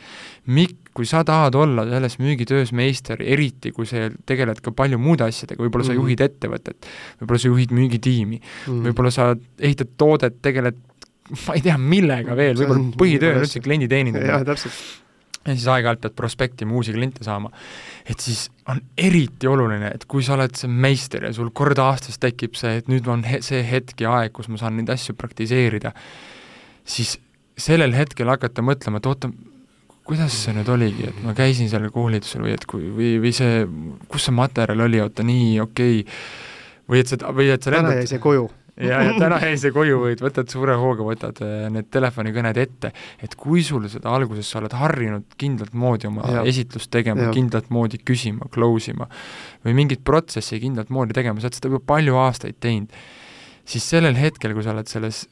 Mik-, 0.51 0.91
kui 0.95 1.07
sa 1.07 1.23
tahad 1.27 1.55
olla 1.59 1.85
selles 1.89 2.19
müügitöös 2.23 2.73
meister, 2.75 3.23
eriti 3.23 3.73
kui 3.75 3.87
sa 3.87 4.09
tegeled 4.27 4.61
ka 4.65 4.75
palju 4.75 4.99
muude 4.99 5.27
asjadega, 5.29 5.63
võib-olla 5.63 5.85
mm 5.85 5.91
-hmm. 5.91 5.95
sa 5.95 6.01
mhm. 6.01 6.03
juhid 6.03 6.21
ettevõtet, 6.21 6.91
võib-olla 7.21 7.39
sa 7.45 7.49
juhid 7.49 7.71
müügitiimi 7.71 8.41
mm, 8.41 8.67
-hmm. 8.67 8.83
võib-olla 8.89 9.11
sa 9.11 9.37
ehitad 9.59 9.95
toodet, 9.97 10.43
tegeled 10.43 10.83
ma 11.47 11.55
ei 11.55 11.63
tea, 11.65 11.79
millega 11.79 12.37
veel, 12.37 12.57
võib-olla 12.57 12.99
põhitöö 12.99 13.35
on 13.37 13.47
üldse 13.47 13.61
kliendi 13.61 13.89
teenindamine. 13.89 14.65
Ja 15.45 15.55
siis 15.55 15.67
aeg-ajalt 15.69 16.03
pead 16.05 16.17
prospektima 16.17 16.75
uusi 16.77 16.95
kliente 16.95 17.25
saama. 17.25 17.51
et 18.09 18.21
siis 18.21 18.49
on 18.69 18.81
eriti 18.99 19.49
oluline, 19.49 19.91
et 19.95 20.05
kui 20.09 20.25
sa 20.25 20.37
oled 20.39 20.55
see 20.57 20.71
meister 20.71 21.25
ja 21.29 21.33
sul 21.37 21.51
kord 21.53 21.79
aastas 21.79 22.19
tekib 22.21 22.57
see, 22.59 22.79
et 22.81 22.89
nüüd 22.89 23.09
on 23.11 23.25
he 23.29 23.41
see 23.45 23.63
hetk 23.65 24.01
ja 24.01 24.15
aeg, 24.21 24.33
kus 24.37 24.49
ma 24.49 24.61
saan 24.61 24.79
neid 24.79 24.93
asju 24.93 25.17
praktiseerida, 25.19 25.93
siis 26.85 27.19
sellel 27.61 27.95
hetkel 27.97 28.31
hakata 28.33 28.65
mõtlema, 28.65 29.01
et 29.01 29.11
oota, 29.11 29.31
kuidas 30.05 30.37
see 30.47 30.57
nüüd 30.57 30.69
oligi, 30.73 31.09
et 31.11 31.23
ma 31.25 31.37
käisin 31.37 31.71
seal 31.73 31.87
koolitusel 31.93 32.45
või 32.45 32.57
et 32.57 32.67
kui, 32.69 32.89
või, 32.97 33.15
või 33.23 33.33
see, 33.37 33.63
kus 34.11 34.29
see 34.29 34.37
materjal 34.37 34.85
oli, 34.89 35.01
oota 35.05 35.27
nii, 35.27 35.55
okei 35.65 36.03
okay., 36.03 36.19
või 36.91 37.01
et 37.01 37.09
sa, 37.09 37.17
või 37.33 37.49
et 37.53 37.65
sa 37.65 37.73
täna 37.73 37.95
jäi 37.97 38.09
see 38.11 38.21
koju 38.21 38.49
ja, 38.77 39.01
ja 39.07 39.15
täna 39.19 39.39
jäi 39.43 39.57
see 39.61 39.75
koju, 39.75 39.99
võid, 40.03 40.23
võtad 40.25 40.51
suure 40.53 40.77
hooga, 40.81 41.07
võtad 41.07 41.41
äh, 41.45 41.67
need 41.73 41.91
telefonikõned 41.95 42.59
ette, 42.61 42.93
et 43.23 43.37
kui 43.39 43.63
sul 43.67 43.87
seda 43.93 44.15
alguses 44.17 44.51
sa 44.51 44.61
oled 44.63 44.75
harjunud 44.79 45.37
kindlat 45.41 45.77
moodi 45.79 46.11
oma 46.11 46.27
ja. 46.39 46.47
esitlust 46.51 46.91
tegema, 46.95 47.31
kindlat 47.35 47.71
moodi 47.75 48.01
küsima, 48.03 48.49
close 48.55 48.95
ima 48.95 49.09
või 49.67 49.77
mingit 49.83 50.05
protsessi 50.07 50.61
kindlat 50.63 50.91
moodi 50.95 51.17
tegema, 51.17 51.41
sa 51.41 51.51
oled 51.51 51.61
seda 51.61 51.73
juba 51.73 51.85
palju 51.95 52.19
aastaid 52.25 52.59
teinud, 52.65 52.93
siis 53.69 53.87
sellel 53.95 54.19
hetkel, 54.19 54.57
kui 54.57 54.67
sa 54.67 54.75
oled 54.75 54.91
selles 54.91 55.25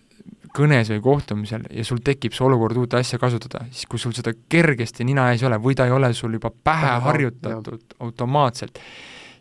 kõnes 0.52 0.90
või 0.92 1.00
kohtumisel 1.02 1.64
ja 1.72 1.84
sul 1.86 2.02
tekib 2.04 2.34
see 2.36 2.44
olukord 2.46 2.76
uut 2.78 2.94
asja 2.98 3.18
kasutada, 3.20 3.64
siis 3.72 3.88
kui 3.90 4.00
sul 4.00 4.12
seda 4.16 4.34
kergesti 4.52 5.06
nina 5.08 5.30
ees 5.32 5.42
ei 5.42 5.48
ole 5.48 5.58
või 5.62 5.76
ta 5.78 5.86
ei 5.88 5.94
ole 5.94 6.12
sul 6.16 6.36
juba 6.36 6.52
pähe 6.52 6.92
harjutatud 7.06 7.96
automaatselt, 8.04 8.78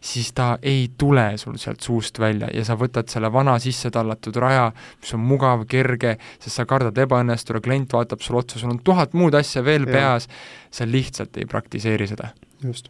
siis 0.02 0.32
ta 0.34 0.56
ei 0.62 0.88
tule 0.98 1.38
sul 1.38 1.58
sealt 1.62 1.82
suust 1.86 2.20
välja 2.20 2.50
ja 2.54 2.66
sa 2.66 2.78
võtad 2.80 3.10
selle 3.12 3.30
vana 3.34 3.58
sisse 3.62 3.92
tallatud 3.94 4.38
raja, 4.42 4.72
mis 5.02 5.14
on 5.18 5.22
mugav, 5.26 5.68
kerge, 5.70 6.16
sest 6.42 6.58
sa 6.58 6.66
kardad 6.70 6.98
ebaõnnestuda, 7.06 7.62
klient 7.62 7.94
vaatab 7.94 8.26
sulle 8.26 8.42
otsa, 8.42 8.62
sul 8.62 8.74
on 8.74 8.82
tuhat 8.84 9.14
muud 9.14 9.38
asja 9.38 9.64
veel 9.66 9.86
ja. 9.88 9.94
peas, 9.94 10.28
sa 10.74 10.90
lihtsalt 10.90 11.38
ei 11.38 11.46
praktiseeri 11.50 12.10
seda. 12.10 12.34
just 12.66 12.90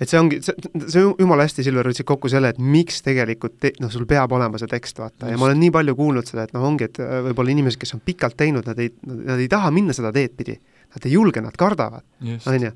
et 0.00 0.10
see 0.10 0.18
ongi, 0.18 0.40
see, 0.42 0.70
see 0.90 1.02
jumala 1.04 1.44
hästi, 1.46 1.62
Silver, 1.66 1.86
võtsid 1.86 2.06
kokku 2.08 2.30
selle, 2.32 2.50
et 2.50 2.58
miks 2.58 2.98
tegelikult 3.06 3.60
te-, 3.62 3.74
noh, 3.78 3.92
sul 3.92 4.08
peab 4.10 4.32
olema 4.34 4.58
see 4.58 4.70
tekst, 4.70 4.98
vaata, 4.98 5.28
ja 5.30 5.38
ma 5.38 5.46
olen 5.46 5.60
nii 5.62 5.70
palju 5.74 5.94
kuulnud 5.98 6.26
seda, 6.26 6.48
et 6.48 6.56
noh, 6.56 6.64
ongi, 6.66 6.88
et 6.88 6.98
äh, 7.02 7.20
võib-olla 7.28 7.54
inimesed, 7.54 7.78
kes 7.78 7.94
on 7.94 8.02
pikalt 8.02 8.34
teinud, 8.40 8.66
nad 8.66 8.80
ei, 8.82 8.90
nad 9.06 9.38
ei 9.38 9.46
taha 9.52 9.70
minna 9.74 9.94
seda 9.94 10.10
teed 10.14 10.34
pidi. 10.34 10.58
Nad 10.94 11.06
ei 11.08 11.14
julge, 11.14 11.42
nad 11.42 11.54
kardavad, 11.58 12.04
on 12.22 12.58
ju 12.58 12.74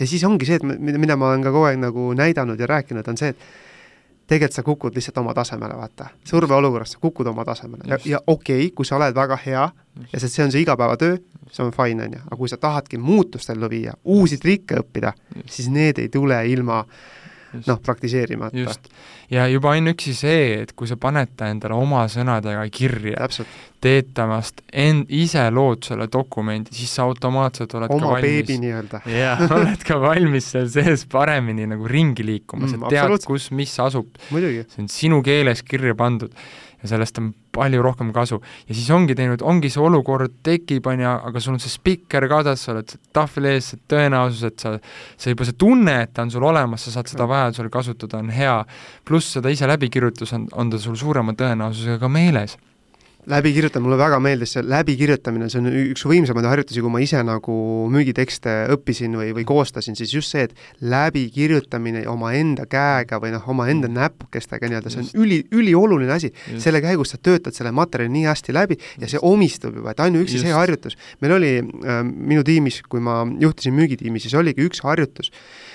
ja 0.00 0.06
siis 0.06 0.24
ongi 0.24 0.48
see, 0.48 0.60
et 0.60 0.64
mida, 0.64 1.16
ma 1.16 1.30
olen 1.30 1.44
ka 1.44 1.52
kogu 1.52 1.68
aeg 1.68 1.80
nagu 1.82 2.12
näidanud 2.16 2.60
ja 2.60 2.68
rääkinud, 2.70 3.08
on 3.08 3.20
see, 3.20 3.34
et 3.34 4.30
tegelikult 4.30 4.56
sa 4.56 4.64
kukud 4.66 4.96
lihtsalt 4.96 5.18
oma 5.22 5.34
tasemele, 5.34 5.76
vaata. 5.76 6.10
surveolukorras 6.24 6.96
sa 6.96 7.02
kukud 7.02 7.26
oma 7.26 7.44
tasemele 7.44 7.86
ja, 7.86 7.98
ja 8.04 8.20
okei 8.26 8.66
okay,, 8.66 8.74
kui 8.76 8.88
sa 8.88 8.96
oled 8.96 9.14
väga 9.14 9.38
hea 9.44 9.68
Just. 10.00 10.12
ja 10.12 10.20
see 10.26 10.44
on 10.44 10.52
see 10.54 10.64
igapäevatöö, 10.64 11.16
see 11.50 11.64
on 11.66 11.72
fine, 11.74 12.04
on 12.04 12.18
ju, 12.18 12.26
aga 12.26 12.36
kui 12.42 12.48
sa 12.48 12.60
tahadki 12.60 12.98
muutust 12.98 13.50
ellu 13.50 13.70
viia, 13.70 13.96
uusi 14.04 14.38
trikke 14.38 14.80
õppida, 14.84 15.12
siis 15.46 15.68
need 15.72 15.98
ei 15.98 16.08
tule 16.12 16.38
ilma 16.48 16.84
äh, 16.84 17.20
noh, 17.66 17.80
praktiseerimata. 17.82 18.58
just, 18.58 18.88
ja 19.30 19.46
juba 19.50 19.74
ainuüksi 19.76 20.14
see, 20.16 20.44
et 20.62 20.72
kui 20.76 20.88
sa 20.90 20.96
paned 21.00 21.32
ta 21.38 21.50
endale 21.52 21.76
oma 21.78 22.04
sõnadega 22.10 22.62
kirja, 22.74 23.28
teed 23.82 24.12
temast 24.16 24.62
end, 24.72 25.08
ise 25.08 25.46
lood 25.54 25.86
selle 25.88 26.06
dokumendi, 26.12 26.74
siis 26.76 26.94
sa 26.98 27.06
automaatselt 27.08 27.74
oled 27.78 27.94
oma 27.96 28.06
ka 28.06 28.14
valmis 28.14 28.28
beebi 28.28 28.58
nii-öelda. 28.64 29.02
jaa, 29.10 29.36
oled 29.58 29.86
ka 29.86 30.00
valmis 30.02 30.50
seal 30.54 30.70
sees 30.72 31.06
paremini 31.10 31.68
nagu 31.70 31.90
ringi 31.90 32.26
liikuma 32.26 32.66
mm,, 32.66 32.88
sa 32.88 32.94
tead, 32.96 33.28
kus 33.28 33.50
mis 33.56 33.76
asub. 33.82 34.10
see 34.30 34.82
on 34.82 34.90
sinu 34.92 35.22
keeles 35.26 35.64
kirja 35.66 35.96
pandud 35.98 36.34
ja 36.80 36.94
sellest 36.94 37.20
on 37.22 37.32
palju 37.52 37.82
rohkem 37.82 38.12
kasu. 38.14 38.40
ja 38.68 38.74
siis 38.74 38.90
ongi 38.94 39.14
teinud, 39.18 39.42
ongi 39.42 39.70
see 39.72 39.82
olukord 39.82 40.40
tekib, 40.46 40.86
on 40.86 41.02
ju, 41.02 41.12
aga 41.30 41.42
sul 41.42 41.56
on 41.56 41.62
see 41.62 41.72
spikker 41.72 42.28
kaasas, 42.30 42.64
sa 42.64 42.74
oled 42.74 42.96
tahvli 43.16 43.54
ees, 43.56 43.74
tõenäosus, 43.90 44.46
et 44.46 44.64
sa, 44.64 44.76
see 45.16 45.34
juba 45.34 45.48
see 45.48 45.58
tunne, 45.60 45.96
et 46.06 46.14
ta 46.14 46.26
on 46.26 46.32
sul 46.32 46.46
olemas, 46.46 46.86
sa 46.86 46.96
saad 46.98 47.12
seda 47.12 47.28
vajadusel 47.30 47.70
kasutada, 47.72 48.22
on 48.22 48.32
hea, 48.34 48.56
pluss 49.04 49.36
seda 49.36 49.52
ise 49.52 49.68
läbikirjutus 49.70 50.34
on, 50.36 50.48
on 50.52 50.72
ta 50.72 50.80
sul 50.82 50.98
suurema 51.00 51.34
tõenäosusega 51.38 52.00
ka 52.02 52.12
meeles 52.12 52.58
läbikirjutamine, 53.28 53.84
mulle 53.88 53.98
väga 54.00 54.18
meeldis 54.22 54.54
see 54.56 54.62
läbikirjutamine, 54.64 55.48
see 55.52 55.60
on 55.60 55.68
üks 55.92 56.04
võimsamaid 56.08 56.46
harjutusi, 56.48 56.80
kui 56.80 56.92
ma 56.92 57.02
ise 57.04 57.20
nagu 57.26 57.56
müügitekste 57.92 58.54
õppisin 58.74 59.16
või, 59.18 59.30
või 59.36 59.44
koostasin, 59.48 59.96
siis 59.98 60.14
just 60.14 60.32
see, 60.32 60.46
et 60.48 60.54
läbikirjutamine 60.80 62.06
omaenda 62.10 62.64
käega 62.70 63.20
või 63.22 63.34
noh, 63.34 63.44
omaenda 63.52 63.90
näpukestega 63.92 64.70
nii-öelda, 64.70 64.92
see 64.94 65.04
on 65.04 65.24
üli, 65.24 65.40
ülioluline 65.52 66.16
asi. 66.16 66.32
selle 66.60 66.80
käigus 66.84 67.12
sa 67.14 67.20
töötad 67.20 67.56
selle 67.56 67.74
materjali 67.76 68.12
nii 68.14 68.28
hästi 68.30 68.56
läbi 68.56 68.78
ja 69.00 69.10
see 69.10 69.20
omistub 69.22 69.76
juba, 69.76 69.92
et 69.92 70.04
ainuüksi 70.06 70.40
see 70.40 70.54
harjutus. 70.56 70.96
meil 71.20 71.36
oli 71.36 71.56
äh, 71.60 72.00
minu 72.04 72.44
tiimis, 72.46 72.82
kui 72.88 73.04
ma 73.04 73.22
juhtisin 73.40 73.76
müügitiimi, 73.76 74.22
siis 74.22 74.36
oligi 74.38 74.64
üks 74.64 74.80
harjutus 74.86 75.30
äh,, 75.30 75.69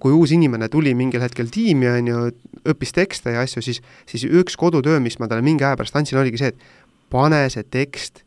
kui 0.00 0.14
uus 0.14 0.32
inimene 0.34 0.68
tuli 0.70 0.94
mingil 0.94 1.22
hetkel 1.24 1.48
tiimi, 1.52 1.88
on 1.90 2.10
ju, 2.10 2.24
õppis 2.70 2.94
tekste 2.94 3.34
ja 3.34 3.44
asju, 3.44 3.62
siis, 3.64 3.80
siis 4.10 4.26
üks 4.28 4.56
kodutöö, 4.60 5.00
mis 5.02 5.18
ma 5.18 5.28
talle 5.30 5.44
mingi 5.44 5.66
aja 5.66 5.78
pärast 5.78 5.96
andsin, 5.98 6.20
oligi 6.20 6.40
see, 6.40 6.52
et 6.54 6.92
pane 7.12 7.42
see 7.52 7.66
tekst 7.66 8.22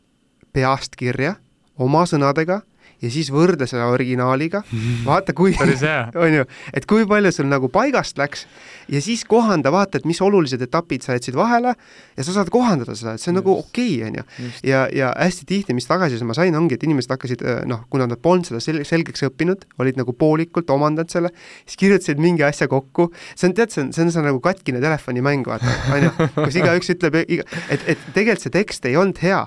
peast 0.52 0.96
kirja 0.98 1.36
oma 1.78 2.04
sõnadega 2.08 2.60
ja 3.02 3.10
siis 3.12 3.30
võrdle 3.30 3.66
selle 3.70 3.86
originaaliga, 3.92 4.62
vaata 5.06 5.34
kui, 5.36 5.54
on 6.24 6.34
ju, 6.34 6.46
et 6.74 6.86
kui 6.88 7.06
palju 7.08 7.32
sul 7.34 7.48
nagu 7.50 7.70
paigast 7.72 8.18
läks 8.18 8.46
ja 8.90 9.02
siis 9.04 9.24
kohanda, 9.28 9.70
vaata, 9.74 10.00
et 10.00 10.08
mis 10.08 10.20
olulised 10.24 10.62
etapid 10.64 11.04
sa 11.06 11.14
jätsid 11.16 11.36
vahele 11.38 11.74
ja 12.16 12.26
sa 12.26 12.34
saad 12.34 12.50
kohandada 12.52 12.96
seda, 12.98 13.14
et 13.14 13.22
see 13.22 13.32
on 13.32 13.38
nagu 13.38 13.54
Just. 13.54 13.68
nagu 13.68 13.70
okei 13.70 13.94
okay,, 14.00 14.08
on 14.08 14.18
ju. 14.18 14.50
ja, 14.70 14.82
ja 14.94 15.12
hästi 15.14 15.46
tihti, 15.48 15.76
mis 15.78 15.86
tagasiside 15.90 16.26
ma 16.28 16.36
sain, 16.36 16.56
ongi, 16.58 16.78
et 16.78 16.88
inimesed 16.88 17.14
hakkasid 17.14 17.44
noh, 17.70 17.84
kuna 17.92 18.08
nad 18.10 18.20
polnud 18.22 18.48
seda 18.48 18.62
sel-, 18.64 18.82
selgeks 18.88 19.26
õppinud, 19.28 19.68
olid 19.82 20.00
nagu 20.00 20.14
poolikult 20.18 20.70
omandanud 20.74 21.12
selle, 21.12 21.32
siis 21.66 21.78
kirjutasid 21.84 22.22
mingi 22.22 22.46
asja 22.46 22.68
kokku, 22.70 23.10
see 23.34 23.50
on, 23.50 23.56
tead, 23.58 23.74
see 23.74 23.84
on, 23.86 23.94
see 23.94 24.06
on 24.06 24.12
see 24.14 24.26
nagu 24.26 24.42
katkine 24.44 24.82
telefonimäng, 24.82 25.46
vaata, 25.48 25.78
on 25.94 26.08
ju, 26.08 26.14
kus 26.40 26.58
igaüks 26.58 26.94
ütleb, 26.96 27.22
et, 27.22 27.88
et 27.94 28.06
tegelikult 28.14 28.48
see 28.48 28.54
tekst 28.58 28.88
ei 28.88 28.98
olnud 28.98 29.22
hea 29.22 29.44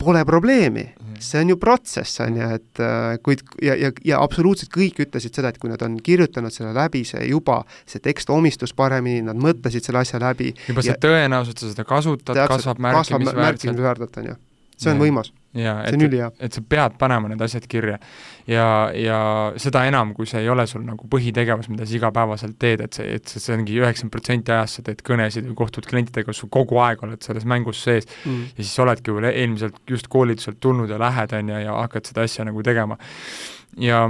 pole 0.00 0.24
probleemi, 0.28 0.84
mhm. 0.88 1.20
see 1.20 1.44
on 1.44 1.52
ju 1.52 1.58
protsess, 1.60 2.20
on 2.24 2.38
ju, 2.40 2.50
et 2.58 2.82
äh, 2.82 3.14
kuid 3.24 3.44
ja, 3.62 3.76
ja, 3.78 3.92
ja 4.06 4.20
absoluutselt 4.24 4.72
kõik 4.74 5.02
ütlesid 5.04 5.36
seda, 5.36 5.52
et 5.52 5.60
kui 5.60 5.72
nad 5.72 5.82
on 5.86 5.98
kirjutanud 6.04 6.54
selle 6.54 6.74
läbi, 6.76 7.04
see 7.08 7.26
juba, 7.28 7.60
see 7.88 8.02
tekst 8.04 8.32
omistus 8.34 8.74
paremini, 8.76 9.24
nad 9.28 9.40
mõtlesid 9.40 9.86
selle 9.86 10.02
asja 10.04 10.22
läbi. 10.22 10.54
juba 10.68 10.84
see 10.86 10.96
tõenäosus, 11.00 11.56
et 11.56 11.64
sa 11.64 11.74
seda 11.74 11.88
kasutad, 11.88 12.46
kasvab 12.50 12.80
märkimisväärselt. 12.82 13.44
märkimisväärselt, 13.46 14.22
on 14.22 14.32
ju 14.32 14.38
see 14.80 14.92
on 14.94 15.00
võimas. 15.00 15.30
see 15.52 15.96
on 15.96 16.04
ülihea. 16.06 16.28
et 16.40 16.54
sa 16.56 16.62
pead 16.62 16.96
panema 16.98 17.28
need 17.30 17.42
asjad 17.44 17.66
kirja. 17.70 17.98
ja, 18.48 18.66
ja 18.96 19.18
seda 19.60 19.82
enam, 19.88 20.14
kui 20.16 20.28
see 20.30 20.42
ei 20.44 20.48
ole 20.52 20.66
sul 20.70 20.84
nagu 20.86 21.08
põhitegevus, 21.10 21.68
mida 21.72 21.86
sa 21.86 21.96
igapäevaselt 21.98 22.56
teed, 22.62 22.84
et 22.86 22.96
see, 22.96 23.08
et 23.18 23.32
see, 23.32 23.42
see 23.42 23.56
ongi 23.58 23.78
üheksakümmend 23.80 24.14
protsenti 24.14 24.54
ajast 24.54 24.80
sa 24.80 24.86
teed 24.86 25.02
kõnesid 25.06 25.48
või 25.50 25.58
kohtud 25.62 25.88
klientidega, 25.90 26.34
sul 26.36 26.52
kogu 26.52 26.80
aeg 26.84 27.02
oled 27.06 27.26
selles 27.26 27.46
mängus 27.48 27.82
sees 27.86 28.08
mm. 28.24 28.54
ja 28.56 28.62
siis 28.62 28.78
oledki 28.84 29.14
veel 29.16 29.30
eelmiselt 29.32 29.82
just 29.90 30.08
koolituselt 30.12 30.60
tulnud 30.62 30.90
ja 30.90 31.00
lähed, 31.02 31.34
on 31.36 31.52
ju, 31.54 31.64
ja 31.66 31.76
hakkad 31.82 32.12
seda 32.12 32.24
asja 32.28 32.46
nagu 32.48 32.64
tegema. 32.66 32.98
ja, 33.80 34.06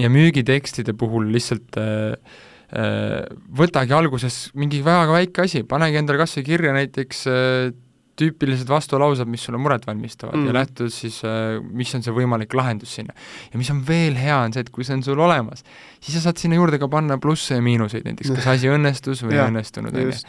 ja 0.00 0.10
müügitekstide 0.10 0.96
puhul 0.98 1.30
lihtsalt 1.34 1.78
äh, 1.80 2.42
äh 2.74 3.22
võtagi 3.54 3.94
alguses 3.94 4.48
mingi 4.58 4.80
väga 4.82 5.12
väike 5.14 5.44
asi, 5.46 5.62
panegi 5.68 6.00
endale 6.00 6.24
kas 6.24 6.38
või 6.40 6.48
kirja 6.48 6.72
näiteks 6.74 7.26
äh, 7.30 7.74
tüüpilised 8.20 8.70
vastulaused, 8.70 9.28
mis 9.30 9.44
sulle 9.46 9.58
muret 9.60 9.86
valmistavad 9.88 10.36
mm. 10.38 10.48
ja 10.48 10.56
lähtudes 10.58 10.98
siis, 11.04 11.20
äh, 11.26 11.58
mis 11.64 11.94
on 11.96 12.04
see 12.06 12.14
võimalik 12.14 12.54
lahendus 12.56 12.94
sinna. 12.98 13.16
ja 13.52 13.60
mis 13.60 13.70
on 13.74 13.82
veel 13.86 14.18
hea, 14.20 14.36
on 14.38 14.54
see, 14.54 14.64
et 14.66 14.72
kui 14.74 14.86
see 14.86 14.98
on 14.98 15.06
sul 15.06 15.20
olemas, 15.20 15.64
siis 16.00 16.18
sa 16.18 16.28
saad 16.28 16.42
sinna 16.42 16.60
juurde 16.60 16.80
ka 16.82 16.90
panna 16.90 17.18
plusse 17.22 17.58
ja 17.58 17.64
miinuseid, 17.64 18.06
näiteks 18.06 18.34
kas 18.36 18.50
asi 18.56 18.70
õnnestus 18.72 19.24
või 19.26 19.38
ei 19.38 19.46
õnnestunud, 19.48 19.94
on 19.94 20.12
ju 20.12 20.20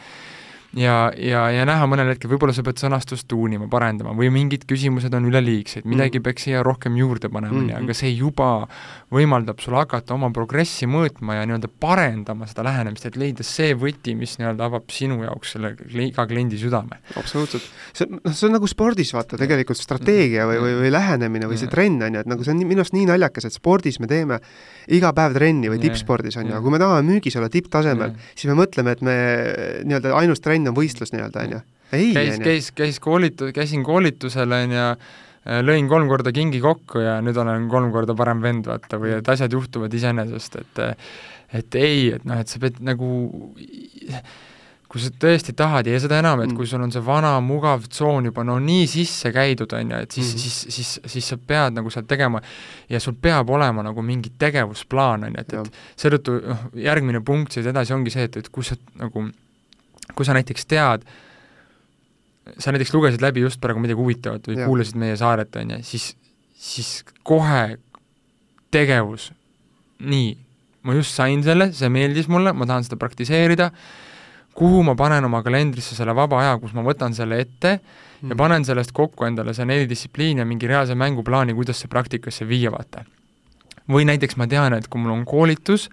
ja, 0.74 1.12
ja, 1.16 1.46
ja 1.54 1.64
näha 1.68 1.86
mõnel 1.88 2.10
hetkel, 2.12 2.30
võib-olla 2.32 2.54
sa 2.56 2.64
pead 2.66 2.80
sõnastust 2.80 3.28
tuunima, 3.30 3.68
parendama 3.70 4.14
või 4.16 4.30
mingid 4.34 4.66
küsimused 4.68 5.14
on 5.16 5.28
üleliigsed, 5.30 5.86
midagi 5.88 6.18
mm. 6.18 6.26
peaks 6.26 6.46
siia 6.48 6.62
rohkem 6.66 6.96
juurde 6.98 7.30
panema 7.32 7.54
mm, 7.54 7.68
-hmm. 7.68 7.86
aga 7.86 7.96
see 7.96 8.12
juba 8.16 8.50
võimaldab 9.14 9.60
sul 9.62 9.76
hakata 9.78 10.16
oma 10.16 10.30
progressi 10.34 10.88
mõõtma 10.90 11.38
ja 11.38 11.46
nii-öelda 11.46 11.70
parendama 11.80 12.48
seda 12.50 12.64
lähenemist, 12.66 13.06
et 13.06 13.18
leida 13.20 13.46
see 13.46 13.74
võti, 13.78 14.16
mis 14.18 14.36
nii-öelda 14.40 14.66
avab 14.66 14.90
sinu 14.90 15.20
jaoks 15.22 15.54
selle 15.56 15.74
iga 16.06 16.26
kliendi 16.26 16.58
südame. 16.58 17.00
absoluutselt. 17.16 17.62
see, 17.92 18.08
noh, 18.10 18.32
see 18.32 18.48
on 18.48 18.56
nagu 18.58 18.70
spordis, 18.70 19.12
vaata, 19.14 19.38
tegelikult 19.38 19.78
strateegia 19.78 20.46
või, 20.50 20.58
või, 20.62 20.74
või 20.82 20.92
lähenemine 20.92 21.50
või 21.50 21.60
see 21.60 21.70
trenn, 21.70 22.02
on 22.02 22.18
ju, 22.18 22.24
et 22.24 22.32
nagu 22.32 22.44
see 22.46 22.54
on 22.54 22.64
minu 22.64 22.82
arust 22.82 22.96
nii 22.96 23.06
naljakas, 23.12 23.46
et 23.46 23.56
spordis 23.56 24.00
me 24.02 24.10
teeme 24.10 24.40
iga 24.96 25.12
päev 25.16 25.36
trenni 25.36 25.70
või 25.70 25.80
tippspordis, 25.82 26.36
on 26.40 26.50
ju, 26.50 26.56
aga 26.56 26.62
kui 26.64 26.74
me 26.74 26.82
tahame 26.82 27.06
müügis 27.06 27.36
olla 27.38 27.48
tipptasemel, 27.52 28.14
siis 28.34 28.50
me 28.50 28.58
mõtleme, 28.58 28.96
et 28.96 29.02
me 29.06 29.16
nii-öelda 29.86 30.14
ainus 30.18 30.42
trenn 30.42 30.55
trenn 30.56 30.72
on 30.72 30.76
võistlus 30.76 31.12
nii-öelda, 31.14 31.44
on 31.44 31.54
ju. 31.56 31.62
käis, 31.92 32.40
käis, 32.42 32.72
käis 32.76 33.00
koolitu-, 33.02 33.52
käisin 33.54 33.84
koolitusel, 33.86 34.56
on 34.56 34.74
ju, 34.74 34.88
äh, 35.46 35.62
lõin 35.64 35.88
kolm 35.90 36.08
korda 36.10 36.32
kingi 36.34 36.60
kokku 36.64 37.04
ja 37.04 37.20
nüüd 37.24 37.38
olen 37.42 37.68
kolm 37.72 37.92
korda 37.94 38.16
parem 38.18 38.42
vend, 38.44 38.66
vaata, 38.70 39.00
või 39.02 39.16
et 39.18 39.28
asjad 39.36 39.52
juhtuvad 39.52 39.94
iseenesest, 39.94 40.60
et 40.64 40.84
et 41.54 41.76
ei, 41.78 42.08
et 42.10 42.24
noh, 42.26 42.40
et 42.42 42.50
sa 42.50 42.58
pead 42.58 42.80
nagu 42.82 43.06
kui 44.90 45.02
sa 45.02 45.12
tõesti 45.22 45.54
tahad 45.56 45.86
ja 45.86 45.98
seda 46.02 46.18
enam, 46.18 46.40
et 46.42 46.50
mm. 46.50 46.56
kui 46.58 46.66
sul 46.66 46.82
on 46.82 46.90
see 46.92 47.02
vana 47.06 47.36
mugav 47.42 47.86
tsoon 47.86 48.26
juba 48.28 48.42
no 48.46 48.56
nii 48.62 48.84
sisse 48.90 49.30
käidud, 49.34 49.70
on 49.78 49.94
ju, 49.94 50.02
et 50.02 50.18
siis 50.18 50.32
mm., 50.32 50.42
siis, 50.42 50.58
siis, 50.74 50.90
siis 51.14 51.30
sa 51.32 51.38
pead 51.38 51.78
nagu 51.78 51.90
sealt 51.94 52.08
tegema 52.10 52.42
ja 52.90 53.00
sul 53.02 53.14
peab 53.22 53.50
olema 53.54 53.86
nagu 53.86 54.02
mingi 54.02 54.34
tegevusplaan, 54.38 55.28
on 55.28 55.38
ju, 55.38 55.46
et, 55.46 55.56
et 55.62 56.02
seetõttu 56.02 56.36
noh, 56.42 56.68
järgmine 56.82 57.22
punkt 57.26 57.54
siis 57.54 57.70
edasi 57.70 57.94
ongi 57.94 58.14
see, 58.14 58.26
et, 58.26 58.40
et 58.42 58.50
kui 58.50 58.66
sa 58.66 58.78
nagu 58.98 59.28
kui 60.14 60.26
sa 60.28 60.36
näiteks 60.36 60.68
tead, 60.70 61.06
sa 62.58 62.72
näiteks 62.72 62.94
lugesid 62.94 63.24
läbi 63.24 63.42
just 63.44 63.60
praegu 63.62 63.82
midagi 63.82 63.98
huvitavat 64.00 64.46
või 64.48 64.60
ja. 64.60 64.68
kuulasid 64.68 64.98
meie 65.00 65.16
saaret, 65.18 65.56
on 65.58 65.76
ju, 65.76 65.82
siis, 65.86 66.10
siis 66.54 66.90
kohe 67.26 67.78
tegevus, 68.74 69.30
nii, 70.06 70.34
ma 70.86 70.96
just 70.96 71.16
sain 71.16 71.42
selle, 71.46 71.70
see 71.74 71.90
meeldis 71.92 72.28
mulle, 72.30 72.52
ma 72.54 72.68
tahan 72.68 72.86
seda 72.86 72.98
praktiseerida, 73.00 73.70
kuhu 74.56 74.82
ma 74.86 74.94
panen 74.96 75.26
oma 75.28 75.42
kalendrisse 75.44 75.96
selle 75.98 76.14
vaba 76.16 76.40
aja, 76.40 76.54
kus 76.62 76.72
ma 76.76 76.84
võtan 76.86 77.14
selle 77.16 77.40
ette 77.42 77.76
mm. 77.76 78.30
ja 78.30 78.38
panen 78.38 78.64
sellest 78.64 78.94
kokku 78.96 79.26
endale 79.28 79.52
see 79.56 79.66
neli 79.68 79.88
distsipliini 79.90 80.42
ja 80.42 80.48
mingi 80.48 80.70
reaalse 80.70 80.96
mänguplaani, 80.96 81.56
kuidas 81.56 81.82
see 81.82 81.92
praktikasse 81.92 82.48
viia, 82.48 82.72
vaata. 82.72 83.04
või 83.90 84.06
näiteks 84.08 84.38
ma 84.40 84.48
tean, 84.50 84.74
et 84.78 84.88
kui 84.88 85.02
mul 85.02 85.14
on 85.14 85.26
koolitus, 85.28 85.90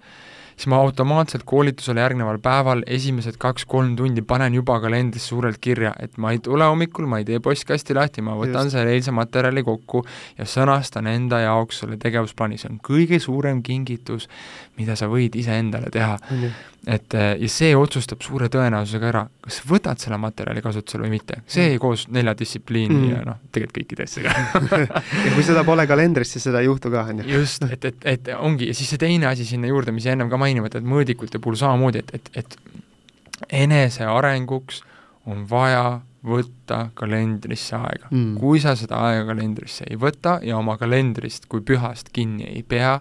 siis 0.55 0.67
ma 0.71 0.79
automaatselt 0.81 1.45
koolitusele 1.49 2.03
järgneval 2.03 2.39
päeval 2.43 2.83
esimesed 2.87 3.37
kaks-kolm 3.41 3.95
tundi 3.99 4.21
panen 4.21 4.53
juba 4.57 4.79
kalendrisse 4.83 5.33
suurelt 5.33 5.59
kirja, 5.63 5.93
et 5.99 6.17
ma 6.17 6.33
ei 6.33 6.41
tule 6.43 6.67
hommikul, 6.69 7.07
ma 7.09 7.21
ei 7.21 7.27
tee 7.27 7.39
postkasti 7.43 7.97
lahti, 7.97 8.25
ma 8.25 8.37
võtan 8.39 8.69
Just. 8.69 8.77
selle 8.77 8.93
eilse 8.95 9.13
materjali 9.15 9.63
kokku 9.63 10.03
ja 10.37 10.47
sõnastan 10.49 11.09
enda 11.11 11.43
jaoks 11.45 11.83
selle 11.83 11.97
tegevusplaani, 12.01 12.59
see 12.61 12.71
on 12.71 12.81
kõige 12.83 13.19
suurem 13.23 13.63
kingitus, 13.65 14.29
mida 14.77 14.97
sa 14.99 15.09
võid 15.11 15.35
iseendale 15.39 15.91
teha 15.93 16.17
mm. 16.19 16.37
-hmm 16.37 16.71
et 16.87 17.15
äh, 17.15 17.29
ja 17.39 17.49
see 17.51 17.71
otsustab 17.79 18.23
suure 18.25 18.49
tõenäosusega 18.51 19.07
ära, 19.07 19.23
kas 19.45 19.61
võtad 19.67 20.01
selle 20.03 20.17
materjali 20.19 20.63
kasutusele 20.65 21.05
või 21.05 21.13
mitte. 21.15 21.39
see 21.47 21.69
mm. 21.69 21.81
koos 21.83 22.05
nelja 22.11 22.35
distsipliini 22.39 22.97
mm. 22.97 23.09
ja 23.13 23.23
noh, 23.27 23.39
tegelikult 23.55 23.79
kõikide 23.79 24.07
asjadega 24.07 24.79
ja 25.25 25.35
kui 25.35 25.45
seda 25.47 25.63
pole 25.67 25.87
kalendris, 25.87 26.33
siis 26.35 26.47
seda 26.49 26.63
ei 26.63 26.67
juhtu 26.67 26.91
ka, 26.93 27.05
on 27.11 27.23
ju. 27.23 27.29
just, 27.39 27.67
et, 27.71 27.87
et, 27.91 28.07
et 28.15 28.31
ongi, 28.35 28.67
ja 28.71 28.77
siis 28.77 28.91
see 28.91 29.01
teine 29.01 29.29
asi 29.31 29.47
sinna 29.47 29.71
juurde, 29.71 29.95
mis 29.95 30.07
ennem 30.11 30.31
ka 30.31 30.39
mainimata, 30.41 30.81
et 30.83 30.87
mõõdikute 30.87 31.39
puhul 31.43 31.59
samamoodi, 31.59 32.03
et, 32.03 32.15
et, 32.19 32.31
et 32.43 33.53
enesearenguks 33.63 34.83
on 35.31 35.45
vaja 35.47 36.01
võtta 36.23 36.87
kalendrisse 36.95 37.75
aega 37.75 38.07
mm.. 38.09 38.35
kui 38.39 38.61
sa 38.63 38.77
seda 38.79 39.01
aega 39.09 39.27
kalendrisse 39.33 39.87
ei 39.89 39.99
võta 39.99 40.37
ja 40.43 40.57
oma 40.59 40.77
kalendrist 40.79 41.49
kui 41.51 41.63
pühast 41.65 42.13
kinni 42.15 42.47
ei 42.47 42.63
pea, 42.63 42.97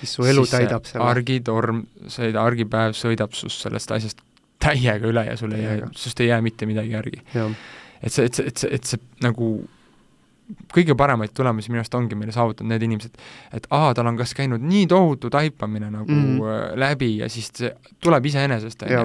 siis 0.00 0.14
su 0.16 0.26
elu 0.26 0.44
siis 0.46 0.56
täidab 0.56 0.88
selle. 0.88 1.04
argitorm, 1.06 1.84
see 2.08 2.32
argipäev 2.36 2.96
sõidab 2.98 3.36
sust 3.36 3.66
sellest 3.66 3.92
asjast 3.96 4.24
täiega 4.60 5.08
üle 5.08 5.24
ja 5.28 5.36
sul 5.40 5.54
ei 5.56 5.64
jää, 5.64 5.90
sest 5.96 6.20
ei 6.20 6.30
jää 6.30 6.40
mitte 6.44 6.68
midagi 6.68 6.96
järgi. 6.96 7.22
et 8.02 8.12
see, 8.12 8.24
et 8.26 8.34
see, 8.34 8.46
et 8.46 8.64
see, 8.64 8.74
et 8.76 8.90
see 8.94 9.00
nagu 9.24 9.52
kõige 10.74 10.96
paremaid 10.98 11.32
tulemusi 11.34 11.70
minu 11.70 11.82
arust 11.82 11.94
ongi 11.94 12.16
meile 12.18 12.32
saavutanud 12.34 12.72
need 12.72 12.84
inimesed, 12.88 13.20
et 13.56 13.68
aa, 13.70 13.92
tal 13.94 14.08
on 14.10 14.18
kas 14.18 14.32
käinud 14.36 14.62
nii 14.66 14.86
tohutu 14.90 15.30
taipamine 15.30 15.90
nagu 15.92 16.10
mm. 16.10 16.80
läbi 16.80 17.12
ja 17.20 17.28
siis 17.32 17.52
see 17.54 17.70
tuleb 18.02 18.26
iseenesest, 18.30 18.82
on 18.86 18.94
ju, 18.94 19.04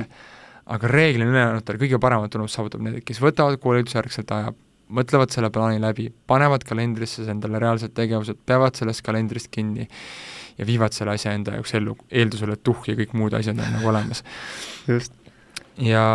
aga 0.75 0.89
reeglina 0.89 1.29
ülejäänutel 1.29 1.79
kõige 1.81 1.99
paremat 2.01 2.33
tulemust 2.33 2.57
saavutab 2.57 2.81
need, 2.85 3.03
kes 3.05 3.21
võtavad 3.21 3.59
koolitusjärgselt 3.61 4.33
aja, 4.33 4.53
mõtlevad 4.93 5.33
selle 5.33 5.49
plaani 5.53 5.79
läbi, 5.81 6.09
panevad 6.27 6.65
kalendrisse 6.67 7.25
endale 7.31 7.59
reaalsed 7.61 7.95
tegevused, 7.97 8.37
peavad 8.45 8.77
sellest 8.77 9.03
kalendrist 9.05 9.49
kinni 9.53 9.87
ja 10.57 10.67
viivad 10.67 10.95
selle 10.95 11.15
asja 11.15 11.33
enda 11.35 11.57
jaoks 11.57 11.75
ellu, 11.77 11.95
eeldusel, 12.11 12.53
et 12.55 12.63
tuhh 12.63 12.85
ja 12.91 12.97
kõik 12.99 13.15
muud 13.17 13.35
asjad 13.37 13.59
on 13.59 13.73
nagu 13.77 13.91
olemas. 13.91 14.23
just. 14.87 15.13
ja 15.81 16.05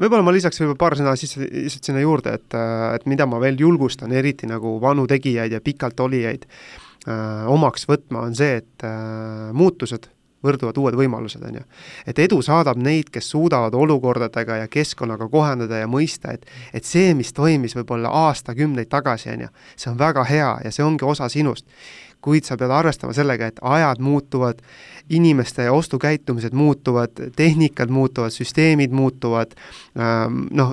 võib-olla 0.00 0.24
ma 0.24 0.34
lisaks 0.36 0.60
võib-olla 0.62 0.80
paar 0.80 0.98
sõna 0.98 1.16
siis 1.18 1.36
lihtsalt 1.40 1.90
sinna 1.90 2.04
juurde, 2.04 2.36
et, 2.38 2.58
et 2.94 3.06
mida 3.10 3.28
ma 3.28 3.40
veel 3.42 3.58
julgustan, 3.60 4.12
eriti 4.12 4.48
nagu 4.48 4.78
vanu 4.82 5.06
tegijaid 5.10 5.52
ja 5.52 5.62
pikalt 5.64 6.00
olijaid 6.00 6.46
äh, 6.46 7.46
omaks 7.52 7.88
võtma, 7.90 8.26
on 8.28 8.38
see, 8.38 8.62
et 8.62 8.86
äh, 8.86 9.50
muutused 9.56 10.08
võrduvad 10.46 10.78
uued 10.80 10.96
võimalused, 10.98 11.42
on 11.46 11.60
ju. 11.60 11.64
et 12.06 12.18
edu 12.22 12.40
saadab 12.42 12.80
neid, 12.80 13.10
kes 13.12 13.30
suudavad 13.34 13.74
olukordadega 13.74 14.62
ja 14.62 14.70
keskkonnaga 14.72 15.28
kohaneda 15.32 15.82
ja 15.82 15.90
mõista, 15.90 16.32
et 16.32 16.46
et 16.72 16.84
see, 16.84 17.14
mis 17.14 17.32
toimis 17.32 17.76
võib-olla 17.76 18.10
aastakümneid 18.26 18.88
tagasi, 18.92 19.30
on 19.34 19.46
ju, 19.46 19.52
see 19.76 19.90
on 19.90 19.98
väga 19.98 20.24
hea 20.24 20.50
ja 20.64 20.72
see 20.72 20.84
ongi 20.84 21.04
osa 21.04 21.28
sinust 21.32 21.66
kuid 22.26 22.46
sa 22.46 22.56
pead 22.58 22.72
arvestama 22.74 23.14
sellega, 23.14 23.50
et 23.52 23.60
ajad 23.62 24.00
muutuvad, 24.02 24.62
inimeste 25.10 25.70
ostukäitumised 25.70 26.52
muutuvad, 26.52 27.10
tehnikad 27.36 27.88
muutuvad, 27.88 28.30
süsteemid 28.30 28.90
muutuvad, 28.90 29.52
ähm, 29.98 30.40
noh, 30.50 30.72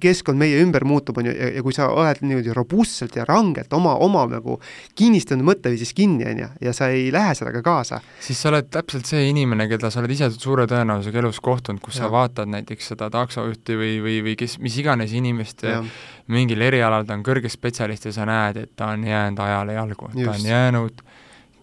keskkond 0.00 0.38
meie 0.38 0.60
ümber 0.60 0.84
muutub, 0.84 1.18
on 1.18 1.30
ju, 1.30 1.32
ja 1.32 1.62
kui 1.64 1.72
sa 1.72 1.88
oled 1.88 2.20
niimoodi 2.20 2.52
robustselt 2.56 3.16
ja 3.16 3.24
rangelt 3.24 3.72
oma, 3.72 3.94
oma 4.04 4.26
nagu 4.28 4.58
kinnistanud 4.98 5.46
mõtteviisis 5.48 5.94
kinni, 5.96 6.28
on 6.28 6.44
ju, 6.44 6.50
ja 6.68 6.76
sa 6.76 6.90
ei 6.92 7.08
lähe 7.12 7.34
sellega 7.34 7.62
kaasa. 7.64 8.00
siis 8.20 8.42
sa 8.42 8.52
oled 8.52 8.68
täpselt 8.70 9.08
see 9.08 9.24
inimene, 9.30 9.68
keda 9.72 9.90
sa 9.90 10.02
oled 10.02 10.12
ise 10.12 10.30
suure 10.36 10.68
tõenäosusega 10.68 11.24
elus 11.24 11.40
kohtunud, 11.40 11.80
kus 11.80 11.96
ja. 11.96 12.04
sa 12.04 12.12
vaatad 12.12 12.52
näiteks 12.52 12.92
seda 12.92 13.08
taksojuhti 13.10 13.80
või, 13.80 13.96
või, 14.04 14.20
või 14.28 14.36
kes, 14.36 14.58
mis 14.60 14.76
iganes 14.82 15.16
inimest 15.16 15.64
ja. 15.64 15.80
mingil 16.28 16.60
erialal 16.60 17.08
ta 17.08 17.16
on 17.16 17.24
kõrge 17.24 17.48
spetsialist 17.48 18.10
ja 18.10 18.12
sa 18.12 18.28
näed, 18.28 18.66
et 18.66 18.76
ta 18.76 18.92
on 18.92 19.06
jäänud 19.06 19.40
ajale 19.40 19.80
jalgu, 19.80 20.12
ta 20.12 20.34
on 20.36 20.44
jäänud 20.44 21.06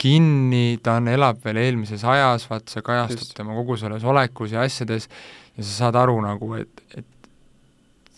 kinni, 0.01 0.79
ta 0.83 0.97
on, 0.99 1.07
elab 1.11 1.39
veel 1.45 1.61
eelmises 1.61 2.03
ajas, 2.09 2.45
vaat 2.49 2.71
see 2.71 2.83
kajastub 2.85 3.23
Just. 3.23 3.35
tema 3.37 3.55
kogu 3.55 3.77
selles 3.79 4.03
olekus 4.03 4.55
ja 4.55 4.65
asjades 4.65 5.07
ja 5.57 5.63
sa 5.63 5.71
saad 5.71 5.99
aru 6.03 6.19
nagu, 6.25 6.53
et, 6.59 6.85
et 6.97 7.09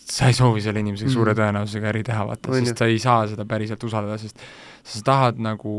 sa 0.05 0.29
ei 0.29 0.37
soovi 0.37 0.61
selle 0.63 0.81
inimesega 0.83 1.09
mm. 1.09 1.15
suure 1.15 1.33
tõenäosusega 1.37 1.89
äri 1.91 2.03
teha, 2.05 2.27
vaata, 2.29 2.53
sest 2.59 2.81
sa 2.81 2.89
ei 2.89 3.01
saa 3.01 3.25
seda 3.31 3.45
päriselt 3.49 3.83
usaldada, 3.87 4.19
sest 4.21 4.41
sa 4.85 5.01
tahad 5.05 5.41
nagu 5.41 5.75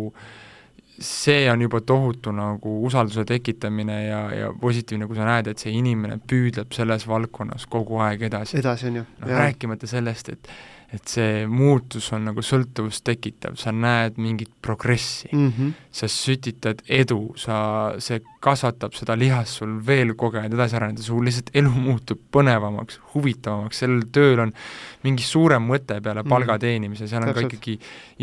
see 0.97 1.51
on 1.53 1.61
juba 1.61 1.81
tohutu 1.85 2.33
nagu 2.33 2.79
usalduse 2.87 3.25
tekitamine 3.29 3.97
ja, 4.07 4.21
ja 4.35 4.53
positiivne, 4.61 5.07
kui 5.07 5.19
sa 5.19 5.27
näed, 5.29 5.51
et 5.53 5.61
see 5.61 5.75
inimene 5.77 6.17
püüdleb 6.19 6.73
selles 6.73 7.05
valdkonnas 7.09 7.67
kogu 7.71 8.01
aeg 8.05 8.25
edasi. 8.31 8.57
edasi, 8.63 8.89
on 8.91 9.03
ju. 9.03 9.05
noh, 9.21 9.35
rääkimata 9.43 9.91
sellest, 9.91 10.33
et 10.33 10.51
et 10.95 11.11
see 11.11 11.47
muutus 11.51 12.07
on 12.15 12.29
nagu 12.29 12.43
sõltuvust 12.45 13.03
tekitav, 13.07 13.57
sa 13.59 13.73
näed 13.75 14.21
mingit 14.23 14.53
progressi 14.63 15.29
mm, 15.33 15.49
-hmm. 15.49 15.73
sa 15.91 16.07
sütitad 16.09 16.83
edu, 16.87 17.33
sa, 17.37 17.57
see 17.99 18.21
kasvatab 18.41 18.95
seda 18.95 19.17
lihast 19.19 19.59
sul 19.59 19.73
veel 19.87 20.15
kogeda, 20.15 20.47
edasi 20.47 20.77
areneda, 20.79 21.03
sul 21.03 21.25
lihtsalt 21.27 21.51
elu 21.55 21.73
muutub 21.89 22.21
põnevamaks, 22.33 23.01
huvitavamaks, 23.15 23.83
sellel 23.83 24.05
tööl 24.15 24.45
on 24.47 24.55
mingi 25.03 25.27
suurem 25.27 25.67
mõte 25.67 25.99
peale 26.01 26.23
mhm. 26.23 26.31
palga 26.31 26.59
teenimise, 26.63 27.09
seal 27.11 27.23
on 27.23 27.33
Täpselt. 27.33 27.51
ka 27.51 27.57
ikkagi 27.57 27.79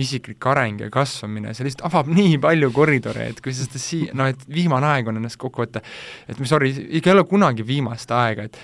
isiklik 0.05 0.47
areng 0.53 0.85
ja 0.85 0.89
kasvamine, 0.93 1.53
see 1.53 1.67
lihtsalt 1.67 1.89
avab 1.91 2.07
nii 2.07 2.39
palju 2.43 2.71
koridore, 2.71 3.27
et 3.33 3.43
kui 3.43 3.53
sa 3.53 3.67
seda 3.67 3.83
sii-, 3.83 4.07
noh 4.15 4.31
et 4.31 4.47
viimane 4.47 4.87
aeg 4.95 5.11
on 5.11 5.19
ennast 5.19 5.41
kokku 5.41 5.65
võtta, 5.65 5.83
et 6.27 6.39
sorry, 6.47 6.71
ikka 6.71 7.11
ei 7.11 7.17
ole 7.17 7.27
kunagi 7.27 7.67
viimast 7.67 8.11
aega, 8.15 8.47
et 8.47 8.57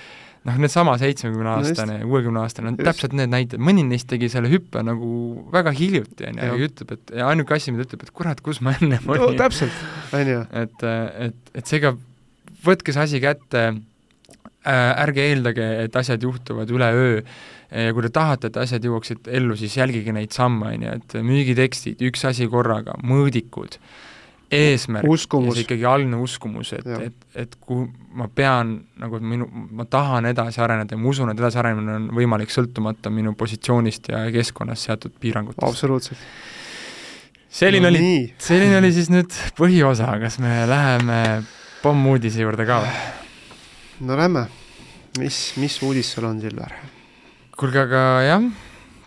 noh, 0.48 0.60
needsama 0.64 0.96
seitsmekümne-aastane 1.02 2.00
ja 2.00 2.08
kuuekümne-aastane 2.08 2.72
on 2.72 2.80
täpselt 2.80 3.16
need 3.18 3.32
näited, 3.32 3.62
mõni 3.64 3.84
neist 3.88 4.08
tegi 4.12 4.30
selle 4.32 4.52
hüppe 4.52 4.84
nagu 4.86 5.10
väga 5.54 5.74
hiljuti, 5.76 6.30
on 6.30 6.40
ju, 6.40 6.50
ja 6.50 6.70
ütleb, 6.70 6.96
et 6.96 7.14
ja 7.20 7.30
ainuke 7.32 7.58
asi, 7.58 7.74
mida 7.76 7.88
ütleb, 7.88 8.06
et 8.06 8.14
kurat, 8.16 8.42
kus 8.46 8.62
ma 8.66 8.76
ennem 8.80 9.10
olin. 9.10 9.26
no,. 9.26 9.38
täpselt, 9.40 9.86
on 10.16 10.34
ju. 10.34 10.42
et, 10.64 10.88
et, 11.28 11.54
et 11.62 11.72
seega 11.74 11.94
võtke 12.66 12.96
see 12.96 13.06
asi 13.06 13.24
kätte 13.24 13.64
äh,, 13.70 14.92
ärge 15.06 15.30
eeldage, 15.30 15.70
et 15.86 15.96
asjad 16.00 16.24
juhtuvad 16.24 16.72
üleöö. 16.76 17.24
Ja 17.70 17.94
kui 17.94 18.02
te 18.02 18.10
tahate, 18.10 18.50
et 18.50 18.56
asjad 18.58 18.86
jõuaksid 18.88 19.28
ellu, 19.38 19.54
siis 19.60 19.76
jälgige 19.78 20.10
neid 20.16 20.34
samme, 20.34 20.72
on 20.74 20.86
ju, 20.88 20.94
et 20.98 21.14
müügitekstid, 21.22 22.00
üks 22.08 22.24
asi 22.26 22.48
korraga, 22.50 22.96
mõõdikud 23.06 23.78
eesmärk 24.52 25.08
uskumus. 25.10 25.54
ja 25.54 25.60
see 25.60 25.66
ikkagi 25.68 25.86
algne 25.86 26.20
uskumus, 26.24 26.74
et, 26.78 26.88
et, 27.06 27.26
et 27.44 27.56
kui 27.62 27.86
ma 28.18 28.28
pean 28.34 28.76
nagu 29.02 29.20
minu, 29.22 29.48
ma 29.78 29.86
tahan 29.90 30.30
edasi 30.32 30.62
areneda 30.64 30.96
ja 30.96 31.02
ma 31.02 31.10
usun, 31.12 31.32
et 31.34 31.42
edasiarenemine 31.42 31.98
on 32.00 32.08
võimalik 32.18 32.54
sõltumata 32.54 33.12
minu 33.14 33.36
positsioonist 33.38 34.12
ja 34.14 34.24
keskkonnas 34.34 34.88
seatud 34.90 35.16
piirangutest. 35.22 35.66
absoluutselt. 35.68 36.24
selline 37.50 37.90
no, 37.90 37.94
oli, 37.94 38.14
selline 38.42 38.80
oli 38.82 38.94
siis 38.96 39.12
nüüd 39.14 39.36
põhiosa, 39.60 40.12
kas 40.22 40.40
me 40.44 40.64
läheme 40.70 41.20
pommuudise 41.84 42.42
juurde 42.46 42.66
ka 42.70 42.82
või? 42.86 42.96
no 44.10 44.18
lähme. 44.18 44.48
mis, 45.20 45.44
mis 45.62 45.78
uudis 45.86 46.16
sul 46.16 46.30
on, 46.32 46.42
Silver? 46.42 46.74
kuulge, 47.60 47.86
aga 47.86 48.04
jah 48.26 48.50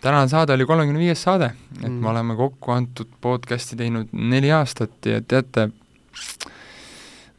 tänane 0.03 0.27
saade 0.27 0.53
oli 0.53 0.65
kolmekümne 0.67 0.99
viies 0.99 1.21
saade, 1.23 1.51
et 1.79 1.87
mm. 1.87 2.01
me 2.03 2.09
oleme 2.11 2.35
kokku 2.35 2.71
antud 2.75 3.11
podcasti 3.21 3.77
teinud 3.79 4.11
neli 4.11 4.51
aastat 4.51 5.07
ja 5.07 5.21
teate, 5.21 5.69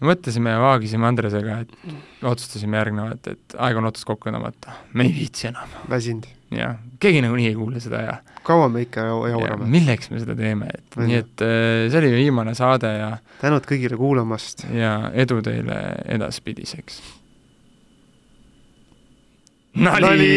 me 0.00 0.10
mõtlesime 0.12 0.54
ja 0.54 0.62
vaagisime 0.62 1.08
Andresega, 1.08 1.58
et 1.64 2.24
otsustasime 2.24 2.80
järgnevat, 2.80 3.28
et 3.34 3.58
aeg 3.60 3.80
on 3.80 3.90
otsast 3.90 4.08
kokku 4.08 4.32
tõmmata, 4.32 4.78
me 4.94 5.04
ei 5.08 5.12
viitsi 5.18 5.50
enam. 5.52 5.76
väsinud. 5.90 6.30
jah, 6.54 6.78
keegi 7.02 7.20
nagunii 7.24 7.50
ei 7.50 7.58
kuule 7.58 7.80
seda 7.84 8.00
ja 8.04 8.16
kaua 8.46 8.68
me 8.72 8.84
ikka 8.86 9.04
jaurame? 9.10 9.68
milleks 9.68 10.10
me 10.12 10.22
seda 10.22 10.36
teeme, 10.38 10.70
et 10.72 10.96
Võin. 10.96 11.10
nii 11.10 11.20
et 11.20 11.44
äh, 11.44 11.88
see 11.90 12.00
oli 12.00 12.14
viimane 12.16 12.54
saade 12.56 12.94
ja 12.96 13.10
tänud 13.42 13.68
kõigile 13.68 13.98
kuulamast! 14.00 14.64
ja 14.72 15.10
edu 15.12 15.42
teile 15.44 15.80
edaspidiseks! 16.16 17.02
nali, 19.74 20.00
nali. 20.08 20.32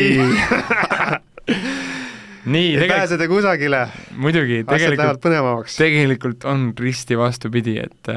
nii, 2.47 2.73
ei 2.77 2.89
pääse 2.89 3.19
te 3.19 3.27
kusagile. 3.29 3.83
muidugi, 4.17 4.63
tegelikult, 4.67 5.69
tegelikult 5.75 6.47
on 6.49 6.69
risti 6.79 7.17
vastupidi, 7.19 7.77
et 7.83 8.11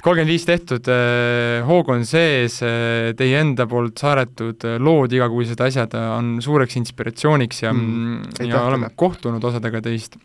et 0.00 0.04
kolmkümmend 0.06 0.32
viis 0.32 0.46
tehtud, 0.48 0.88
äh, 0.88 1.60
hoog 1.68 1.90
on 1.92 2.06
sees, 2.08 2.60
äh, 2.64 3.10
teie 3.18 3.42
enda 3.42 3.66
poolt 3.68 4.00
saadetud 4.00 4.64
lood, 4.80 5.12
igakuised 5.12 5.60
asjad 5.60 5.96
on 6.00 6.38
suureks 6.44 6.78
inspiratsiooniks 6.80 7.64
ja 7.66 7.74
mm,, 7.74 8.40
ja 8.48 8.64
oleme 8.64 8.88
kohtunud 8.96 9.44
osadega 9.44 9.82
teist, 9.84 10.16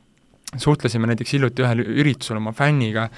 suhtlesime 0.56 1.10
näiteks 1.12 1.36
hiljuti 1.36 1.66
ühel 1.66 1.84
üritusel 1.84 2.40
oma 2.40 2.56
fänniga 2.56 3.10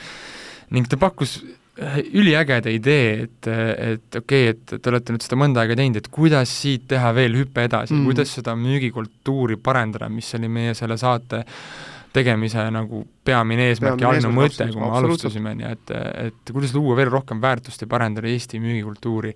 ning 0.73 0.89
ta 0.89 0.97
pakkus 0.99 1.37
üliägeda 1.77 2.71
idee, 2.73 3.09
et, 3.27 3.47
et 3.47 4.15
okei 4.17 4.49
okay,, 4.49 4.55
et 4.55 4.81
te 4.81 4.89
olete 4.89 5.13
nüüd 5.13 5.25
seda 5.25 5.37
mõnda 5.37 5.61
aega 5.61 5.77
teinud, 5.77 5.99
et 6.01 6.09
kuidas 6.13 6.53
siit 6.63 6.87
teha 6.89 7.11
veel 7.13 7.37
hüpe 7.37 7.67
edasi 7.67 7.93
mm., 7.93 8.07
kuidas 8.09 8.33
seda 8.39 8.55
müügikultuuri 8.57 9.59
parendada, 9.61 10.09
mis 10.09 10.31
oli 10.37 10.49
meie 10.49 10.73
selle 10.77 10.97
saate 10.97 11.43
tegemise 12.17 12.63
nagu 12.73 13.03
peamine 13.25 13.69
eesmärk 13.69 14.01
ja 14.01 14.09
algne 14.09 14.31
mõte, 14.33 14.65
kui 14.71 14.81
me 14.81 14.89
alustasime, 14.97 15.53
nii 15.59 15.69
et, 15.69 15.95
et 16.27 16.53
kuidas 16.53 16.73
luua 16.73 16.97
veel 16.97 17.11
rohkem 17.13 17.41
väärtust 17.43 17.85
ja 17.85 17.89
parandada 17.91 18.29
Eesti 18.31 18.61
müügikultuuri. 18.63 19.35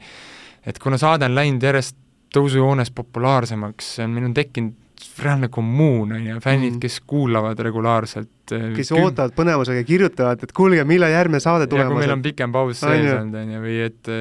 et 0.66 0.80
kuna 0.80 0.98
saade 0.98 1.30
on 1.30 1.36
läinud 1.36 1.64
järjest 1.64 1.98
tõusujoones 2.34 2.94
populaarsemaks, 2.96 4.00
meil 4.08 4.30
on 4.30 4.34
tekkinud 4.34 4.78
reaalne 5.22 5.50
kommuun, 5.52 6.14
on 6.16 6.26
ju, 6.26 6.40
fännid 6.40 6.72
mm, 6.72 6.76
-hmm. 6.76 6.82
kes 6.82 7.02
kuulavad 7.06 7.60
regulaarselt 7.60 8.41
et 8.56 8.78
kes 8.78 8.92
küm... 8.92 9.06
ootavad 9.06 9.36
põnevusega 9.38 9.82
ja 9.82 9.88
kirjutavad, 9.88 10.44
et 10.46 10.54
kuulge, 10.56 10.84
millal 10.88 11.14
järgmine 11.14 11.42
saade 11.44 11.68
tulemas 11.72 11.96
on. 11.96 12.02
meil 12.02 12.16
on 12.16 12.24
pikem 12.26 12.54
paus 12.54 12.82
sees 12.82 13.08
olnud, 13.16 13.38
on 13.42 13.54
ju, 13.56 13.62
või 13.66 13.78
et 13.88 14.12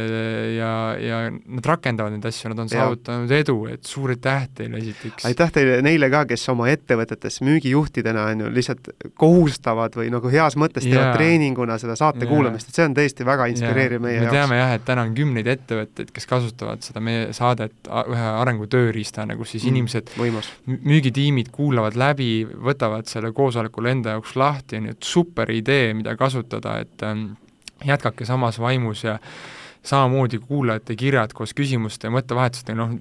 ja, 0.56 0.72
ja 1.00 1.20
nad 1.30 1.70
rakendavad 1.72 2.14
neid 2.14 2.28
asju, 2.30 2.52
nad 2.52 2.64
on 2.64 2.70
ja. 2.70 2.84
saavutanud 2.84 3.34
edu, 3.40 3.56
et 3.74 3.90
suur 3.90 4.14
aitäh 4.14 4.46
teile 4.60 4.80
esiteks! 4.80 5.26
aitäh 5.30 5.54
teile, 5.54 5.78
neile 5.86 6.10
ka, 6.12 6.24
kes 6.30 6.46
oma 6.52 6.68
ettevõtetes 6.72 7.40
müügijuhtidena, 7.46 8.26
on 8.32 8.44
ju, 8.44 8.52
lihtsalt 8.60 8.92
kohustavad 9.20 9.96
või 9.98 10.10
nagu 10.12 10.32
heas 10.32 10.56
mõttes 10.60 10.86
teevad 10.86 11.14
treeninguna 11.18 11.78
seda 11.80 11.96
saate 11.98 12.26
ja. 12.26 12.30
kuulamist, 12.30 12.70
et 12.70 12.80
see 12.80 12.86
on 12.88 12.96
tõesti 12.96 13.26
väga 13.26 13.48
inspireeriv 13.52 14.02
meie 14.02 14.18
me 14.18 14.26
jaoks. 14.26 14.32
me 14.32 14.38
teame 14.38 14.60
jah, 14.60 14.74
et 14.76 14.86
täna 14.86 15.04
on 15.06 15.14
kümneid 15.16 15.50
ettevõtteid, 15.54 16.12
kes 16.14 16.28
kasutavad 16.30 16.84
seda 16.86 17.02
meie 17.04 17.30
saadet 17.36 17.90
ühe 17.90 18.28
arengutööriistana, 18.40 19.36
kus 19.38 19.54
siis 19.56 19.66
mm, 19.66 19.74
inimesed, 19.74 20.12
müügitiimid 20.66 21.50
kuulavad 21.54 21.98
läbi, 22.00 22.30
võtavad 22.46 23.08
selle 23.10 23.32
koosolekul 23.36 23.90
enda 23.90 24.19
jaoks 24.20 24.36
lahti, 24.36 24.80
on 24.80 24.90
ju, 24.90 24.96
et 24.96 25.06
super 25.08 25.50
idee, 25.50 25.94
mida 25.96 26.16
kasutada, 26.16 26.78
et 26.84 27.02
ähm, 27.02 27.32
jätkake 27.84 28.28
samas 28.28 28.60
vaimus 28.60 29.04
ja 29.04 29.18
samamoodi 29.82 30.38
kuulajate 30.44 30.96
kirjad 30.96 31.32
koos 31.32 31.54
küsimuste 31.56 32.08
ja 32.08 32.12
mõttevahetustega, 32.12 32.76
noh, 32.76 32.92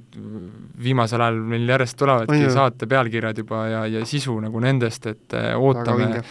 viimasel 0.80 1.22
ajal 1.22 1.42
meil 1.52 1.68
järjest 1.68 1.98
tulevadki 2.00 2.54
saate 2.54 2.88
pealkirjad 2.88 3.42
juba 3.44 3.66
ja, 3.68 3.84
ja 4.00 4.06
sisu 4.08 4.38
nagu 4.40 4.62
nendest, 4.64 5.10
et 5.12 5.36
äh, 5.36 5.52
ootame 5.60 6.24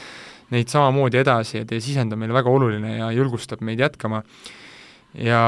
neid 0.49 0.73
samamoodi 0.73 1.21
edasi 1.21 1.59
ja 1.61 1.69
teie 1.69 1.85
sisend 1.85 2.17
on 2.17 2.23
meile 2.23 2.33
väga 2.33 2.49
oluline 2.49 2.97
ja 2.97 3.11
julgustab 3.13 3.61
meid 3.61 3.81
jätkama. 3.85 4.23
ja 5.13 5.43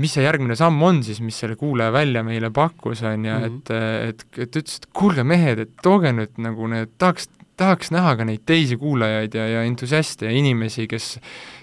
mis 0.00 0.14
see 0.16 0.24
järgmine 0.24 0.56
samm 0.58 0.80
on 0.82 1.02
siis, 1.04 1.20
mis 1.20 1.36
selle 1.38 1.56
kuulaja 1.60 1.92
välja 1.92 2.24
meile 2.26 2.50
pakkus, 2.50 3.04
on 3.06 3.28
ju, 3.28 3.36
et, 3.48 3.70
et, 4.08 4.24
et 4.38 4.56
ütles, 4.56 4.80
et 4.80 4.88
kuulge 4.96 5.24
mehed, 5.28 5.60
et 5.60 5.74
tooge 5.84 6.10
nüüd 6.16 6.40
nagu 6.42 6.72
need, 6.72 6.96
tahaks 6.98 7.28
tahaks 7.56 7.92
näha 7.94 8.16
ka 8.18 8.26
neid 8.28 8.42
teisi 8.46 8.76
kuulajaid 8.80 9.34
ja, 9.34 9.48
ja 9.48 9.66
entusiaste 9.68 10.26
ja 10.26 10.32
inimesi, 10.34 10.88
kes 10.90 11.18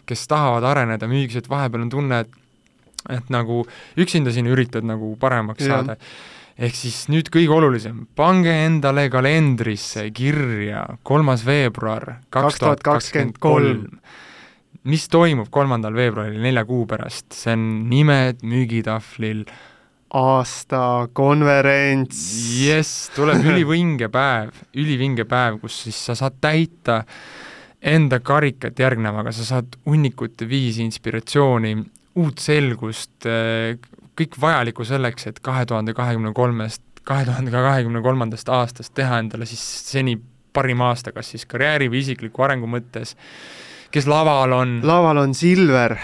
kes 0.09 0.27
tahavad 0.27 0.65
areneda 0.67 1.07
müügis, 1.09 1.39
et 1.39 1.49
vahepeal 1.49 1.87
on 1.87 1.91
tunne, 1.93 2.21
et 2.25 2.37
et 3.09 3.31
nagu 3.33 3.63
üksinda 3.97 4.29
siin 4.29 4.45
üritad 4.51 4.85
nagu 4.85 5.15
paremaks 5.17 5.65
ja. 5.65 5.79
saada. 5.79 5.95
ehk 6.61 6.75
siis 6.77 7.07
nüüd 7.09 7.31
kõige 7.33 7.55
olulisem, 7.55 8.03
pange 8.15 8.53
endale 8.67 9.07
kalendrisse 9.09 10.03
kirja 10.13 10.83
kolmas 11.07 11.45
veebruar 11.47 12.19
kaks 12.29 12.59
tuhat 12.61 12.83
kakskümmend 12.85 13.39
kolm 13.41 13.87
mis 14.83 15.07
toimub 15.09 15.49
kolmandal 15.53 15.97
veebruaril 15.97 16.41
nelja 16.41 16.63
kuu 16.65 16.85
pärast, 16.89 17.31
see 17.33 17.55
on 17.55 17.65
nimed 17.89 18.45
müügitahvlil 18.45 19.43
aastakonverents. 20.13 22.19
jess, 22.65 23.09
tuleb 23.15 23.45
ülivinge 23.51 24.09
päev, 24.11 24.51
ülivinge 24.75 25.25
päev, 25.29 25.61
kus 25.63 25.83
siis 25.85 25.99
sa 26.09 26.15
saad 26.19 26.35
täita 26.43 27.03
enda 27.81 28.19
karikat 28.21 28.79
järgnevaga, 28.79 29.31
sa 29.33 29.45
saad 29.47 29.67
hunnikute 29.87 30.49
viisi 30.49 30.83
inspiratsiooni, 30.85 31.75
uut 32.21 32.37
selgust, 32.43 33.25
kõik 34.19 34.37
vajalikku 34.41 34.85
selleks, 34.85 35.27
et 35.31 35.39
kahe 35.43 35.65
tuhande 35.65 35.93
kahekümne 35.97 36.33
kolmest, 36.37 36.83
kahe 37.07 37.25
tuhande 37.25 37.51
kahekümne 37.53 38.01
kolmandast 38.05 38.49
aastast 38.51 38.93
teha 38.97 39.19
endale 39.23 39.47
siis 39.49 39.63
seni 39.87 40.19
parim 40.53 40.81
aasta, 40.83 41.13
kas 41.15 41.31
siis 41.33 41.47
karjääri 41.49 41.89
või 41.91 42.03
isikliku 42.03 42.43
arengu 42.45 42.67
mõttes, 42.69 43.15
kes 43.91 44.07
laval 44.07 44.51
on? 44.55 44.79
laval 44.83 45.17
on 45.17 45.33
Silver, 45.35 45.97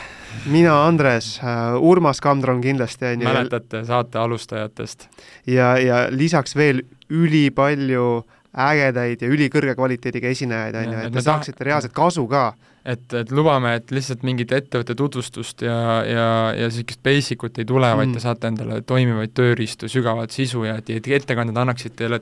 mina 0.51 0.75
Andres 0.85 1.37
uh,, 1.41 1.77
Urmas 1.81 2.21
Kandron 2.21 2.61
kindlasti, 2.61 3.05
on 3.13 3.21
ju. 3.21 3.29
mäletate 3.29 3.83
saate 3.87 4.19
alustajatest? 4.19 5.07
ja, 5.47 5.75
ja 5.77 6.07
lisaks 6.11 6.55
veel 6.55 6.83
ülipalju 7.09 8.25
ägedaid 8.57 9.21
ja 9.21 9.29
ülikõrge 9.29 9.75
kvaliteediga 9.77 10.31
esinejaid, 10.33 10.75
on 10.75 10.93
ju, 10.93 11.03
et 11.07 11.13
te 11.13 11.23
saaksite 11.23 11.67
reaalset 11.67 11.93
kasu 11.95 12.25
ka 12.27 12.51
et, 12.87 13.13
et 13.19 13.31
lubame, 13.35 13.73
et 13.79 13.91
lihtsalt 13.91 14.23
mingit 14.27 14.51
ettevõtte 14.55 14.95
tutvustust 14.97 15.63
ja, 15.65 15.77
ja, 16.07 16.27
ja 16.55 16.69
niisugust 16.69 17.01
basic 17.03 17.43
ut 17.43 17.59
ei 17.59 17.67
tule 17.67 17.89
mm., 17.89 17.99
vaid 17.99 18.15
te 18.15 18.23
saate 18.23 18.51
endale 18.51 18.79
toimivaid 18.87 19.33
tööriistu, 19.37 19.89
sügavat 19.91 20.35
sisu 20.35 20.63
ja 20.67 20.77
et, 20.79 20.91
et 20.95 21.09
ettekanded 21.19 21.57
annaksid 21.57 21.97
teile 21.99 22.21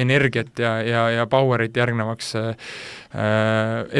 energiat 0.00 0.62
ja, 0.62 0.78
ja, 0.84 1.04
ja 1.18 1.26
power'it 1.30 1.76
järgnevaks 1.76 2.34
äh, 2.40 2.72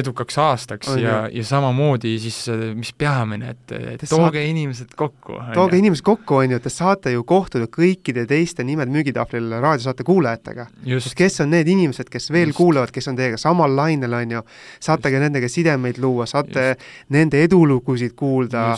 edukaks 0.01 0.39
aastaks 0.39 0.89
on, 0.93 1.03
ja, 1.03 1.19
ja 1.33 1.45
samamoodi 1.45 2.15
siis, 2.21 2.43
mis 2.77 2.93
peamine, 2.93 3.55
et, 3.55 3.73
et 3.73 4.03
te 4.03 4.09
tooge 4.09 4.39
saate, 4.39 4.45
inimesed 4.53 4.97
kokku. 4.97 5.39
tooge 5.57 5.81
inimesed 5.81 6.05
kokku, 6.05 6.41
on 6.43 6.57
ju, 6.57 6.61
te 6.65 6.73
saate 6.73 7.13
ju 7.15 7.25
kohtuda 7.29 7.69
kõikide 7.73 8.27
teiste 8.29 8.65
Nimed 8.69 8.93
müügitahvlil 8.93 9.59
raadiosaate 9.63 10.05
kuulajatega. 10.09 10.69
kes 11.17 11.41
on 11.45 11.53
need 11.57 11.69
inimesed, 11.69 12.09
kes 12.13 12.31
veel 12.33 12.53
Just. 12.53 12.59
kuulavad, 12.61 12.93
kes 12.93 13.09
on 13.09 13.17
teiega 13.17 13.41
samal 13.41 13.77
lainel, 13.77 14.17
on 14.21 14.37
ju, 14.39 14.45
saate 14.81 15.13
ka 15.13 15.23
nendega 15.23 15.49
sidemeid 15.53 15.98
sidemeid 15.99 16.05
luua, 16.05 16.27
saate 16.27 16.73
Just. 16.73 16.89
nende 17.11 17.43
edulugusid 17.45 18.15
kuulda, 18.17 18.77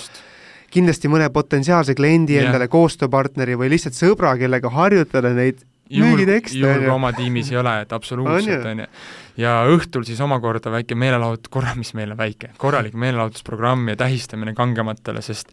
kindlasti 0.70 1.08
mõne 1.08 1.30
potentsiaalse 1.32 1.94
kliendi 1.94 2.36
yeah. 2.36 2.48
endale, 2.48 2.68
koostööpartneri 2.68 3.56
või 3.58 3.70
lihtsalt 3.70 3.94
sõbra, 3.94 4.36
kellega 4.38 4.70
harjutada 4.70 5.32
neid 5.34 5.64
müügitekste. 5.90 6.58
juhul, 6.58 6.84
kui 6.84 6.94
oma 6.94 7.12
tiimis 7.12 7.50
ei 7.50 7.58
ole, 7.58 7.80
et 7.82 7.92
absoluutselt, 7.92 8.64
on 8.66 8.84
ju. 8.84 8.88
ja 9.42 9.60
õhtul 9.66 10.06
siis 10.06 10.20
omakorda 10.20 10.70
väike 10.70 10.94
meelelahutus, 10.94 11.50
korra, 11.50 11.74
mis 11.74 11.92
meil 11.94 12.12
on 12.14 12.20
väike, 12.20 12.52
korralik 12.58 12.94
meelelahutusprogramm 12.94 13.90
ja 13.90 13.96
tähistamine 13.98 14.54
kangematele, 14.54 15.22
sest 15.22 15.50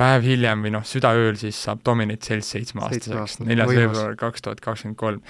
päev 0.00 0.24
hiljem 0.24 0.62
või 0.64 0.70
noh, 0.72 0.84
südaööl 0.86 1.36
siis 1.40 1.56
saab 1.66 1.80
Dominate 1.84 2.24
Sales 2.24 2.48
seitsmeaastaseks, 2.54 3.40
neljas 3.44 3.68
veebruar 3.68 4.14
kaks 4.20 4.40
tuhat 4.46 4.60
kakskümmend 4.64 4.98
kolm. 5.00 5.20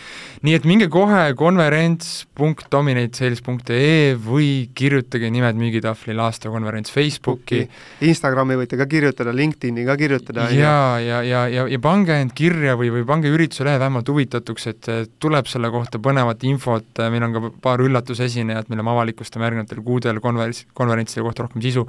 nii 0.46 0.54
et 0.56 0.64
minge 0.68 0.86
kohe 0.92 1.22
konverents.dominatesales.ee 1.38 4.14
või 4.26 4.48
kirjutage 4.76 5.30
nimed 5.34 5.56
müügitahvlil 5.60 6.18
aastakonverents 6.26 6.90
Facebooki. 6.94 7.60
Instagrami 8.06 8.54
võite 8.60 8.74
ka 8.80 8.86
kirjutada, 8.90 9.30
LinkedIni 9.34 9.82
ka 9.88 9.94
kirjutada. 10.00 10.40
ja, 10.54 10.98
ja, 11.02 11.18
ja, 11.26 11.40
ja, 11.50 11.62
ja 11.70 11.78
pange 11.82 12.14
end 12.20 12.32
kirja 12.38 12.72
või, 12.78 12.88
või 12.94 13.04
pange 13.08 13.28
ürituse 13.32 13.62
lehe 13.66 13.78
vähemalt 13.82 14.08
huvitatuks, 14.12 14.62
et 14.70 14.82
tuleb 15.22 15.46
selle 15.50 15.68
kohta 15.74 15.96
põnevat 16.02 16.40
infot, 16.46 16.90
meil 17.10 17.22
on 17.26 17.32
ka 17.34 17.40
paar 17.64 17.78
üllatusesinejat, 17.82 18.66
mille 18.70 18.82
me 18.86 18.92
avalikustame 18.94 19.44
järgnevatel 19.48 19.80
kuudel 19.86 20.16
konverents, 20.22 20.60
konverentside 20.78 21.22
kohta 21.26 21.40
rohkem 21.46 21.62
sisu 21.64 21.82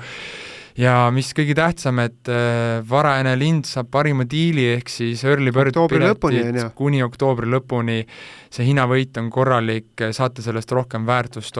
ja 0.79 0.93
mis 1.13 1.31
kõige 1.37 1.55
tähtsam, 1.57 1.99
et 2.03 2.29
äh, 2.31 2.81
varajane 2.87 3.33
lind 3.39 3.67
saab 3.69 3.91
parima 3.93 4.25
diili, 4.29 4.67
ehk 4.77 4.91
siis 4.91 5.23
early 5.27 5.53
bird 5.55 5.77
piletid 5.91 6.61
kuni 6.77 7.01
oktoobri 7.05 7.49
lõpuni, 7.51 8.03
see 8.51 8.69
hinnavõit 8.69 9.17
on 9.21 9.31
korralik, 9.33 9.91
saate 10.11 10.45
sellest 10.45 10.71
rohkem 10.71 11.07
väärtust 11.09 11.59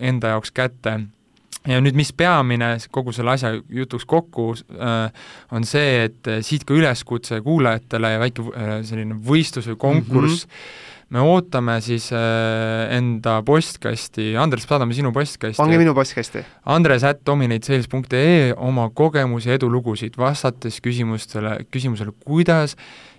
enda 0.00 0.36
jaoks 0.36 0.54
kätte. 0.56 0.98
Ja 1.68 1.76
nüüd, 1.84 1.92
mis 1.92 2.08
peamine 2.16 2.72
kogu 2.92 3.12
selle 3.12 3.34
asja 3.34 3.50
jutuks 3.68 4.06
kokku 4.08 4.54
äh, 4.56 5.10
on 5.52 5.66
see, 5.68 6.06
et 6.06 6.30
siit 6.46 6.64
ka 6.64 6.72
üleskutse 6.72 7.42
kuulajatele 7.44 8.14
ja 8.14 8.22
väike 8.22 8.46
äh, 8.48 8.78
selline 8.88 9.18
võistlus 9.26 9.68
või 9.74 9.82
konkurss. 9.88 10.46
Mm, 10.46 10.54
-hmm 10.54 10.88
me 11.10 11.22
ootame 11.26 11.76
siis 11.82 12.08
äh, 12.14 12.86
enda 12.94 13.40
postkasti, 13.46 14.30
Andres, 14.38 14.66
saadame 14.70 14.94
sinu 14.94 15.10
postkasti. 15.14 15.58
pange 15.58 15.78
minu 15.80 15.94
postkasti. 15.96 16.44
Andres 16.70 17.04
at 17.06 17.24
dominatesales.ee 17.26 18.52
oma 18.54 18.86
kogemusi, 18.94 19.50
edulugusid, 19.56 20.18
vastates 20.20 20.78
küsimustele, 20.84 21.56
küsimusele, 21.74 22.14
kuidas 22.26 22.76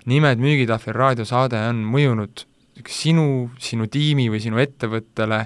nimed 0.10 0.40
müügitahvel 0.42 0.96
raadiosaade 0.96 1.60
on 1.68 1.84
mõjunud 1.92 2.46
sinu, 2.88 3.28
sinu 3.62 3.88
tiimi 3.92 4.30
või 4.32 4.40
sinu 4.42 4.62
ettevõttele, 4.62 5.44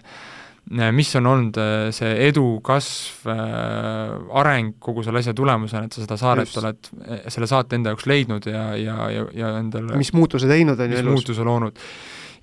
mis 0.96 1.10
on 1.18 1.30
olnud 1.30 1.58
äh, 1.62 1.74
see 1.94 2.12
edu, 2.28 2.60
kasv 2.66 3.26
äh,, 3.30 4.14
areng 4.38 4.78
kogu 4.82 5.04
selle 5.06 5.22
asja 5.22 5.34
tulemusena, 5.38 5.86
et 5.86 5.98
sa 5.98 6.06
seda 6.06 6.18
saaret 6.22 6.50
Just. 6.50 6.62
oled, 6.62 6.92
selle 7.34 7.50
saate 7.50 7.78
enda 7.78 7.94
jaoks 7.94 8.06
leidnud 8.10 8.46
ja, 8.50 8.68
ja, 8.78 9.00
ja, 9.14 9.26
ja 9.34 9.52
endale 9.60 9.98
mis 9.98 10.14
muutuse 10.14 10.50
teinud 10.50 10.78
on 10.82 10.94
ju 10.94 11.02
elus. 11.02 11.20
muutuse 11.20 11.46
loonud 11.46 11.82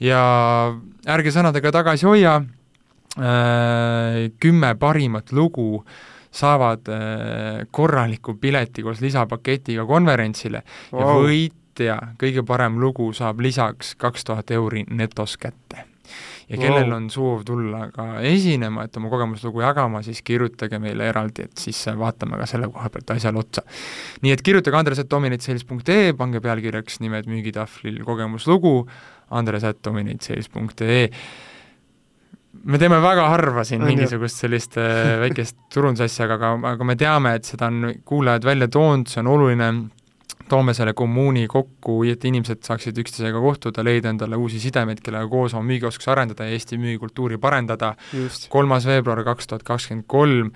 ja 0.02 0.22
ärge 1.14 1.32
sõnadega 1.34 1.72
tagasi 1.74 2.08
hoia, 2.08 2.36
äh, 3.18 4.18
kümme 4.42 4.74
parimat 4.80 5.32
lugu 5.32 5.84
saavad 6.32 6.88
äh, 6.88 7.62
korraliku 7.70 8.34
pileti 8.40 8.82
koos 8.82 9.02
lisapaketiga 9.04 9.84
konverentsile 9.86 10.62
wow. 10.92 11.00
ja 11.00 11.16
võitja, 11.20 11.96
kõige 12.20 12.44
parem 12.48 12.80
lugu 12.80 13.12
saab 13.16 13.42
lisaks 13.44 13.94
kaks 14.00 14.24
tuhat 14.28 14.50
euri 14.56 14.86
netos 14.88 15.36
kätte 15.40 15.86
ja 16.48 16.58
kellel 16.58 16.88
wow. 16.88 16.96
on 16.96 17.08
soov 17.12 17.44
tulla 17.48 17.86
ka 17.94 18.06
esinema, 18.28 18.86
et 18.86 18.96
oma 19.00 19.10
kogemuslugu 19.12 19.62
jagama, 19.64 20.02
siis 20.04 20.20
kirjutage 20.26 20.80
meile 20.82 21.08
eraldi, 21.08 21.46
et 21.48 21.64
siis 21.64 21.78
vaatame 21.98 22.40
ka 22.40 22.48
selle 22.50 22.68
koha 22.72 22.90
pealt 22.92 23.14
asjale 23.14 23.40
otsa. 23.40 23.64
nii 24.24 24.34
et 24.34 24.42
kirjutage 24.44 24.78
andres.dominatesales.ee, 24.80 26.12
pange 26.18 26.42
pealkirjaks 26.44 27.00
nimed 27.04 27.30
müügitahvlil 27.30 28.02
kogemuslugu, 28.08 28.74
andres.dominatesales.ee 29.38 31.08
me 32.64 32.78
teeme 32.78 32.98
väga 33.02 33.26
harva 33.32 33.64
siin 33.66 33.82
mingisugust 33.86 34.44
sellist 34.44 34.76
äh, 34.80 35.16
väikest 35.22 35.58
turundusasja, 35.72 36.28
aga, 36.36 36.52
aga 36.74 36.86
me 36.86 36.96
teame, 37.00 37.34
et 37.38 37.48
seda 37.48 37.70
on 37.72 37.90
kuulajad 38.08 38.46
välja 38.46 38.68
toonud, 38.72 39.10
see 39.10 39.22
on 39.24 39.34
oluline. 39.36 39.72
Toome 40.52 40.74
selle 40.76 40.92
kommuuni 40.92 41.46
kokku, 41.48 42.00
et 42.10 42.24
inimesed 42.28 42.60
saaksid 42.66 42.96
üksteisega 42.98 43.38
kohtuda, 43.40 43.80
leida 43.86 44.10
endale 44.10 44.36
uusi 44.36 44.58
sidemeid, 44.60 44.98
kellega 45.00 45.24
koos 45.30 45.54
oma 45.54 45.64
müügioskusi 45.70 46.10
arendada 46.12 46.44
ja 46.44 46.56
Eesti 46.56 46.76
müügikultuuri 46.82 47.38
parendada. 47.40 47.94
kolmas 48.52 48.84
veebruar 48.84 49.22
kaks 49.24 49.48
tuhat 49.48 49.62
kakskümmend 49.64 50.04
kolm, 50.10 50.50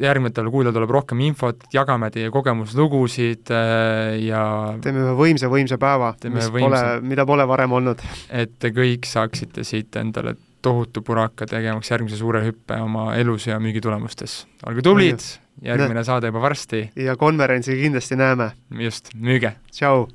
järgnevatel 0.00 0.48
kuudel 0.52 0.74
tuleb 0.74 0.92
rohkem 0.96 1.20
infot, 1.26 1.66
jagame 1.74 2.10
teie 2.14 2.30
kogemuslugusid 2.34 3.52
äh, 3.54 4.16
ja 4.24 4.42
teeme 4.84 5.04
ühe 5.04 5.14
võimsa, 5.18 5.50
võimsa 5.52 5.78
päeva, 5.80 6.14
mis 6.24 6.48
võimsa. 6.48 6.64
pole, 6.64 6.82
mida 7.12 7.26
pole 7.28 7.46
varem 7.48 7.76
olnud. 7.78 8.02
et 8.30 8.56
te 8.58 8.72
kõik 8.74 9.06
saaksite 9.08 9.64
siit 9.66 9.96
endale 10.00 10.36
tohutu 10.64 11.02
puraka 11.04 11.46
tegemaks 11.46 11.90
järgmise 11.92 12.16
suure 12.16 12.40
hüppe 12.46 12.80
oma 12.80 13.12
elus 13.20 13.48
ja 13.50 13.60
müügitulemustes. 13.60 14.44
olge 14.66 14.84
tublid, 14.86 15.24
järgmine 15.62 16.04
saade 16.04 16.32
juba 16.32 16.42
varsti. 16.48 16.88
ja 16.96 17.16
konverentsil 17.20 17.80
kindlasti 17.82 18.18
näeme. 18.20 18.52
just, 18.80 19.12
müüge! 19.14 19.56
tšau! 19.70 20.08